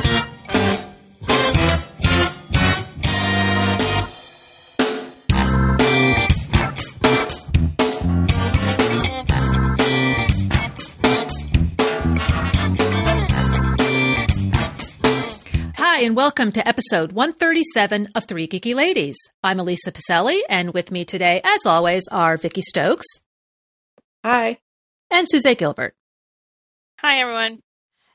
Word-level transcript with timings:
Hi, 0.00 0.04
and 16.02 16.14
welcome 16.14 16.52
to 16.52 16.68
episode 16.68 17.10
137 17.10 18.08
of 18.14 18.24
Three 18.26 18.46
Geeky 18.46 18.76
Ladies. 18.76 19.16
I'm 19.42 19.58
Elisa 19.58 19.90
Pacelli, 19.90 20.42
and 20.48 20.72
with 20.72 20.92
me 20.92 21.04
today, 21.04 21.40
as 21.42 21.66
always, 21.66 22.06
are 22.12 22.36
Vicky 22.36 22.62
Stokes 22.62 23.06
Hi. 24.24 24.58
and 25.10 25.26
Suzette 25.28 25.58
Gilbert. 25.58 25.96
Hi, 27.00 27.18
everyone. 27.18 27.62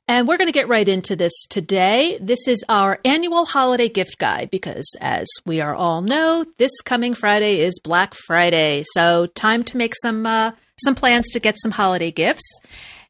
And 0.07 0.27
we're 0.27 0.38
going 0.38 0.49
to 0.49 0.54
get 0.54 0.67
right 0.67 0.88
into 0.88 1.16
this 1.16 1.31
today. 1.49 2.17
This 2.20 2.45
is 2.48 2.63
our 2.67 2.99
annual 3.05 3.45
holiday 3.45 3.88
gift 3.88 4.17
guide 4.17 4.49
because, 4.52 4.85
as 4.99 5.27
we 5.45 5.61
are 5.61 5.73
all 5.73 6.02
know, 6.02 6.45
this 6.57 6.81
coming 6.81 7.13
Friday 7.16 7.59
is 7.61 7.80
Black 7.81 8.13
Friday. 8.27 8.84
So, 8.94 9.27
time 9.27 9.63
to 9.63 9.77
make 9.77 9.94
some 10.02 10.25
uh, 10.25 10.52
some 10.84 10.95
plans 10.95 11.30
to 11.31 11.39
get 11.39 11.55
some 11.58 11.71
holiday 11.71 12.11
gifts. 12.11 12.59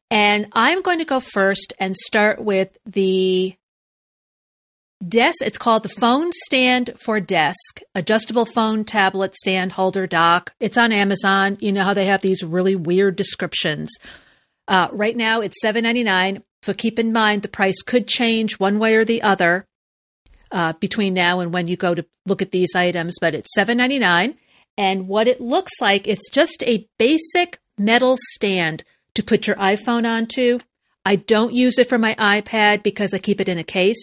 And 0.08 0.46
I'm 0.52 0.82
going 0.82 0.98
to 1.00 1.04
go 1.04 1.18
first 1.18 1.72
and 1.80 1.96
start 1.96 2.40
with 2.40 2.76
the 2.86 3.56
desk. 5.06 5.42
It's 5.42 5.58
called 5.58 5.82
the 5.82 5.88
Phone 5.88 6.30
Stand 6.46 6.92
for 7.04 7.18
Desk, 7.18 7.80
adjustable 7.96 8.46
phone, 8.46 8.84
tablet, 8.84 9.34
stand, 9.34 9.72
holder, 9.72 10.06
dock. 10.06 10.54
It's 10.60 10.78
on 10.78 10.92
Amazon. 10.92 11.58
You 11.60 11.72
know 11.72 11.82
how 11.82 11.94
they 11.94 12.06
have 12.06 12.22
these 12.22 12.44
really 12.44 12.76
weird 12.76 13.16
descriptions. 13.16 13.90
Uh, 14.68 14.88
right 14.92 15.16
now, 15.16 15.40
it's 15.40 15.60
seven 15.60 15.82
ninety 15.82 16.04
nine. 16.04 16.44
So 16.64 16.72
keep 16.72 16.98
in 16.98 17.12
mind 17.12 17.42
the 17.42 17.48
price 17.48 17.82
could 17.82 18.08
change 18.08 18.58
one 18.58 18.78
way 18.78 18.96
or 18.96 19.04
the 19.04 19.20
other 19.20 19.66
uh, 20.50 20.72
between 20.72 21.12
now 21.12 21.40
and 21.40 21.52
when 21.52 21.68
you 21.68 21.76
go 21.76 21.94
to 21.94 22.06
look 22.24 22.40
at 22.40 22.52
these 22.52 22.74
items. 22.74 23.16
But 23.20 23.34
it's 23.34 23.52
seven 23.52 23.76
ninety 23.76 23.98
nine, 23.98 24.36
and 24.78 25.06
what 25.06 25.28
it 25.28 25.42
looks 25.42 25.72
like, 25.82 26.08
it's 26.08 26.30
just 26.30 26.64
a 26.66 26.88
basic 26.98 27.58
metal 27.76 28.16
stand 28.32 28.82
to 29.12 29.22
put 29.22 29.46
your 29.46 29.56
iPhone 29.56 30.08
onto. 30.08 30.58
I 31.04 31.16
don't 31.16 31.52
use 31.52 31.78
it 31.78 31.86
for 31.86 31.98
my 31.98 32.14
iPad 32.14 32.82
because 32.82 33.12
I 33.12 33.18
keep 33.18 33.42
it 33.42 33.48
in 33.48 33.58
a 33.58 33.64
case. 33.64 34.02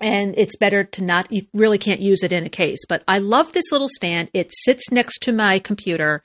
And 0.00 0.34
it's 0.38 0.56
better 0.56 0.84
to 0.84 1.04
not 1.04 1.30
you 1.30 1.46
really 1.52 1.76
can't 1.76 2.00
use 2.00 2.22
it 2.22 2.32
in 2.32 2.46
a 2.46 2.48
case. 2.48 2.80
But 2.88 3.04
i 3.06 3.18
love 3.18 3.52
this 3.52 3.70
little 3.70 3.90
stand. 3.90 4.30
It 4.32 4.54
sits 4.64 4.90
next 4.90 5.18
to 5.24 5.32
my 5.32 5.58
computer. 5.58 6.22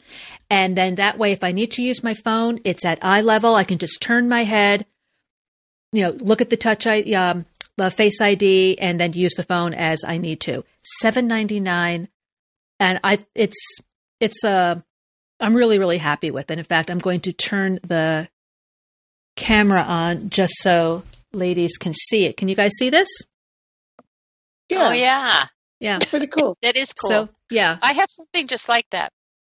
And 0.49 0.77
then 0.77 0.95
that 0.95 1.17
way 1.17 1.33
if 1.33 1.43
i 1.43 1.51
need 1.51 1.71
to 1.71 1.83
use 1.83 2.01
my 2.01 2.13
phone 2.13 2.61
it's 2.63 2.85
at 2.85 3.03
eye 3.03 3.19
level. 3.19 3.55
I 3.55 3.65
can 3.65 3.77
just 3.77 3.99
turn 3.99 4.29
my 4.29 4.45
head 4.45 4.85
you 5.93 6.03
know 6.03 6.11
look 6.19 6.41
at 6.41 6.49
the 6.49 6.57
touch 6.57 6.85
I, 6.87 7.01
um, 7.13 7.45
the 7.77 7.91
face 7.91 8.19
id 8.21 8.77
and 8.79 8.99
then 8.99 9.13
use 9.13 9.33
the 9.35 9.43
phone 9.43 9.73
as 9.73 10.03
i 10.05 10.17
need 10.17 10.39
to 10.41 10.63
799 11.01 12.09
and 12.79 12.99
i 13.03 13.19
it's 13.35 13.57
it's 14.19 14.43
uh 14.43 14.79
i'm 15.39 15.55
really 15.55 15.79
really 15.79 15.97
happy 15.99 16.31
with 16.31 16.49
it 16.51 16.57
in 16.57 16.63
fact 16.65 16.89
i'm 16.89 16.97
going 16.99 17.19
to 17.21 17.33
turn 17.33 17.79
the 17.83 18.27
camera 19.35 19.81
on 19.81 20.29
just 20.29 20.53
so 20.59 21.03
ladies 21.33 21.77
can 21.77 21.93
see 21.93 22.25
it 22.25 22.37
can 22.37 22.47
you 22.47 22.55
guys 22.55 22.71
see 22.77 22.89
this 22.89 23.07
Yeah. 24.69 24.87
Oh, 24.89 24.91
yeah. 24.91 25.45
yeah 25.79 25.99
Pretty 25.99 26.27
cool. 26.27 26.57
That 26.61 26.75
is 26.75 26.91
cool. 26.93 27.09
so 27.09 27.29
yeah 27.51 27.77
I 27.81 27.93
have 27.93 28.09
something 28.09 28.47
just 28.47 28.67
like 28.67 28.85
that. 28.91 29.11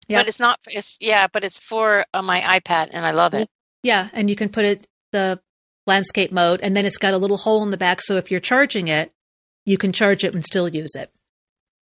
Yep. 0.09 0.19
But 0.21 0.27
it's 0.27 0.39
not, 0.39 0.59
it's, 0.67 0.97
yeah, 0.99 1.27
but 1.31 1.43
it's 1.43 1.59
for 1.59 2.03
uh, 2.15 2.21
my 2.23 2.41
iPad 2.41 2.89
and 2.91 3.05
I 3.05 3.11
love 3.11 3.35
it. 3.35 3.47
Yeah, 3.83 4.09
and 4.11 4.27
you 4.27 4.35
can 4.35 4.49
put 4.49 4.65
it 4.65 4.87
the 5.11 5.39
landscape 5.89 6.31
mode, 6.31 6.61
and 6.61 6.75
then 6.75 6.85
it's 6.85 6.97
got 6.97 7.13
a 7.13 7.17
little 7.17 7.37
hole 7.37 7.63
in 7.63 7.71
the 7.71 7.77
back, 7.77 8.01
so 8.01 8.15
if 8.15 8.31
you're 8.31 8.39
charging 8.39 8.87
it, 8.87 9.11
you 9.65 9.77
can 9.77 9.91
charge 9.91 10.23
it 10.23 10.33
and 10.33 10.43
still 10.43 10.69
use 10.69 10.95
it. 10.95 11.11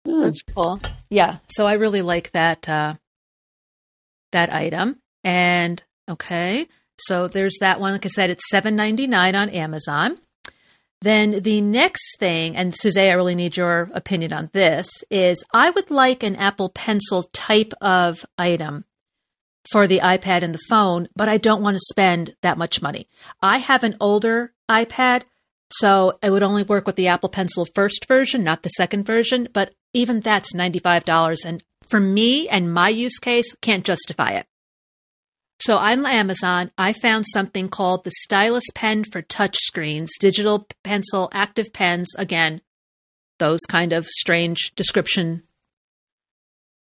Hmm. 0.06 0.22
That's 0.22 0.42
cool. 0.42 0.80
Yeah, 1.08 1.38
so 1.48 1.66
I 1.66 1.74
really 1.74 2.02
like 2.02 2.32
that 2.32 2.68
uh, 2.68 2.94
that 4.32 4.52
item. 4.52 4.98
And 5.24 5.82
okay, 6.08 6.68
so 6.98 7.28
there's 7.28 7.56
that 7.60 7.80
one. 7.80 7.92
Like 7.92 8.04
I 8.04 8.08
said, 8.08 8.30
it's 8.30 8.50
seven 8.50 8.76
ninety 8.76 9.06
nine 9.06 9.34
on 9.34 9.48
Amazon. 9.48 10.18
Then 11.00 11.42
the 11.42 11.60
next 11.60 12.18
thing, 12.20 12.56
and 12.56 12.74
Suzette, 12.76 13.10
I 13.10 13.14
really 13.14 13.34
need 13.34 13.56
your 13.56 13.90
opinion 13.92 14.32
on 14.32 14.50
this, 14.52 14.88
is 15.10 15.42
I 15.52 15.70
would 15.70 15.90
like 15.90 16.22
an 16.22 16.36
Apple 16.36 16.68
Pencil 16.68 17.24
type 17.32 17.72
of 17.80 18.24
item 18.38 18.84
for 19.70 19.86
the 19.86 20.00
iPad 20.00 20.42
and 20.42 20.54
the 20.54 20.66
phone, 20.68 21.08
but 21.14 21.28
I 21.28 21.38
don't 21.38 21.62
want 21.62 21.76
to 21.76 21.84
spend 21.90 22.34
that 22.42 22.58
much 22.58 22.82
money. 22.82 23.08
I 23.40 23.58
have 23.58 23.84
an 23.84 23.96
older 24.00 24.52
iPad, 24.70 25.22
so 25.70 26.18
it 26.22 26.30
would 26.30 26.42
only 26.42 26.62
work 26.62 26.86
with 26.86 26.96
the 26.96 27.08
Apple 27.08 27.28
Pencil 27.28 27.66
first 27.74 28.06
version, 28.08 28.44
not 28.44 28.62
the 28.62 28.70
second 28.70 29.04
version, 29.06 29.48
but 29.52 29.74
even 29.94 30.20
that's 30.20 30.54
$95. 30.54 31.44
And 31.44 31.62
for 31.86 32.00
me 32.00 32.48
and 32.48 32.72
my 32.72 32.88
use 32.88 33.18
case, 33.18 33.54
can't 33.60 33.84
justify 33.84 34.32
it. 34.32 34.46
So 35.60 35.76
on 35.76 36.04
Amazon, 36.04 36.72
I 36.76 36.92
found 36.92 37.24
something 37.28 37.68
called 37.68 38.02
the 38.02 38.10
Stylus 38.22 38.64
Pen 38.74 39.04
for 39.04 39.22
touchscreens, 39.22 40.08
digital 40.18 40.66
pencil, 40.82 41.28
active 41.32 41.72
pens. 41.72 42.08
Again, 42.18 42.62
those 43.38 43.60
kind 43.68 43.92
of 43.92 44.06
strange 44.06 44.72
description. 44.74 45.44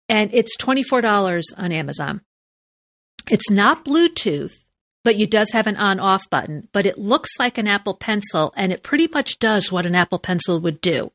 And 0.07 0.29
it's 0.31 0.55
$24 0.57 1.43
on 1.57 1.71
Amazon. 1.71 2.21
It's 3.29 3.49
not 3.49 3.83
Bluetooth, 3.85 4.53
but 5.03 5.15
it 5.15 5.31
does 5.31 5.51
have 5.51 5.67
an 5.67 5.75
on 5.77 5.99
off 5.99 6.29
button, 6.29 6.69
but 6.71 6.85
it 6.85 6.97
looks 6.97 7.29
like 7.39 7.57
an 7.57 7.67
Apple 7.67 7.93
Pencil 7.93 8.53
and 8.55 8.71
it 8.71 8.83
pretty 8.83 9.07
much 9.07 9.39
does 9.39 9.71
what 9.71 9.85
an 9.85 9.95
Apple 9.95 10.19
Pencil 10.19 10.59
would 10.59 10.81
do. 10.81 11.11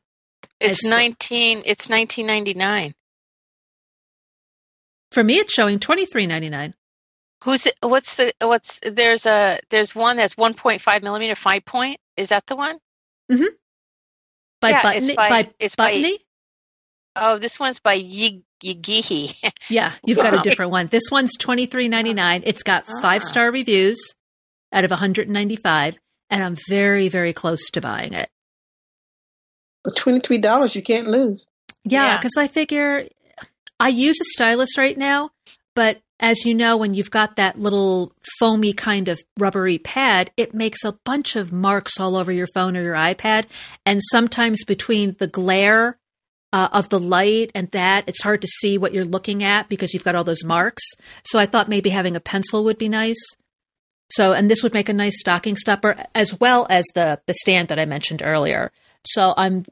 It's 0.59 0.83
As- 0.85 0.89
19, 0.89 1.63
it's 1.65 1.89
1999. 1.89 2.93
For 5.11 5.23
me, 5.23 5.35
it's 5.37 5.53
showing 5.53 5.79
$23.99. 5.79 6.73
Who's 7.43 7.65
it? 7.65 7.75
What's 7.81 8.15
the, 8.15 8.33
what's, 8.41 8.79
there's 8.83 9.25
a, 9.25 9.59
there's 9.69 9.93
one 9.93 10.17
that's 10.17 10.35
1.5 10.35 11.03
millimeter, 11.03 11.35
five 11.35 11.65
point. 11.65 11.99
Is 12.17 12.29
that 12.29 12.45
the 12.47 12.55
one? 12.55 12.79
Mhm. 13.31 13.47
By 14.61 14.69
Yeah, 14.69 14.91
it's 14.93 15.11
by, 15.11 15.29
by- 15.29 15.53
it's 15.59 15.75
by- 15.75 16.17
Oh, 17.15 17.37
this 17.37 17.59
one's 17.59 17.79
by 17.79 17.93
Yi- 17.93 18.43
Yigihi. 18.63 19.51
Yeah, 19.69 19.91
you've 20.05 20.17
got 20.17 20.33
a 20.33 20.39
different 20.49 20.71
one. 20.71 20.87
This 20.87 21.03
one's 21.11 21.35
twenty 21.37 21.65
three 21.65 21.87
ninety 21.87 22.13
nine. 22.13 22.43
It's 22.45 22.63
got 22.63 22.85
Ah. 22.87 23.01
five 23.01 23.23
star 23.23 23.51
reviews 23.51 23.99
out 24.71 24.83
of 24.83 24.91
one 24.91 24.99
hundred 24.99 25.27
and 25.27 25.33
ninety 25.33 25.55
five, 25.55 25.97
and 26.29 26.43
I'm 26.43 26.55
very 26.69 27.09
very 27.09 27.33
close 27.33 27.69
to 27.71 27.81
buying 27.81 28.13
it. 28.13 28.29
But 29.83 29.95
twenty-three 29.95 30.37
dollars, 30.39 30.75
you 30.75 30.81
can't 30.81 31.07
lose. 31.07 31.45
Yeah, 31.83 32.05
Yeah. 32.05 32.17
because 32.17 32.33
I 32.37 32.47
figure 32.47 33.07
I 33.79 33.89
use 33.89 34.19
a 34.21 34.25
stylus 34.25 34.77
right 34.77 34.97
now, 34.97 35.31
but 35.75 35.99
as 36.19 36.45
you 36.45 36.53
know, 36.53 36.77
when 36.77 36.93
you've 36.93 37.11
got 37.11 37.35
that 37.35 37.59
little 37.59 38.13
foamy 38.39 38.71
kind 38.71 39.09
of 39.09 39.19
rubbery 39.37 39.77
pad, 39.77 40.31
it 40.37 40.53
makes 40.53 40.85
a 40.85 40.93
bunch 41.03 41.35
of 41.35 41.51
marks 41.51 41.99
all 41.99 42.15
over 42.15 42.31
your 42.31 42.47
phone 42.47 42.77
or 42.77 42.81
your 42.83 42.95
iPad, 42.95 43.45
and 43.85 43.99
sometimes 44.11 44.63
between 44.63 45.15
the 45.19 45.27
glare. 45.27 45.97
Uh, 46.53 46.69
of 46.71 46.87
the 46.89 46.99
light 46.99 47.51
and 47.55 47.71
that, 47.71 48.03
it's 48.05 48.21
hard 48.21 48.39
to 48.39 48.47
see 48.47 48.77
what 48.77 48.93
you're 48.93 49.03
looking 49.03 49.41
at 49.41 49.67
because 49.69 49.91
you've 49.91 50.03
got 50.03 50.13
all 50.13 50.23
those 50.23 50.43
marks. 50.45 50.83
So 51.25 51.39
I 51.39 51.47
thought 51.47 51.67
maybe 51.67 51.89
having 51.89 52.15
a 52.15 52.19
pencil 52.19 52.63
would 52.63 52.77
be 52.77 52.87
nice. 52.87 53.17
So, 54.11 54.33
and 54.33 54.51
this 54.51 54.61
would 54.61 54.75
make 54.75 54.87
a 54.87 54.93
nice 54.93 55.19
stocking 55.19 55.55
stuffer 55.55 55.95
as 56.13 56.39
well 56.39 56.67
as 56.69 56.85
the 56.93 57.19
the 57.25 57.33
stand 57.33 57.69
that 57.69 57.79
I 57.79 57.85
mentioned 57.85 58.21
earlier. 58.23 58.71
So 59.03 59.33
I'm 59.35 59.65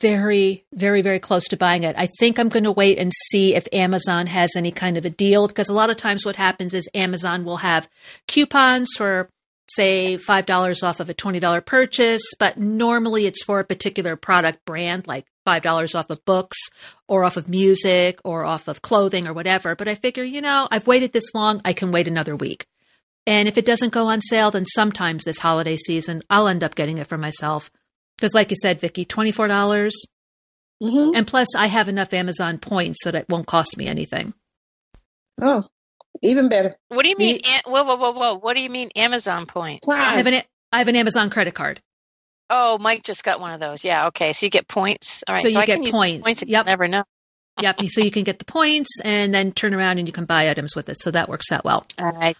very, 0.00 0.64
very, 0.72 1.00
very 1.00 1.20
close 1.20 1.44
to 1.48 1.56
buying 1.56 1.84
it. 1.84 1.94
I 1.96 2.08
think 2.18 2.38
I'm 2.38 2.48
going 2.48 2.64
to 2.64 2.72
wait 2.72 2.98
and 2.98 3.12
see 3.30 3.54
if 3.54 3.68
Amazon 3.72 4.26
has 4.26 4.50
any 4.56 4.72
kind 4.72 4.96
of 4.96 5.04
a 5.04 5.10
deal 5.10 5.46
because 5.46 5.68
a 5.68 5.74
lot 5.74 5.90
of 5.90 5.96
times 5.96 6.26
what 6.26 6.36
happens 6.36 6.74
is 6.74 6.88
Amazon 6.92 7.44
will 7.44 7.58
have 7.58 7.88
coupons 8.26 8.88
for 8.96 9.28
say 9.74 10.16
$5 10.16 10.82
off 10.82 11.00
of 11.00 11.10
a 11.10 11.14
$20 11.14 11.64
purchase, 11.64 12.22
but 12.38 12.58
normally 12.58 13.26
it's 13.26 13.42
for 13.42 13.60
a 13.60 13.64
particular 13.64 14.16
product 14.16 14.64
brand 14.64 15.06
like 15.06 15.26
$5 15.46 15.94
off 15.94 16.10
of 16.10 16.24
books 16.24 16.58
or 17.08 17.24
off 17.24 17.36
of 17.36 17.48
music 17.48 18.20
or 18.24 18.44
off 18.44 18.68
of 18.68 18.82
clothing 18.82 19.26
or 19.26 19.32
whatever. 19.32 19.74
But 19.74 19.88
I 19.88 19.94
figure, 19.94 20.24
you 20.24 20.40
know, 20.40 20.68
I've 20.70 20.86
waited 20.86 21.12
this 21.12 21.34
long, 21.34 21.60
I 21.64 21.72
can 21.72 21.92
wait 21.92 22.08
another 22.08 22.36
week. 22.36 22.66
And 23.26 23.48
if 23.48 23.56
it 23.56 23.66
doesn't 23.66 23.92
go 23.92 24.06
on 24.06 24.20
sale, 24.20 24.50
then 24.50 24.64
sometimes 24.66 25.24
this 25.24 25.38
holiday 25.38 25.76
season, 25.76 26.22
I'll 26.28 26.48
end 26.48 26.64
up 26.64 26.74
getting 26.74 26.98
it 26.98 27.06
for 27.06 27.18
myself. 27.18 27.70
Because, 28.16 28.34
like 28.34 28.50
you 28.50 28.56
said, 28.60 28.80
Vicky, 28.80 29.04
24. 29.04 29.48
dollars 29.48 30.04
Mm-hmm. 30.82 31.14
And 31.14 31.26
plus, 31.26 31.54
I 31.56 31.68
have 31.68 31.88
enough 31.88 32.12
Amazon 32.12 32.58
points 32.58 33.04
that 33.04 33.14
it 33.14 33.28
won't 33.28 33.46
cost 33.46 33.76
me 33.76 33.86
anything. 33.86 34.34
Oh, 35.40 35.66
even 36.22 36.48
better. 36.48 36.76
What 36.88 37.02
do 37.02 37.08
you 37.08 37.16
mean? 37.16 37.38
The- 37.42 37.70
whoa, 37.70 37.82
whoa, 37.84 37.96
whoa, 37.96 38.12
whoa. 38.12 38.34
What 38.38 38.54
do 38.54 38.62
you 38.62 38.68
mean 38.70 38.90
Amazon 38.96 39.46
point? 39.46 39.80
I 39.88 40.16
have 40.16 40.26
an 40.26 40.42
I 40.72 40.78
have 40.78 40.88
an 40.88 40.96
Amazon 40.96 41.30
credit 41.30 41.54
card. 41.54 41.80
Oh, 42.50 42.78
Mike 42.78 43.02
just 43.02 43.24
got 43.24 43.40
one 43.40 43.52
of 43.52 43.60
those. 43.60 43.84
Yeah. 43.84 44.08
Okay. 44.08 44.32
So 44.32 44.46
you 44.46 44.50
get 44.50 44.68
points. 44.68 45.22
All 45.26 45.34
right. 45.34 45.42
So 45.42 45.48
you 45.48 45.58
I 45.58 45.66
get 45.66 45.74
can 45.76 45.84
use 45.84 45.92
points. 45.94 46.22
points. 46.24 46.42
Yep. 46.42 46.48
you'll 46.48 46.64
Never 46.64 46.88
know. 46.88 47.04
Yep. 47.60 47.82
so 47.88 48.00
you 48.00 48.10
can 48.10 48.24
get 48.24 48.38
the 48.38 48.44
points 48.46 48.88
and 49.04 49.34
then 49.34 49.52
turn 49.52 49.74
around 49.74 49.98
and 49.98 50.08
you 50.08 50.12
can 50.12 50.24
buy 50.24 50.48
items 50.48 50.74
with 50.74 50.88
it. 50.88 50.98
So 51.00 51.10
that 51.10 51.28
works 51.28 51.52
out 51.52 51.64
well. 51.64 51.84
All 52.00 52.10
right. 52.12 52.36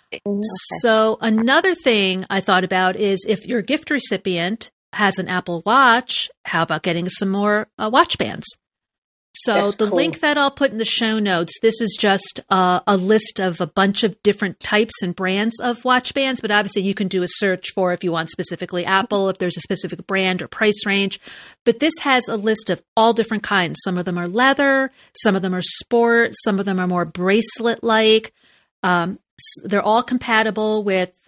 So 0.81 1.19
another 1.21 1.75
thing 1.75 2.25
I 2.31 2.41
thought 2.41 2.65
about 2.65 2.97
is 2.97 3.25
if 3.29 3.47
you're 3.47 3.63
gift 3.63 3.91
recipient 3.91 4.71
has 4.95 5.19
an 5.19 5.29
Apple 5.29 5.63
Watch, 5.65 6.29
how 6.47 6.63
about 6.63 6.83
getting 6.83 7.09
some 7.09 7.31
more 7.31 7.69
uh, 7.79 7.91
watch 7.93 8.17
bands? 8.19 8.47
So 9.35 9.55
That's 9.55 9.75
the 9.77 9.87
cool. 9.87 9.97
link 9.97 10.21
that 10.21 10.37
I'll 10.37 10.51
put 10.51 10.73
in 10.73 10.79
the 10.79 10.85
show 10.85 11.19
notes, 11.19 11.59
this 11.63 11.81
is 11.81 11.97
just 11.99 12.41
uh, 12.51 12.81
a 12.87 12.97
list 12.97 13.41
of 13.41 13.61
a 13.61 13.67
bunch 13.67 14.03
of 14.03 14.23
different 14.23 14.61
types 14.61 14.93
and 15.03 15.17
brands 15.17 15.59
of 15.61 15.85
watch 15.87 16.13
bands, 16.13 16.41
but 16.41 16.51
obviously 16.51 16.83
you 16.83 16.95
can 16.95 17.09
do 17.09 17.23
a 17.23 17.29
search 17.29 17.71
for 17.75 17.93
if 17.93 18.05
you 18.05 18.13
want 18.13 18.29
specifically 18.29 18.85
Apple, 18.85 19.31
if 19.31 19.39
there's 19.39 19.57
a 19.57 19.63
specific 19.63 20.07
brand 20.07 20.43
or 20.43 20.49
price 20.49 20.85
range. 20.85 21.19
But 21.65 21.81
this 21.81 21.95
has 22.03 22.29
a 22.29 22.37
list 22.37 22.69
of 22.69 22.83
all 22.95 23.15
different 23.15 23.43
kinds. 23.43 23.79
Some 23.85 23.97
of 23.97 24.05
them 24.05 24.19
are 24.19 24.29
leather, 24.29 24.91
some 25.23 25.35
of 25.35 25.41
them 25.41 25.55
are 25.55 25.63
sport, 25.63 26.33
some 26.45 26.59
of 26.59 26.67
them 26.67 26.79
are 26.79 26.87
more 26.87 27.07
bracelet 27.07 27.83
like. 27.83 28.35
Um, 28.83 29.19
they're 29.65 29.83
all 29.83 30.03
compatible 30.03 30.85
with 30.85 31.19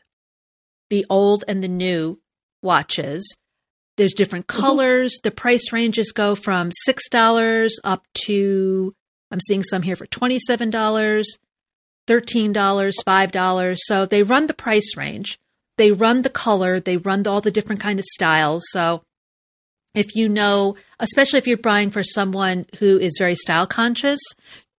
the 0.90 1.06
old 1.08 1.44
and 1.48 1.62
the 1.62 1.68
new 1.68 2.20
watches. 2.62 3.36
There's 3.96 4.14
different 4.14 4.46
mm-hmm. 4.46 4.60
colors. 4.60 5.18
The 5.22 5.30
price 5.30 5.72
ranges 5.72 6.12
go 6.12 6.34
from 6.34 6.70
$6 6.88 7.70
up 7.84 8.04
to, 8.26 8.94
I'm 9.30 9.40
seeing 9.40 9.62
some 9.62 9.82
here 9.82 9.96
for 9.96 10.06
$27, 10.06 11.24
$13, 12.06 12.92
$5. 13.06 13.78
So 13.78 14.06
they 14.06 14.22
run 14.22 14.46
the 14.46 14.54
price 14.54 14.96
range. 14.96 15.38
They 15.76 15.90
run 15.90 16.22
the 16.22 16.30
color. 16.30 16.80
They 16.80 16.96
run 16.96 17.26
all 17.26 17.40
the 17.40 17.50
different 17.50 17.80
kind 17.80 17.98
of 17.98 18.04
styles. 18.14 18.64
So 18.70 19.02
if 19.94 20.14
you 20.16 20.28
know, 20.28 20.76
especially 20.98 21.38
if 21.38 21.46
you're 21.46 21.56
buying 21.56 21.90
for 21.90 22.02
someone 22.02 22.66
who 22.78 22.98
is 22.98 23.16
very 23.18 23.34
style 23.34 23.66
conscious, 23.66 24.20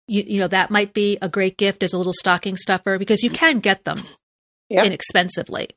you, 0.07 0.23
you 0.27 0.39
know, 0.39 0.47
that 0.47 0.71
might 0.71 0.93
be 0.93 1.17
a 1.21 1.29
great 1.29 1.57
gift 1.57 1.83
as 1.83 1.93
a 1.93 1.97
little 1.97 2.13
stocking 2.13 2.55
stuffer 2.55 2.97
because 2.97 3.23
you 3.23 3.29
can 3.29 3.59
get 3.59 3.85
them 3.85 4.01
Yep. 4.69 4.85
inexpensively. 4.87 5.69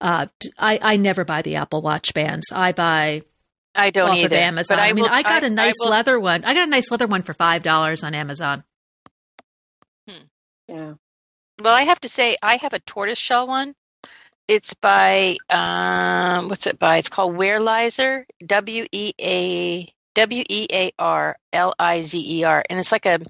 Uh, 0.00 0.26
t- 0.38 0.52
I, 0.58 0.78
I 0.80 0.96
never 0.96 1.24
buy 1.24 1.42
the 1.42 1.56
Apple 1.56 1.82
Watch 1.82 2.14
bands. 2.14 2.46
I 2.52 2.72
buy 2.72 3.22
I 3.74 3.90
don't 3.90 4.08
off 4.10 4.16
either. 4.16 4.36
of 4.36 4.40
Amazon. 4.42 4.78
But 4.78 4.82
I, 4.82 4.92
mean, 4.92 5.04
will- 5.04 5.10
I 5.12 5.22
got 5.22 5.44
a 5.44 5.50
nice 5.50 5.74
will- 5.80 5.90
leather 5.90 6.18
one. 6.18 6.44
I 6.44 6.54
got 6.54 6.66
a 6.66 6.70
nice 6.70 6.90
leather 6.90 7.06
one 7.06 7.22
for 7.22 7.34
five 7.34 7.62
dollars 7.62 8.02
on 8.02 8.14
Amazon. 8.14 8.64
Yeah. 10.68 10.94
Well, 11.60 11.74
I 11.74 11.82
have 11.82 12.00
to 12.02 12.08
say, 12.08 12.36
I 12.42 12.56
have 12.56 12.72
a 12.72 12.78
tortoiseshell 12.78 13.46
one. 13.46 13.74
It's 14.48 14.74
by 14.74 15.36
um, 15.48 16.48
what's 16.48 16.66
it 16.66 16.78
by? 16.78 16.98
It's 16.98 17.08
called 17.08 17.34
Wearlizer. 17.36 18.24
W 18.46 18.86
e 18.90 19.12
a 19.20 19.92
W 20.14 20.44
e 20.48 20.66
a 20.72 20.92
r 20.98 21.36
l 21.52 21.74
i 21.78 22.02
z 22.02 22.38
e 22.40 22.44
r, 22.44 22.64
and 22.68 22.78
it's 22.80 22.90
like 22.92 23.06
a, 23.06 23.20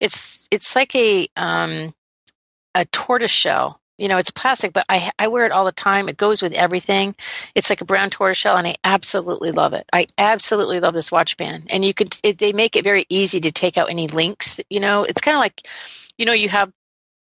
it's 0.00 0.48
it's 0.50 0.74
like 0.76 0.94
a 0.94 1.26
um, 1.36 1.94
a 2.74 2.84
tortoiseshell. 2.86 3.78
You 4.02 4.08
know, 4.08 4.18
it's 4.18 4.32
plastic, 4.32 4.72
but 4.72 4.84
I 4.88 5.12
I 5.16 5.28
wear 5.28 5.46
it 5.46 5.52
all 5.52 5.64
the 5.64 5.70
time. 5.72 6.08
It 6.08 6.16
goes 6.16 6.42
with 6.42 6.52
everything. 6.54 7.14
It's 7.54 7.70
like 7.70 7.82
a 7.82 7.84
brown 7.84 8.10
tortoiseshell, 8.10 8.56
and 8.56 8.66
I 8.66 8.74
absolutely 8.82 9.52
love 9.52 9.74
it. 9.74 9.88
I 9.92 10.08
absolutely 10.18 10.80
love 10.80 10.92
this 10.92 11.12
watch 11.12 11.36
band, 11.36 11.68
and 11.70 11.84
you 11.84 11.94
could 11.94 12.16
it, 12.24 12.38
they 12.38 12.52
make 12.52 12.74
it 12.74 12.82
very 12.82 13.06
easy 13.08 13.40
to 13.42 13.52
take 13.52 13.78
out 13.78 13.90
any 13.90 14.08
links. 14.08 14.58
You 14.68 14.80
know, 14.80 15.04
it's 15.04 15.20
kind 15.20 15.36
of 15.36 15.40
like, 15.40 15.62
you 16.18 16.26
know, 16.26 16.32
you 16.32 16.48
have 16.48 16.72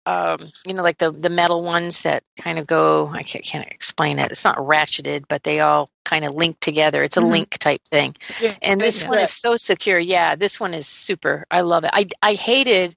um, 0.07 0.51
you 0.65 0.73
know, 0.73 0.81
like 0.83 0.97
the 0.97 1.11
the 1.11 1.29
metal 1.29 1.63
ones 1.63 2.01
that 2.01 2.23
kind 2.39 2.57
of 2.57 2.65
go. 2.67 3.07
I 3.07 3.23
can't, 3.23 3.45
can't 3.45 3.67
explain 3.69 4.19
it. 4.19 4.31
It's 4.31 4.43
not 4.45 4.57
ratcheted, 4.57 5.25
but 5.29 5.43
they 5.43 5.59
all 5.59 5.89
kind 6.03 6.25
of 6.25 6.33
link 6.33 6.59
together. 6.59 7.03
It's 7.03 7.17
a 7.17 7.21
Mhm. 7.21 7.29
link 7.31 7.51
type 7.59 7.83
thing. 7.85 8.15
Yeah. 8.39 8.55
And 8.63 8.81
this 8.81 9.03
Yeah. 9.03 9.09
one 9.09 9.19
is 9.19 9.31
so 9.31 9.55
secure. 9.55 9.99
Yeah, 9.99 10.35
this 10.35 10.59
one 10.59 10.73
is 10.73 10.87
super. 10.87 11.45
I 11.51 11.61
love 11.61 11.83
it. 11.83 11.91
I 11.93 12.07
I 12.23 12.33
hated 12.33 12.95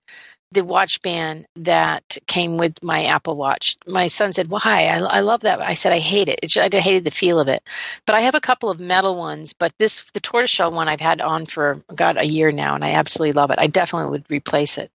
the 0.54 0.64
watch 0.64 1.02
band 1.02 1.46
that 1.56 2.16
came 2.26 2.56
with 2.56 2.82
my 2.82 3.04
Apple 3.04 3.36
Watch. 3.36 3.76
My 3.86 4.06
son 4.06 4.32
said, 4.32 4.48
"Why? 4.48 4.60
I, 4.64 4.98
I 4.98 5.20
love 5.20 5.40
that." 5.40 5.60
I 5.60 5.74
said, 5.74 5.92
"I 5.92 5.98
hate 5.98 6.28
it. 6.28 6.40
It's, 6.42 6.56
I 6.56 6.68
hated 6.70 7.04
the 7.04 7.10
feel 7.10 7.38
of 7.38 7.48
it." 7.48 7.62
But 8.06 8.16
I 8.16 8.20
have 8.20 8.34
a 8.34 8.40
couple 8.40 8.70
of 8.70 8.80
metal 8.80 9.16
ones. 9.16 9.52
But 9.52 9.72
this, 9.78 10.04
the 10.12 10.20
tortoiseshell 10.20 10.70
one, 10.70 10.88
I've 10.88 11.00
had 11.00 11.20
on 11.20 11.46
for 11.46 11.80
God 11.94 12.16
a 12.16 12.26
year 12.26 12.50
now, 12.50 12.74
and 12.74 12.84
I 12.84 12.92
absolutely 12.92 13.32
love 13.32 13.50
it. 13.50 13.58
I 13.58 13.66
definitely 13.66 14.10
would 14.10 14.24
replace 14.30 14.78
it. 14.78 14.90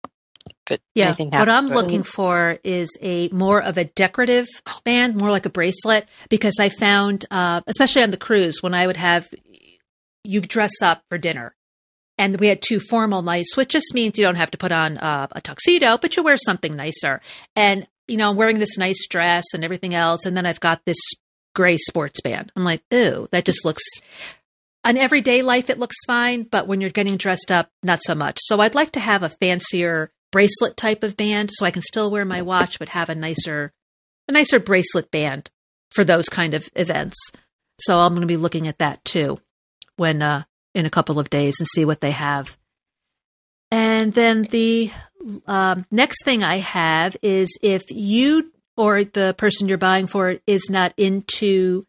But 0.66 0.82
Yeah, 0.94 1.16
what 1.18 1.50
I'm 1.50 1.68
looking 1.68 2.04
for 2.04 2.60
is 2.64 2.90
a 3.02 3.30
more 3.30 3.62
of 3.62 3.78
a 3.78 3.86
decorative 3.86 4.48
band, 4.86 5.16
more 5.16 5.32
like 5.32 5.46
a 5.46 5.50
bracelet, 5.50 6.08
because 6.30 6.58
I 6.60 6.70
found, 6.70 7.26
uh, 7.32 7.62
especially 7.66 8.04
on 8.04 8.12
the 8.12 8.18
cruise, 8.18 8.62
when 8.62 8.74
I 8.74 8.86
would 8.86 8.98
have 8.98 9.28
you 10.24 10.42
dress 10.42 10.82
up 10.84 11.04
for 11.10 11.18
dinner, 11.18 11.56
and 12.20 12.38
we 12.40 12.48
had 12.48 12.62
two 12.62 12.80
formal 12.80 13.22
nights, 13.22 13.56
which 13.56 13.70
just 13.70 13.94
means 13.94 14.18
you 14.18 14.26
don't 14.26 14.36
have 14.36 14.52
to 14.52 14.58
put 14.58 14.74
on 14.74 14.98
uh, 14.98 15.28
a 15.32 15.42
tuxedo, 15.42 15.98
but 15.98 16.18
you 16.18 16.22
wear 16.22 16.38
something 16.38 16.76
nicer. 16.76 17.22
And 17.56 17.88
you 18.08 18.18
know, 18.18 18.32
I'm 18.32 18.36
wearing 18.36 18.60
this 18.60 18.78
nice 18.78 19.08
dress 19.08 19.46
and 19.54 19.64
everything 19.64 19.94
else, 19.94 20.26
and 20.26 20.36
then 20.36 20.46
I've 20.46 20.60
got 20.60 20.82
this 20.86 20.98
gray 21.56 21.78
sports 21.78 22.22
band. 22.22 22.52
I'm 22.56 22.64
like, 22.64 22.82
ooh, 22.94 23.28
that 23.32 23.46
just 23.46 23.64
looks. 23.64 23.84
On 24.84 24.98
everyday 24.98 25.42
life, 25.42 25.70
it 25.70 25.80
looks 25.80 25.96
fine, 26.08 26.44
but 26.44 26.68
when 26.68 26.82
you're 26.82 26.90
getting 26.90 27.18
dressed 27.18 27.52
up, 27.52 27.70
not 27.84 28.02
so 28.04 28.16
much. 28.16 28.38
So 28.42 28.60
I'd 28.62 28.76
like 28.76 28.92
to 28.92 29.00
have 29.00 29.24
a 29.24 29.30
fancier 29.30 30.12
bracelet 30.32 30.76
type 30.76 31.04
of 31.04 31.18
band, 31.18 31.52
so 31.54 31.66
I 31.66 31.72
can 31.72 31.82
still 31.82 32.12
wear 32.12 32.26
my 32.26 32.42
watch, 32.42 32.80
but 32.80 32.90
have 32.90 33.10
a 33.10 33.16
nicer, 33.16 33.72
a 34.28 34.32
nicer 34.32 34.60
bracelet 34.60 35.12
band 35.12 35.52
for 35.92 36.04
those 36.04 36.30
kind 36.30 36.54
of 36.54 36.70
events. 36.76 37.18
So 37.80 38.00
I'm 38.00 38.14
going 38.14 38.22
to 38.22 38.28
be 38.28 38.38
looking 38.38 38.68
at 38.68 38.80
that 38.80 39.04
too, 39.06 39.40
when 39.98 40.22
uh, 40.22 40.44
in 40.80 40.86
a 40.86 40.90
couple 40.90 41.20
of 41.20 41.30
days 41.30 41.60
and 41.60 41.68
see 41.68 41.86
what 41.86 42.02
they 42.02 42.12
have. 42.12 42.58
And 43.72 44.14
then 44.14 44.44
the 44.44 44.92
um, 45.46 45.86
next 45.92 46.24
thing 46.24 46.44
I 46.44 46.58
have 46.58 47.16
is 47.22 47.56
if 47.62 47.84
you 47.90 48.52
or 48.76 49.04
the 49.04 49.36
person 49.38 49.68
you're 49.68 49.78
buying 49.78 50.08
for 50.08 50.38
is 50.48 50.70
not 50.70 50.94
into 50.98 51.86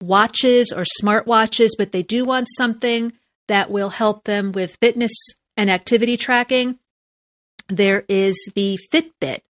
watches 0.00 0.72
or 0.72 0.84
smartwatches, 1.02 1.70
but 1.78 1.92
they 1.92 2.02
do 2.02 2.24
want 2.24 2.48
something 2.56 3.12
that 3.48 3.70
will 3.70 3.88
help 3.88 4.24
them 4.24 4.52
with 4.52 4.76
fitness 4.76 5.12
and 5.56 5.70
activity 5.70 6.16
tracking, 6.16 6.78
there 7.68 8.04
is 8.08 8.36
the 8.54 8.78
Fitbit 8.92 9.40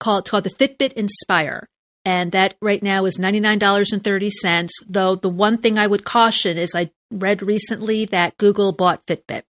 called, 0.00 0.28
called 0.28 0.44
the 0.44 0.50
Fitbit 0.50 0.92
Inspire. 0.94 1.68
And 2.04 2.32
that 2.32 2.54
right 2.60 2.82
now 2.82 3.04
is 3.04 3.16
$99.30. 3.16 4.68
Though 4.88 5.14
the 5.14 5.28
one 5.28 5.58
thing 5.58 5.78
I 5.78 5.86
would 5.86 6.04
caution 6.04 6.58
is 6.58 6.74
I 6.74 6.90
read 7.10 7.42
recently 7.42 8.04
that 8.06 8.36
Google 8.38 8.72
bought 8.72 9.06
Fitbit. 9.06 9.42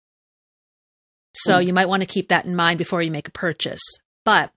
So 1.34 1.60
you 1.60 1.74
might 1.74 1.88
want 1.88 2.02
to 2.02 2.08
keep 2.08 2.30
that 2.30 2.46
in 2.46 2.56
mind 2.56 2.78
before 2.78 3.02
you 3.02 3.12
make 3.12 3.28
a 3.28 3.32
purchase. 3.32 3.82
But 4.26 4.52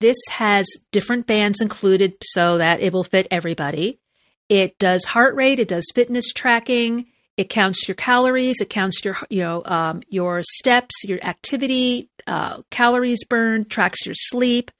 this 0.00 0.16
has 0.30 0.66
different 0.92 1.26
bands 1.26 1.60
included 1.60 2.14
so 2.22 2.58
that 2.58 2.80
it 2.80 2.92
will 2.92 3.04
fit 3.04 3.26
everybody. 3.30 4.00
It 4.48 4.78
does 4.78 5.04
heart 5.04 5.34
rate, 5.34 5.58
it 5.58 5.68
does 5.68 5.90
fitness 5.94 6.32
tracking, 6.32 7.06
it 7.36 7.48
counts 7.48 7.88
your 7.88 7.94
calories, 7.94 8.60
it 8.60 8.70
counts 8.70 9.04
your 9.04 9.16
you 9.28 9.42
know 9.42 9.62
um, 9.64 10.02
your 10.08 10.42
steps, 10.42 10.94
your 11.04 11.22
activity, 11.22 12.10
uh, 12.26 12.62
calories 12.70 13.24
burned, 13.24 13.70
tracks 13.70 14.06
your 14.06 14.14
sleep. 14.14 14.70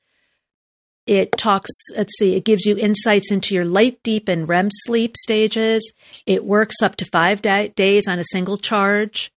It 1.07 1.33
talks. 1.33 1.71
Let's 1.97 2.13
see. 2.19 2.35
It 2.35 2.45
gives 2.45 2.67
you 2.67 2.77
insights 2.77 3.31
into 3.31 3.55
your 3.55 3.65
light, 3.65 4.03
deep, 4.03 4.29
and 4.29 4.49
REM 4.49 4.69
sleep 4.71 5.17
stages. 5.17 5.93
It 6.27 6.45
works 6.45 6.83
up 6.83 6.97
to 6.97 7.05
five 7.05 7.43
da- 7.43 7.69
days 7.69 8.09
on 8.09 8.19
a 8.19 8.25
single 8.25 8.59
charge. 8.59 9.33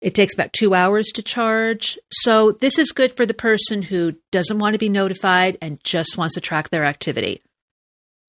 It 0.00 0.14
takes 0.14 0.34
about 0.34 0.52
two 0.52 0.74
hours 0.74 1.08
to 1.14 1.22
charge. 1.22 1.98
So 2.10 2.52
this 2.52 2.78
is 2.78 2.90
good 2.90 3.12
for 3.12 3.26
the 3.26 3.34
person 3.34 3.82
who 3.82 4.16
doesn't 4.32 4.58
want 4.58 4.74
to 4.74 4.78
be 4.78 4.88
notified 4.88 5.58
and 5.60 5.82
just 5.84 6.16
wants 6.16 6.34
to 6.34 6.40
track 6.40 6.70
their 6.70 6.84
activity. 6.84 7.42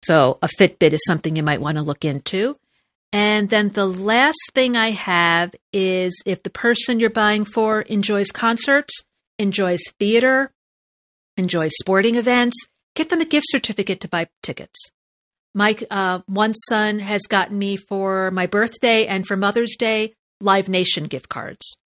So 0.04 0.38
a 0.42 0.50
Fitbit 0.60 0.94
is 0.94 1.04
something 1.06 1.36
you 1.36 1.44
might 1.44 1.62
want 1.62 1.78
to 1.78 1.84
look 1.84 2.04
into. 2.04 2.58
And 3.14 3.50
then 3.50 3.70
the 3.70 3.86
last 3.86 4.52
thing 4.54 4.76
I 4.76 4.92
have 4.92 5.54
is 5.74 6.22
if 6.26 6.44
the 6.44 6.50
person 6.50 7.00
you're 7.00 7.10
buying 7.10 7.46
for 7.46 7.82
enjoys 7.82 8.32
concerts, 8.32 8.94
enjoys 9.38 9.82
theater, 10.00 10.52
enjoys 11.42 11.72
sporting 11.80 12.16
events, 12.16 12.56
get 12.96 13.10
them 13.10 13.20
a 13.22 13.26
gift 13.26 13.48
certificate 13.50 14.00
to 14.02 14.08
buy 14.08 14.28
tickets. 14.42 14.80
My 15.54 15.76
uh, 15.90 16.22
one 16.28 16.54
son 16.70 17.00
has 17.00 17.22
gotten 17.28 17.60
me 17.60 17.76
for 17.76 18.32
my 18.32 18.48
birthday 18.48 19.06
and 19.06 19.28
for 19.28 19.36
Mother's 19.36 19.76
Day 19.78 20.14
Live 20.40 20.70
Nation 20.70 21.04
gift 21.06 21.28
cards 21.28 21.78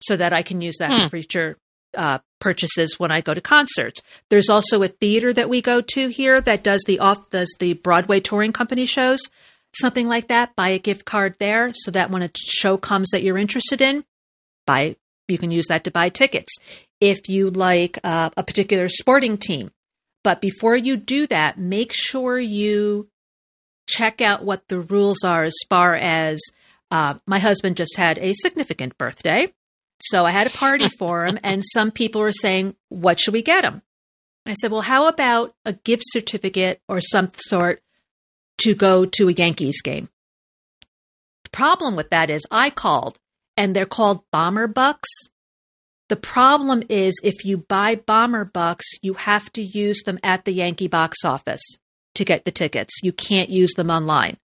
so 0.00 0.16
that 0.16 0.32
I 0.32 0.42
can 0.42 0.60
use 0.60 0.76
that 0.78 0.90
Hmm. 0.90 1.02
for 1.04 1.10
future 1.10 1.58
uh, 1.96 2.18
purchases 2.40 2.98
when 2.98 3.12
I 3.12 3.20
go 3.20 3.34
to 3.34 3.40
concerts. 3.40 4.00
There's 4.30 4.48
also 4.48 4.82
a 4.82 4.88
theater 4.88 5.32
that 5.32 5.48
we 5.48 5.60
go 5.60 5.80
to 5.80 6.08
here 6.08 6.40
that 6.40 6.64
does 6.64 6.82
the 6.86 6.98
off 6.98 7.30
does 7.30 7.54
the 7.60 7.74
Broadway 7.74 8.20
touring 8.20 8.52
company 8.52 8.84
shows, 8.86 9.20
something 9.80 10.08
like 10.08 10.28
that. 10.28 10.56
Buy 10.56 10.70
a 10.70 10.78
gift 10.78 11.04
card 11.04 11.36
there 11.38 11.72
so 11.74 11.90
that 11.92 12.10
when 12.10 12.22
a 12.22 12.30
show 12.36 12.76
comes 12.76 13.10
that 13.10 13.22
you're 13.22 13.38
interested 13.38 13.80
in, 13.80 14.04
buy 14.66 14.96
you 15.28 15.38
can 15.38 15.50
use 15.50 15.66
that 15.68 15.84
to 15.84 15.90
buy 15.90 16.08
tickets. 16.08 16.52
If 17.04 17.28
you 17.28 17.50
like 17.50 17.98
uh, 18.02 18.30
a 18.36 18.42
particular 18.42 18.88
sporting 18.88 19.36
team, 19.36 19.70
but 20.22 20.40
before 20.40 20.76
you 20.76 20.96
do 20.96 21.26
that, 21.26 21.58
make 21.58 21.92
sure 21.92 22.38
you 22.38 23.08
check 23.86 24.20
out 24.20 24.44
what 24.44 24.68
the 24.68 24.80
rules 24.80 25.22
are 25.24 25.44
as 25.44 25.54
far 25.68 25.94
as 25.94 26.40
uh, 26.90 27.14
my 27.26 27.38
husband 27.38 27.76
just 27.76 27.96
had 27.96 28.18
a 28.18 28.32
significant 28.32 28.96
birthday. 28.96 29.52
So 30.00 30.24
I 30.24 30.30
had 30.30 30.46
a 30.46 30.56
party 30.56 30.88
for 30.98 31.26
him, 31.26 31.38
and 31.42 31.62
some 31.74 31.90
people 31.90 32.22
were 32.22 32.32
saying, 32.32 32.74
What 32.88 33.20
should 33.20 33.34
we 33.34 33.42
get 33.42 33.64
him? 33.64 33.82
I 34.46 34.54
said, 34.54 34.70
Well, 34.70 34.80
how 34.80 35.06
about 35.06 35.54
a 35.64 35.74
gift 35.74 36.04
certificate 36.06 36.80
or 36.88 37.00
some 37.00 37.30
sort 37.34 37.82
to 38.58 38.74
go 38.74 39.04
to 39.04 39.28
a 39.28 39.32
Yankees 39.32 39.80
game. 39.82 40.08
The 41.44 41.50
problem 41.50 41.96
with 41.96 42.10
that 42.10 42.30
is 42.30 42.46
I 42.50 42.70
called 42.70 43.18
and 43.56 43.74
they're 43.74 43.86
called 43.86 44.24
bomber 44.32 44.66
bucks. 44.66 45.08
The 46.08 46.16
problem 46.16 46.82
is 46.90 47.18
if 47.24 47.44
you 47.44 47.58
buy 47.58 47.94
bomber 47.94 48.44
bucks, 48.44 48.86
you 49.02 49.14
have 49.14 49.50
to 49.54 49.62
use 49.62 50.02
them 50.02 50.18
at 50.22 50.44
the 50.44 50.52
Yankee 50.52 50.88
box 50.88 51.24
office 51.24 51.62
to 52.14 52.24
get 52.26 52.44
the 52.44 52.52
tickets. 52.52 52.92
You 53.02 53.12
can't 53.12 53.48
use 53.48 53.72
them 53.72 53.88
online. 53.90 54.36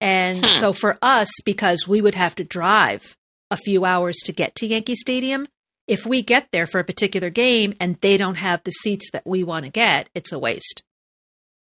And 0.00 0.44
Hmm. 0.44 0.60
so 0.60 0.72
for 0.72 0.98
us, 1.02 1.28
because 1.44 1.88
we 1.88 2.00
would 2.00 2.14
have 2.14 2.36
to 2.36 2.44
drive 2.44 3.16
a 3.50 3.56
few 3.56 3.84
hours 3.84 4.16
to 4.24 4.32
get 4.32 4.54
to 4.56 4.66
Yankee 4.66 4.94
Stadium, 4.94 5.46
if 5.88 6.06
we 6.06 6.22
get 6.22 6.48
there 6.52 6.66
for 6.66 6.78
a 6.78 6.84
particular 6.84 7.28
game 7.28 7.74
and 7.80 8.00
they 8.00 8.16
don't 8.16 8.36
have 8.36 8.62
the 8.62 8.70
seats 8.70 9.10
that 9.10 9.26
we 9.26 9.42
want 9.42 9.64
to 9.64 9.70
get, 9.70 10.08
it's 10.14 10.30
a 10.32 10.38
waste. 10.38 10.83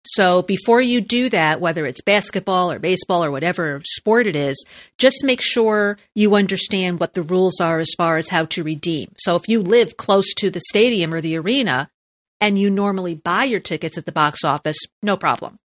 So 0.06 0.42
before 0.42 0.82
you 0.82 1.00
do 1.00 1.30
that, 1.30 1.60
whether 1.60 1.86
it's 1.86 2.02
basketball 2.02 2.70
or 2.70 2.78
baseball 2.78 3.24
or 3.24 3.30
whatever 3.30 3.80
sport 3.84 4.26
it 4.26 4.36
is, 4.36 4.62
just 4.98 5.24
make 5.24 5.40
sure 5.40 5.98
you 6.14 6.34
understand 6.34 7.00
what 7.00 7.14
the 7.14 7.22
rules 7.22 7.60
are 7.60 7.78
as 7.78 7.94
far 7.96 8.18
as 8.18 8.28
how 8.28 8.44
to 8.46 8.62
redeem. 8.62 9.12
So 9.16 9.34
if 9.34 9.48
you 9.48 9.60
live 9.62 9.96
close 9.96 10.34
to 10.34 10.50
the 10.50 10.60
stadium 10.68 11.14
or 11.14 11.22
the 11.22 11.36
arena 11.36 11.90
and 12.40 12.58
you 12.58 12.68
normally 12.68 13.14
buy 13.14 13.44
your 13.44 13.60
tickets 13.60 13.96
at 13.96 14.04
the 14.04 14.12
box 14.12 14.44
office, 14.44 14.76
no 15.02 15.16
problem. 15.16 15.58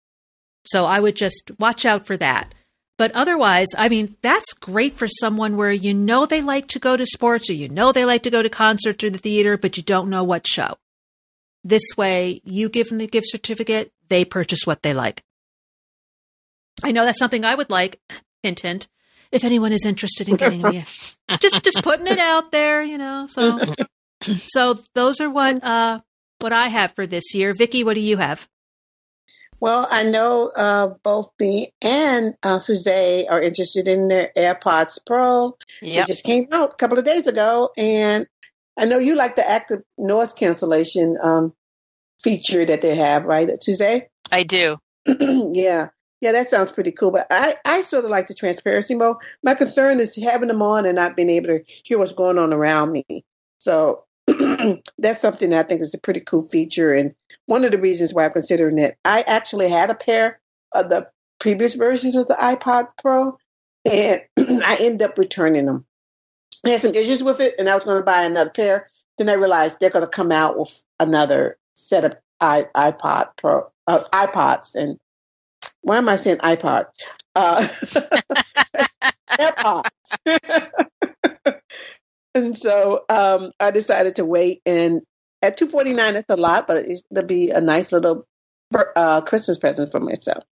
So 0.63 0.86
I 0.86 1.00
would 1.00 1.15
just 1.15 1.51
watch 1.60 1.86
out 1.86 2.08
for 2.08 2.15
that. 2.17 2.53
But 2.98 3.12
otherwise, 3.13 3.67
I 3.77 3.88
mean, 3.88 4.15
that's 4.22 4.53
great 4.53 4.98
for 4.98 5.08
someone 5.08 5.55
where 5.55 5.72
you 5.72 5.93
know 5.93 6.25
they 6.25 6.41
like 6.41 6.67
to 6.69 6.79
go 6.79 6.98
to 6.98 7.05
sports 7.05 7.50
or 7.50 7.53
you 7.53 7.69
know 7.69 7.91
they 7.91 8.03
like 8.05 8.24
to 8.24 8.29
go 8.29 8.41
to 8.41 8.50
concerts 8.50 9.03
or 9.03 9.10
the 9.10 9.17
theater, 9.17 9.58
but 9.58 9.77
you 9.77 9.84
don't 9.84 10.10
know 10.10 10.24
what 10.24 10.48
show. 10.48 10.77
This 11.63 11.83
way, 11.97 12.41
you 12.43 12.69
give 12.69 12.87
them 12.87 12.97
the 12.97 13.07
gift 13.07 13.27
certificate, 13.29 13.91
they 14.07 14.25
purchase 14.25 14.61
what 14.65 14.81
they 14.81 14.93
like. 14.93 15.23
I 16.83 16.91
know 16.91 17.05
that's 17.05 17.19
something 17.19 17.43
I 17.43 17.55
would 17.55 17.69
like. 17.69 17.99
Hint, 18.43 18.61
hint. 18.61 18.87
If 19.31 19.43
anyone 19.43 19.73
is 19.73 19.85
interested 19.85 20.27
in 20.27 20.37
getting 20.37 20.61
me, 20.61 20.79
just 21.39 21.63
just 21.63 21.83
putting 21.83 22.07
it 22.07 22.17
out 22.17 22.51
there, 22.51 22.81
you 22.81 22.97
know. 22.97 23.27
So, 23.27 23.59
so 24.21 24.79
those 24.95 25.19
are 25.19 25.29
what 25.29 25.63
uh 25.63 25.99
what 26.39 26.53
I 26.53 26.69
have 26.69 26.93
for 26.95 27.05
this 27.05 27.35
year. 27.35 27.53
Vicky, 27.53 27.83
what 27.83 27.93
do 27.93 27.99
you 27.99 28.17
have? 28.17 28.47
Well, 29.59 29.87
I 29.91 30.03
know 30.03 30.51
uh, 30.55 30.87
both 31.03 31.31
me 31.37 31.73
and 31.81 32.33
uh, 32.43 32.59
Suzanne 32.59 33.25
are 33.29 33.41
interested 33.41 33.89
in 33.89 34.07
their 34.07 34.31
AirPods 34.37 35.05
Pro. 35.05 35.57
Yep. 35.81 36.03
It 36.03 36.07
just 36.07 36.23
came 36.23 36.47
out 36.53 36.71
a 36.71 36.75
couple 36.75 36.97
of 36.97 37.03
days 37.03 37.27
ago, 37.27 37.69
and 37.77 38.25
I 38.77 38.85
know 38.85 38.97
you 38.97 39.15
like 39.15 39.35
the 39.35 39.49
active 39.49 39.81
noise 39.97 40.33
cancellation 40.33 41.17
um, 41.21 41.53
feature 42.21 42.65
that 42.65 42.81
they 42.81 42.95
have, 42.95 43.25
right, 43.25 43.49
Suzanne? 43.61 44.03
I 44.31 44.43
do. 44.43 44.77
yeah. 45.05 45.89
Yeah, 46.21 46.33
that 46.33 46.49
sounds 46.49 46.71
pretty 46.71 46.91
cool. 46.91 47.11
But 47.11 47.27
I, 47.29 47.55
I 47.63 47.81
sort 47.81 48.03
of 48.03 48.11
like 48.11 48.27
the 48.27 48.33
transparency 48.33 48.93
mode. 48.93 49.17
My 49.41 49.55
concern 49.55 49.99
is 49.99 50.15
having 50.15 50.49
them 50.49 50.61
on 50.61 50.85
and 50.85 50.95
not 50.95 51.15
being 51.15 51.29
able 51.29 51.47
to 51.47 51.63
hear 51.65 51.97
what's 51.97 52.13
going 52.13 52.38
on 52.38 52.53
around 52.53 52.91
me. 52.91 53.05
So 53.59 54.03
that's 54.97 55.21
something 55.21 55.51
that 55.51 55.65
I 55.65 55.67
think 55.67 55.81
is 55.81 55.93
a 55.93 55.99
pretty 55.99 56.19
cool 56.19 56.47
feature. 56.47 56.93
And 56.93 57.13
one 57.45 57.63
of 57.63 57.71
the 57.71 57.77
reasons 57.77 58.13
why 58.13 58.25
I'm 58.25 58.33
considering 58.33 58.79
it, 58.79 58.97
I 59.05 59.21
actually 59.21 59.69
had 59.69 59.89
a 59.89 59.95
pair 59.95 60.41
of 60.73 60.89
the 60.89 61.07
previous 61.39 61.75
versions 61.75 62.15
of 62.15 62.27
the 62.27 62.35
iPod 62.35 62.89
Pro, 63.01 63.38
and 63.85 64.21
I 64.38 64.77
ended 64.81 65.03
up 65.03 65.17
returning 65.17 65.65
them. 65.65 65.85
I 66.65 66.71
had 66.71 66.81
some 66.81 66.95
issues 66.95 67.23
with 67.23 67.39
it, 67.39 67.55
and 67.57 67.69
I 67.69 67.75
was 67.75 67.85
going 67.85 67.97
to 67.97 68.03
buy 68.03 68.23
another 68.23 68.49
pair. 68.49 68.89
Then 69.17 69.29
I 69.29 69.33
realized 69.33 69.79
they're 69.79 69.89
going 69.89 70.05
to 70.05 70.09
come 70.09 70.31
out 70.31 70.57
with 70.57 70.83
another 70.99 71.57
set 71.73 72.05
of 72.05 72.15
iPod 72.41 73.29
Pro 73.37 73.69
uh, 73.87 74.03
iPods, 74.13 74.75
and 74.75 74.97
why 75.81 75.97
am 75.97 76.09
I 76.09 76.15
saying 76.15 76.37
iPod? 76.37 76.85
Uh, 77.35 77.67
AirPods. 79.31 79.89
and 82.35 82.57
so 82.57 83.03
um, 83.09 83.51
I 83.59 83.71
decided 83.71 84.17
to 84.17 84.25
wait. 84.25 84.61
And 84.65 85.01
at 85.41 85.57
two 85.57 85.67
forty 85.67 85.93
nine, 85.93 86.15
it's 86.15 86.29
a 86.29 86.37
lot, 86.37 86.67
but 86.67 86.85
it'll 86.85 87.25
be 87.25 87.51
a 87.51 87.61
nice 87.61 87.91
little 87.91 88.25
uh, 88.95 89.21
Christmas 89.21 89.57
present 89.57 89.91
for 89.91 89.99
myself. 89.99 90.43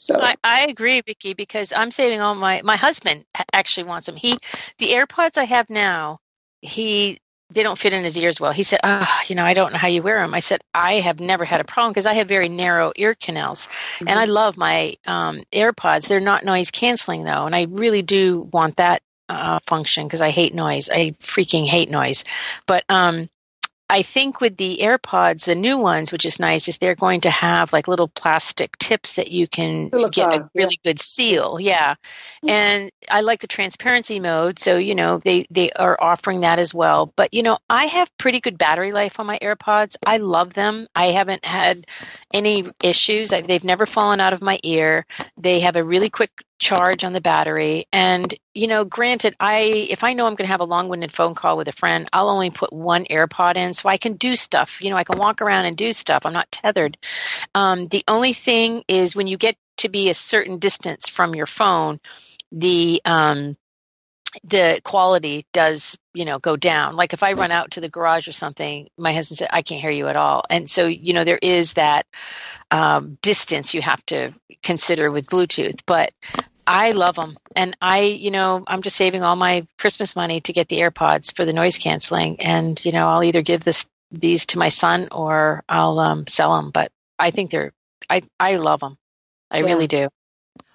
So 0.00 0.18
I, 0.18 0.34
I 0.42 0.62
agree, 0.62 1.02
Vicky, 1.02 1.34
because 1.34 1.74
I'm 1.74 1.90
saving 1.90 2.22
all 2.22 2.34
my 2.34 2.62
my 2.64 2.76
husband 2.76 3.26
actually 3.52 3.84
wants 3.84 4.06
them. 4.06 4.16
He 4.16 4.38
the 4.78 4.92
AirPods 4.92 5.36
I 5.36 5.44
have 5.44 5.68
now, 5.68 6.20
he 6.62 7.20
they 7.52 7.62
don't 7.62 7.78
fit 7.78 7.92
in 7.92 8.02
his 8.02 8.16
ears 8.16 8.40
well. 8.40 8.52
He 8.52 8.62
said, 8.62 8.80
"Ah, 8.82 9.22
you 9.26 9.34
know, 9.34 9.44
I 9.44 9.52
don't 9.52 9.72
know 9.72 9.78
how 9.78 9.88
you 9.88 10.02
wear 10.02 10.22
them." 10.22 10.32
I 10.32 10.40
said, 10.40 10.62
"I 10.72 11.00
have 11.00 11.20
never 11.20 11.44
had 11.44 11.60
a 11.60 11.64
problem 11.64 11.92
because 11.92 12.06
I 12.06 12.14
have 12.14 12.28
very 12.28 12.48
narrow 12.48 12.92
ear 12.96 13.14
canals, 13.14 13.66
mm-hmm. 13.66 14.08
and 14.08 14.18
I 14.18 14.24
love 14.24 14.56
my 14.56 14.96
um, 15.06 15.42
AirPods. 15.52 16.08
They're 16.08 16.18
not 16.18 16.46
noise 16.46 16.70
canceling 16.70 17.24
though, 17.24 17.44
and 17.44 17.54
I 17.54 17.66
really 17.68 18.00
do 18.00 18.48
want 18.52 18.76
that 18.76 19.02
uh, 19.28 19.58
function 19.66 20.06
because 20.06 20.22
I 20.22 20.30
hate 20.30 20.54
noise. 20.54 20.88
I 20.88 21.10
freaking 21.20 21.66
hate 21.66 21.90
noise. 21.90 22.24
But 22.66 22.84
um, 22.88 23.28
I 23.90 24.02
think 24.02 24.40
with 24.40 24.56
the 24.56 24.78
AirPods, 24.82 25.46
the 25.46 25.54
new 25.54 25.76
ones, 25.76 26.12
which 26.12 26.24
is 26.24 26.38
nice, 26.38 26.68
is 26.68 26.78
they're 26.78 26.94
going 26.94 27.22
to 27.22 27.30
have 27.30 27.72
like 27.72 27.88
little 27.88 28.08
plastic 28.08 28.78
tips 28.78 29.14
that 29.14 29.30
you 29.32 29.48
can 29.48 29.88
get 29.88 30.32
a 30.32 30.36
yeah. 30.36 30.46
really 30.54 30.78
good 30.84 31.00
seal. 31.00 31.58
Yeah. 31.60 31.96
And 32.46 32.90
I 33.08 33.22
like 33.22 33.40
the 33.40 33.46
transparency 33.48 34.20
mode. 34.20 34.58
So, 34.58 34.76
you 34.76 34.94
know, 34.94 35.18
they, 35.18 35.46
they 35.50 35.72
are 35.72 35.96
offering 36.00 36.42
that 36.42 36.58
as 36.60 36.72
well. 36.72 37.12
But, 37.16 37.34
you 37.34 37.42
know, 37.42 37.58
I 37.68 37.86
have 37.86 38.16
pretty 38.16 38.40
good 38.40 38.56
battery 38.56 38.92
life 38.92 39.18
on 39.18 39.26
my 39.26 39.38
AirPods. 39.40 39.96
I 40.06 40.18
love 40.18 40.54
them. 40.54 40.86
I 40.94 41.06
haven't 41.06 41.44
had 41.44 41.86
any 42.32 42.70
issues. 42.82 43.32
I've, 43.32 43.46
they've 43.46 43.64
never 43.64 43.86
fallen 43.86 44.20
out 44.20 44.32
of 44.32 44.40
my 44.40 44.58
ear. 44.62 45.04
They 45.36 45.60
have 45.60 45.76
a 45.76 45.84
really 45.84 46.10
quick 46.10 46.30
charge 46.60 47.02
on 47.02 47.12
the 47.12 47.20
battery. 47.20 47.86
And 47.92 48.32
you 48.54 48.66
know 48.66 48.84
granted 48.84 49.34
i 49.40 49.60
if 49.90 50.04
i 50.04 50.12
know 50.12 50.26
i'm 50.26 50.34
going 50.34 50.46
to 50.46 50.50
have 50.52 50.60
a 50.60 50.64
long-winded 50.64 51.12
phone 51.12 51.34
call 51.34 51.56
with 51.56 51.68
a 51.68 51.72
friend 51.72 52.08
i'll 52.12 52.28
only 52.28 52.50
put 52.50 52.72
one 52.72 53.04
airpod 53.04 53.56
in 53.56 53.72
so 53.72 53.88
i 53.88 53.96
can 53.96 54.14
do 54.14 54.36
stuff. 54.36 54.82
You 54.82 54.90
know 54.90 54.96
i 54.96 55.04
can 55.04 55.18
walk 55.18 55.40
around 55.40 55.64
and 55.64 55.76
do 55.76 55.92
stuff. 55.92 56.26
I'm 56.26 56.32
not 56.32 56.52
tethered. 56.52 56.96
Um, 57.54 57.88
the 57.88 58.04
only 58.06 58.32
thing 58.32 58.84
is 58.86 59.16
when 59.16 59.26
you 59.26 59.36
get 59.36 59.56
to 59.78 59.88
be 59.88 60.10
a 60.10 60.14
certain 60.14 60.58
distance 60.58 61.08
from 61.08 61.34
your 61.34 61.46
phone 61.46 61.98
the 62.52 63.00
um, 63.04 63.56
the 64.44 64.80
quality 64.84 65.46
does 65.52 65.98
you 66.14 66.24
know 66.24 66.38
go 66.38 66.56
down. 66.56 66.96
Like 66.96 67.12
if 67.12 67.22
i 67.22 67.32
run 67.32 67.50
out 67.50 67.72
to 67.72 67.80
the 67.80 67.88
garage 67.88 68.28
or 68.28 68.32
something 68.32 68.88
my 68.98 69.12
husband 69.12 69.38
said 69.38 69.48
i 69.52 69.62
can't 69.62 69.80
hear 69.80 69.90
you 69.90 70.08
at 70.08 70.16
all. 70.16 70.44
And 70.50 70.70
so 70.70 70.86
you 70.86 71.14
know 71.14 71.24
there 71.24 71.38
is 71.40 71.74
that 71.74 72.06
um, 72.70 73.18
distance 73.22 73.74
you 73.74 73.82
have 73.82 74.04
to 74.06 74.32
consider 74.62 75.10
with 75.10 75.30
bluetooth. 75.30 75.80
But 75.86 76.12
I 76.70 76.92
love 76.92 77.16
them. 77.16 77.36
And 77.56 77.76
I, 77.82 78.02
you 78.02 78.30
know, 78.30 78.62
I'm 78.64 78.82
just 78.82 78.94
saving 78.94 79.24
all 79.24 79.34
my 79.34 79.66
Christmas 79.76 80.14
money 80.14 80.40
to 80.42 80.52
get 80.52 80.68
the 80.68 80.78
AirPods 80.78 81.34
for 81.34 81.44
the 81.44 81.52
noise 81.52 81.78
canceling. 81.78 82.40
And, 82.40 82.82
you 82.84 82.92
know, 82.92 83.08
I'll 83.08 83.24
either 83.24 83.42
give 83.42 83.64
this 83.64 83.88
these 84.12 84.46
to 84.46 84.58
my 84.58 84.68
son 84.68 85.08
or 85.10 85.64
I'll 85.68 85.98
um, 85.98 86.28
sell 86.28 86.54
them. 86.54 86.70
But 86.70 86.92
I 87.18 87.32
think 87.32 87.50
they're, 87.50 87.72
I, 88.08 88.22
I 88.38 88.56
love 88.56 88.78
them. 88.78 88.98
I 89.50 89.58
yeah. 89.58 89.66
really 89.66 89.88
do. 89.88 90.08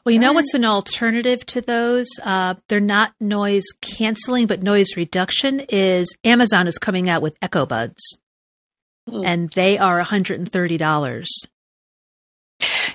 Well, 0.03 0.11
you 0.11 0.19
know 0.19 0.33
what's 0.33 0.53
an 0.53 0.65
alternative 0.65 1.45
to 1.47 1.61
those? 1.61 2.07
Uh, 2.21 2.55
they're 2.67 2.81
not 2.81 3.13
noise 3.21 3.63
canceling, 3.81 4.47
but 4.47 4.61
noise 4.61 4.97
reduction 4.97 5.61
is 5.69 6.13
Amazon 6.25 6.67
is 6.67 6.77
coming 6.77 7.07
out 7.07 7.21
with 7.21 7.37
Echo 7.41 7.65
Buds, 7.65 8.17
mm. 9.09 9.25
and 9.25 9.49
they 9.51 9.77
are 9.77 10.03
$130. 10.03 11.25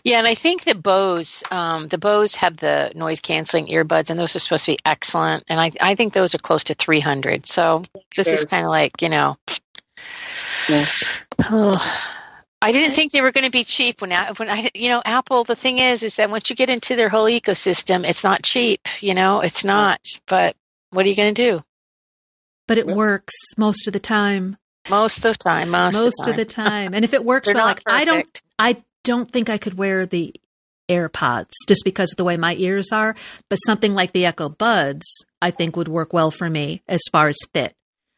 Yeah, 0.04 0.18
and 0.18 0.26
I 0.26 0.34
think 0.34 0.64
the 0.64 0.74
Bose, 0.74 1.42
um, 1.50 1.88
the 1.88 1.98
Bose 1.98 2.34
have 2.36 2.56
the 2.56 2.92
noise 2.94 3.20
canceling 3.20 3.66
earbuds, 3.66 4.10
and 4.10 4.18
those 4.18 4.34
are 4.36 4.38
supposed 4.38 4.64
to 4.66 4.72
be 4.72 4.78
excellent. 4.84 5.44
And 5.48 5.60
I, 5.60 5.72
I 5.80 5.94
think 5.94 6.12
those 6.12 6.34
are 6.34 6.38
close 6.38 6.64
to 6.64 6.74
three 6.74 7.00
hundred. 7.00 7.46
So 7.46 7.82
this 8.16 8.28
is 8.28 8.44
kind 8.44 8.64
of 8.64 8.70
like 8.70 9.02
you 9.02 9.08
know, 9.08 9.36
Yeah. 10.68 10.86
I 12.62 12.72
didn't 12.72 12.92
think 12.94 13.12
they 13.12 13.22
were 13.22 13.32
going 13.32 13.44
to 13.44 13.50
be 13.50 13.64
cheap 13.64 14.02
when 14.02 14.12
I, 14.12 14.32
when 14.32 14.50
I, 14.50 14.70
you 14.74 14.88
know, 14.90 15.00
Apple. 15.04 15.44
The 15.44 15.56
thing 15.56 15.78
is, 15.78 16.02
is 16.02 16.16
that 16.16 16.28
once 16.30 16.50
you 16.50 16.56
get 16.56 16.68
into 16.68 16.94
their 16.94 17.08
whole 17.08 17.24
ecosystem, 17.24 18.06
it's 18.06 18.22
not 18.22 18.42
cheap. 18.42 18.86
You 19.00 19.14
know, 19.14 19.40
it's 19.40 19.64
not. 19.64 20.00
But 20.28 20.56
what 20.90 21.06
are 21.06 21.08
you 21.08 21.16
going 21.16 21.34
to 21.34 21.42
do? 21.56 21.64
But 22.68 22.76
it 22.76 22.86
works 22.86 23.32
most 23.56 23.86
of 23.86 23.94
the 23.94 23.98
time. 23.98 24.58
Most 24.88 25.18
of 25.18 25.22
the 25.22 25.34
time, 25.34 25.70
most, 25.70 25.94
Most 25.94 26.26
of 26.26 26.36
the 26.36 26.44
time. 26.44 26.66
time, 26.66 26.94
and 26.94 27.04
if 27.04 27.12
it 27.14 27.24
works 27.24 27.48
well, 27.48 27.56
not 27.56 27.66
like 27.66 27.82
I 27.86 28.04
don't. 28.04 28.42
I 28.58 28.82
don't 29.04 29.30
think 29.30 29.48
I 29.48 29.58
could 29.58 29.74
wear 29.78 30.06
the 30.06 30.34
AirPods 30.88 31.50
just 31.68 31.84
because 31.84 32.12
of 32.12 32.16
the 32.16 32.24
way 32.24 32.36
my 32.36 32.54
ears 32.56 32.90
are. 32.92 33.14
But 33.48 33.56
something 33.56 33.94
like 33.94 34.12
the 34.12 34.26
Echo 34.26 34.48
Buds, 34.48 35.06
I 35.40 35.50
think 35.50 35.76
would 35.76 35.88
work 35.88 36.12
well 36.12 36.30
for 36.30 36.50
me 36.50 36.82
as 36.88 37.00
far 37.12 37.28
as 37.28 37.36
fit. 37.54 37.74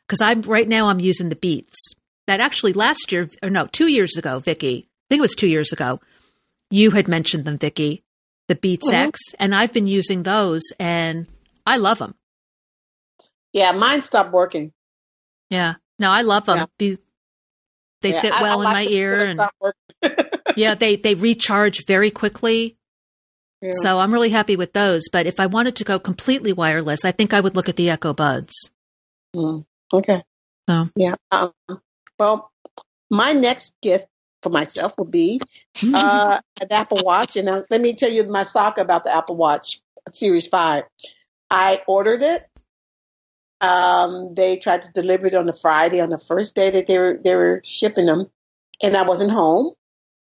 Because 0.06 0.20
I'm 0.20 0.42
right 0.42 0.68
now 0.68 0.88
I'm 0.88 1.00
using 1.00 1.28
the 1.28 1.36
Beats. 1.36 1.78
That 2.26 2.40
actually 2.40 2.72
last 2.72 3.10
year, 3.12 3.28
or 3.42 3.50
no, 3.50 3.66
two 3.66 3.88
years 3.88 4.16
ago, 4.16 4.38
Vicky. 4.38 4.86
I 4.86 5.04
think 5.08 5.18
it 5.18 5.22
was 5.22 5.34
two 5.34 5.48
years 5.48 5.72
ago. 5.72 6.00
You 6.70 6.92
had 6.92 7.08
mentioned 7.08 7.44
them, 7.44 7.58
Vicky, 7.58 8.02
the 8.48 8.54
Beats 8.54 8.88
Mhm. 8.88 9.08
X, 9.08 9.20
and 9.38 9.54
I've 9.54 9.72
been 9.72 9.86
using 9.86 10.22
those, 10.22 10.62
and 10.78 11.26
I 11.66 11.76
love 11.76 11.98
them. 11.98 12.14
Yeah, 13.52 13.72
mine 13.72 14.00
stopped 14.02 14.32
working. 14.32 14.72
Yeah, 15.50 15.74
no, 15.98 16.10
I 16.10 16.22
love 16.22 16.46
them. 16.46 16.58
Yeah. 16.58 16.66
Be- 16.78 16.98
They 18.02 18.12
Yeah, 18.12 18.20
fit 18.20 18.32
I- 18.34 18.38
I 18.38 18.42
well 18.42 18.60
in 18.60 18.64
like 18.64 18.74
my 18.74 18.86
ear, 18.92 19.20
and 19.20 19.40
yeah, 20.56 20.74
they 20.74 20.96
they 20.96 21.14
recharge 21.14 21.86
very 21.86 22.10
quickly. 22.10 22.76
Yeah. 23.60 23.70
So 23.74 23.98
I'm 24.00 24.12
really 24.12 24.30
happy 24.30 24.56
with 24.56 24.72
those. 24.72 25.02
But 25.10 25.26
if 25.26 25.38
I 25.38 25.46
wanted 25.46 25.76
to 25.76 25.84
go 25.84 25.98
completely 25.98 26.52
wireless, 26.52 27.04
I 27.04 27.12
think 27.12 27.32
I 27.32 27.40
would 27.40 27.54
look 27.54 27.68
at 27.68 27.76
the 27.76 27.90
Echo 27.90 28.12
Buds. 28.12 28.52
Mm, 29.36 29.64
okay. 29.92 30.24
So. 30.68 30.88
Yeah. 30.96 31.14
Um, 31.30 31.52
well, 32.18 32.50
my 33.08 33.32
next 33.32 33.74
gift 33.80 34.06
for 34.42 34.50
myself 34.50 34.94
will 34.98 35.04
be 35.04 35.40
uh, 35.94 36.40
an 36.60 36.68
Apple 36.70 37.04
Watch, 37.04 37.36
and 37.36 37.48
uh, 37.48 37.62
let 37.70 37.80
me 37.80 37.94
tell 37.94 38.10
you 38.10 38.24
my 38.24 38.42
saga 38.42 38.80
about 38.80 39.04
the 39.04 39.14
Apple 39.14 39.36
Watch 39.36 39.80
Series 40.10 40.48
Five. 40.48 40.84
I 41.48 41.82
ordered 41.86 42.22
it. 42.22 42.44
Um, 43.62 44.34
they 44.34 44.56
tried 44.56 44.82
to 44.82 44.92
deliver 44.92 45.26
it 45.26 45.34
on 45.34 45.46
the 45.46 45.52
Friday, 45.52 46.00
on 46.00 46.10
the 46.10 46.18
first 46.18 46.54
day 46.56 46.70
that 46.70 46.88
they 46.88 46.98
were 46.98 47.18
they 47.22 47.36
were 47.36 47.60
shipping 47.64 48.06
them, 48.06 48.28
and 48.82 48.96
I 48.96 49.02
wasn't 49.02 49.30
home. 49.30 49.74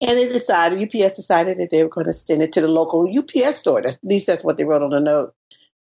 And 0.00 0.16
they 0.16 0.28
decided, 0.32 0.80
UPS 0.82 1.16
decided 1.16 1.58
that 1.58 1.70
they 1.70 1.82
were 1.82 1.88
going 1.88 2.06
to 2.06 2.12
send 2.12 2.40
it 2.40 2.52
to 2.52 2.60
the 2.60 2.68
local 2.68 3.12
UPS 3.12 3.58
store. 3.58 3.82
That's, 3.82 3.96
at 3.96 4.04
least 4.04 4.28
that's 4.28 4.44
what 4.44 4.56
they 4.56 4.64
wrote 4.64 4.82
on 4.82 4.90
the 4.90 5.00
note. 5.00 5.34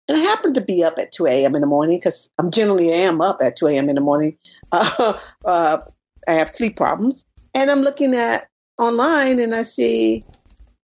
And 0.07 0.17
I 0.17 0.21
happened 0.21 0.55
to 0.55 0.61
be 0.61 0.85
up 0.85 0.99
at 0.99 1.13
2 1.13 1.27
a.m. 1.27 1.55
in 1.55 1.61
the 1.63 1.67
morning 1.67 1.99
because 1.99 2.31
I'm 2.39 2.51
generally 2.51 2.93
am 2.93 3.21
up 3.21 3.39
at 3.41 3.57
2 3.57 3.67
a.m. 3.69 3.89
in 3.89 3.95
the 3.95 4.01
morning. 4.01 4.37
Uh, 4.73 5.19
uh, 5.45 5.79
I 6.27 6.33
have 6.33 6.55
sleep 6.55 6.77
problems. 6.77 7.25
And 7.55 7.71
I'm 7.71 7.83
looking 7.83 8.15
at 8.15 8.49
online 8.79 9.39
and 9.39 9.55
I 9.55 9.63
see, 9.63 10.25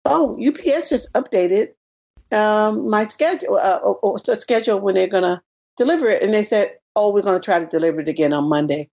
oh, 0.03 0.37
UPS 0.45 0.89
just 0.89 1.11
updated 1.13 1.69
um, 2.31 2.89
my 2.89 3.07
schedule, 3.07 3.55
uh, 3.55 3.79
or, 3.81 3.95
or 3.95 4.19
the 4.19 4.35
schedule 4.35 4.79
when 4.79 4.95
they're 4.95 5.07
to 5.07 5.41
deliver 5.77 6.09
it. 6.09 6.23
And 6.23 6.33
they 6.33 6.43
said, 6.43 6.77
oh, 6.95 7.13
we're 7.13 7.21
going 7.21 7.39
to 7.39 7.45
try 7.45 7.59
to 7.59 7.65
deliver 7.65 8.01
it 8.01 8.07
again 8.07 8.33
on 8.33 8.49
Monday. 8.49 8.89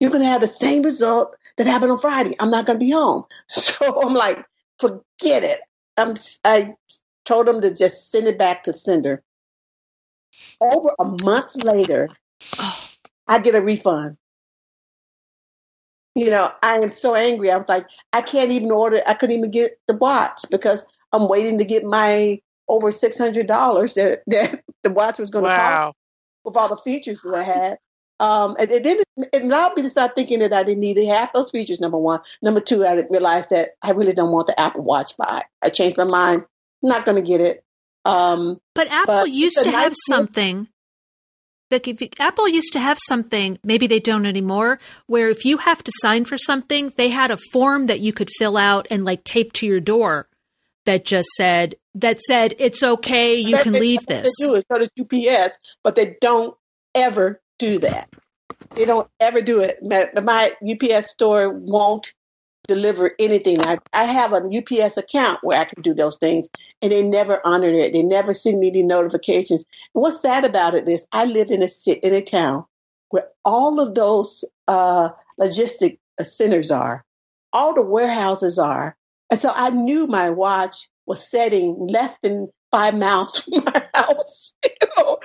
You're 0.00 0.10
going 0.10 0.22
to 0.22 0.28
have 0.28 0.40
the 0.40 0.46
same 0.46 0.82
result 0.82 1.34
that 1.56 1.66
happened 1.66 1.92
on 1.92 1.98
Friday. 1.98 2.34
I'm 2.38 2.50
not 2.50 2.66
going 2.66 2.78
to 2.78 2.84
be 2.84 2.90
home. 2.90 3.24
So 3.48 4.00
I'm 4.02 4.14
like, 4.14 4.44
forget 4.78 5.44
it. 5.44 5.60
I'm, 5.96 6.16
I 6.44 6.74
told 7.24 7.46
them 7.46 7.60
to 7.62 7.74
just 7.74 8.10
send 8.10 8.26
it 8.26 8.38
back 8.38 8.64
to 8.64 8.72
sender. 8.72 9.22
Over 10.60 10.94
a 10.98 11.04
month 11.24 11.56
later, 11.56 12.08
I 13.26 13.38
get 13.38 13.54
a 13.54 13.62
refund. 13.62 14.16
You 16.14 16.30
know, 16.30 16.50
I 16.62 16.76
am 16.76 16.88
so 16.88 17.14
angry. 17.14 17.50
I 17.50 17.56
was 17.56 17.68
like, 17.68 17.86
I 18.12 18.22
can't 18.22 18.50
even 18.50 18.70
order. 18.70 19.00
I 19.06 19.14
couldn't 19.14 19.36
even 19.38 19.50
get 19.50 19.78
the 19.86 19.94
watch 19.94 20.44
because 20.50 20.84
I'm 21.12 21.28
waiting 21.28 21.58
to 21.58 21.64
get 21.64 21.84
my 21.84 22.40
over 22.68 22.90
six 22.90 23.16
hundred 23.18 23.46
dollars 23.46 23.94
that, 23.94 24.22
that 24.26 24.62
the 24.82 24.90
watch 24.90 25.18
was 25.18 25.30
going 25.30 25.44
to 25.44 25.50
cost 25.50 25.74
Wow. 25.74 25.94
With 26.48 26.56
all 26.56 26.68
the 26.68 26.76
features 26.76 27.22
that 27.22 27.34
I 27.34 27.42
had. 27.42 27.78
Um, 28.20 28.56
and 28.58 28.70
it 28.70 28.82
didn't. 28.82 29.04
It 29.32 29.44
allowed 29.44 29.76
me 29.76 29.82
to 29.82 29.88
start 29.88 30.16
thinking 30.16 30.40
that 30.40 30.52
I 30.52 30.64
didn't 30.64 30.80
need 30.80 30.98
half 31.06 31.32
those 31.32 31.50
features. 31.52 31.78
Number 31.80 31.98
one. 31.98 32.20
Number 32.42 32.60
two, 32.60 32.84
I 32.84 32.94
realized 33.10 33.50
that 33.50 33.70
I 33.82 33.92
really 33.92 34.12
don't 34.12 34.32
want 34.32 34.48
the 34.48 34.58
Apple 34.60 34.82
Watch 34.82 35.16
by. 35.16 35.44
I 35.62 35.68
changed 35.70 35.96
my 35.96 36.04
mind. 36.04 36.44
I'm 36.82 36.88
not 36.88 37.04
going 37.04 37.16
to 37.16 37.22
get 37.22 37.40
it. 37.40 37.62
Um, 38.04 38.60
But 38.74 38.88
Apple 38.88 39.20
But 39.22 39.30
used 39.30 39.62
to 39.62 39.70
have 39.70 39.92
nice- 39.92 39.96
something. 40.08 40.68
Like 41.70 41.86
if 41.86 42.00
you- 42.00 42.08
Apple 42.18 42.48
used 42.48 42.72
to 42.72 42.80
have 42.80 42.98
something, 43.06 43.58
maybe 43.62 43.86
they 43.86 44.00
don't 44.00 44.24
anymore, 44.26 44.78
where 45.06 45.28
if 45.28 45.44
you 45.44 45.58
have 45.58 45.84
to 45.84 45.92
sign 46.00 46.24
for 46.24 46.38
something, 46.38 46.92
they 46.96 47.10
had 47.10 47.30
a 47.30 47.38
form 47.52 47.86
that 47.86 48.00
you 48.00 48.12
could 48.12 48.30
fill 48.38 48.56
out 48.56 48.86
and 48.90 49.04
like 49.04 49.22
tape 49.22 49.52
to 49.54 49.66
your 49.66 49.80
door 49.80 50.28
that 50.86 51.04
just 51.04 51.28
said 51.36 51.74
that 52.00 52.20
said 52.20 52.54
it's 52.58 52.82
okay, 52.82 53.36
you 53.36 53.58
can 53.58 53.72
they- 53.72 53.80
leave 53.80 54.06
this. 54.06 54.32
they 54.38 54.46
do 54.46 54.54
it. 54.54 54.66
So 54.70 54.78
does 54.78 54.90
UPS, 54.98 55.58
but 55.82 55.94
they 55.94 56.16
don't 56.20 56.56
ever 56.94 57.40
do 57.58 57.78
that. 57.80 58.08
They 58.74 58.84
don't 58.84 59.08
ever 59.20 59.40
do 59.40 59.60
it. 59.60 59.78
My, 59.82 60.08
my 60.22 60.52
UPS 60.62 61.10
store 61.10 61.50
won't 61.50 62.12
deliver 62.66 63.12
anything. 63.18 63.60
I, 63.62 63.78
I 63.92 64.04
have 64.04 64.32
a 64.32 64.42
UPS 64.42 64.96
account 64.98 65.40
where 65.42 65.58
I 65.58 65.64
can 65.64 65.82
do 65.82 65.94
those 65.94 66.18
things, 66.18 66.48
and 66.82 66.92
they 66.92 67.02
never 67.02 67.40
honor 67.44 67.70
it. 67.70 67.92
They 67.92 68.02
never 68.02 68.34
send 68.34 68.60
me 68.60 68.70
the 68.70 68.82
notifications. 68.82 69.64
And 69.94 70.02
what's 70.02 70.20
sad 70.20 70.44
about 70.44 70.74
it 70.74 70.88
is 70.88 71.06
I 71.10 71.24
live 71.24 71.50
in 71.50 71.62
a 71.62 71.68
city, 71.68 72.00
in 72.00 72.14
a 72.14 72.22
town 72.22 72.64
where 73.08 73.28
all 73.44 73.80
of 73.80 73.94
those 73.94 74.44
uh, 74.68 75.10
logistic 75.40 75.98
centers 76.22 76.70
are, 76.70 77.04
all 77.52 77.74
the 77.74 77.82
warehouses 77.82 78.58
are, 78.58 78.96
and 79.30 79.40
so 79.40 79.50
I 79.54 79.70
knew 79.70 80.06
my 80.06 80.30
watch 80.30 80.88
was 81.08 81.26
setting 81.26 81.88
less 81.88 82.18
than 82.18 82.48
five 82.70 82.94
miles 82.94 83.40
from 83.42 83.64
my 83.64 83.86
house. 83.94 84.54
You 84.64 84.88
know, 84.96 85.18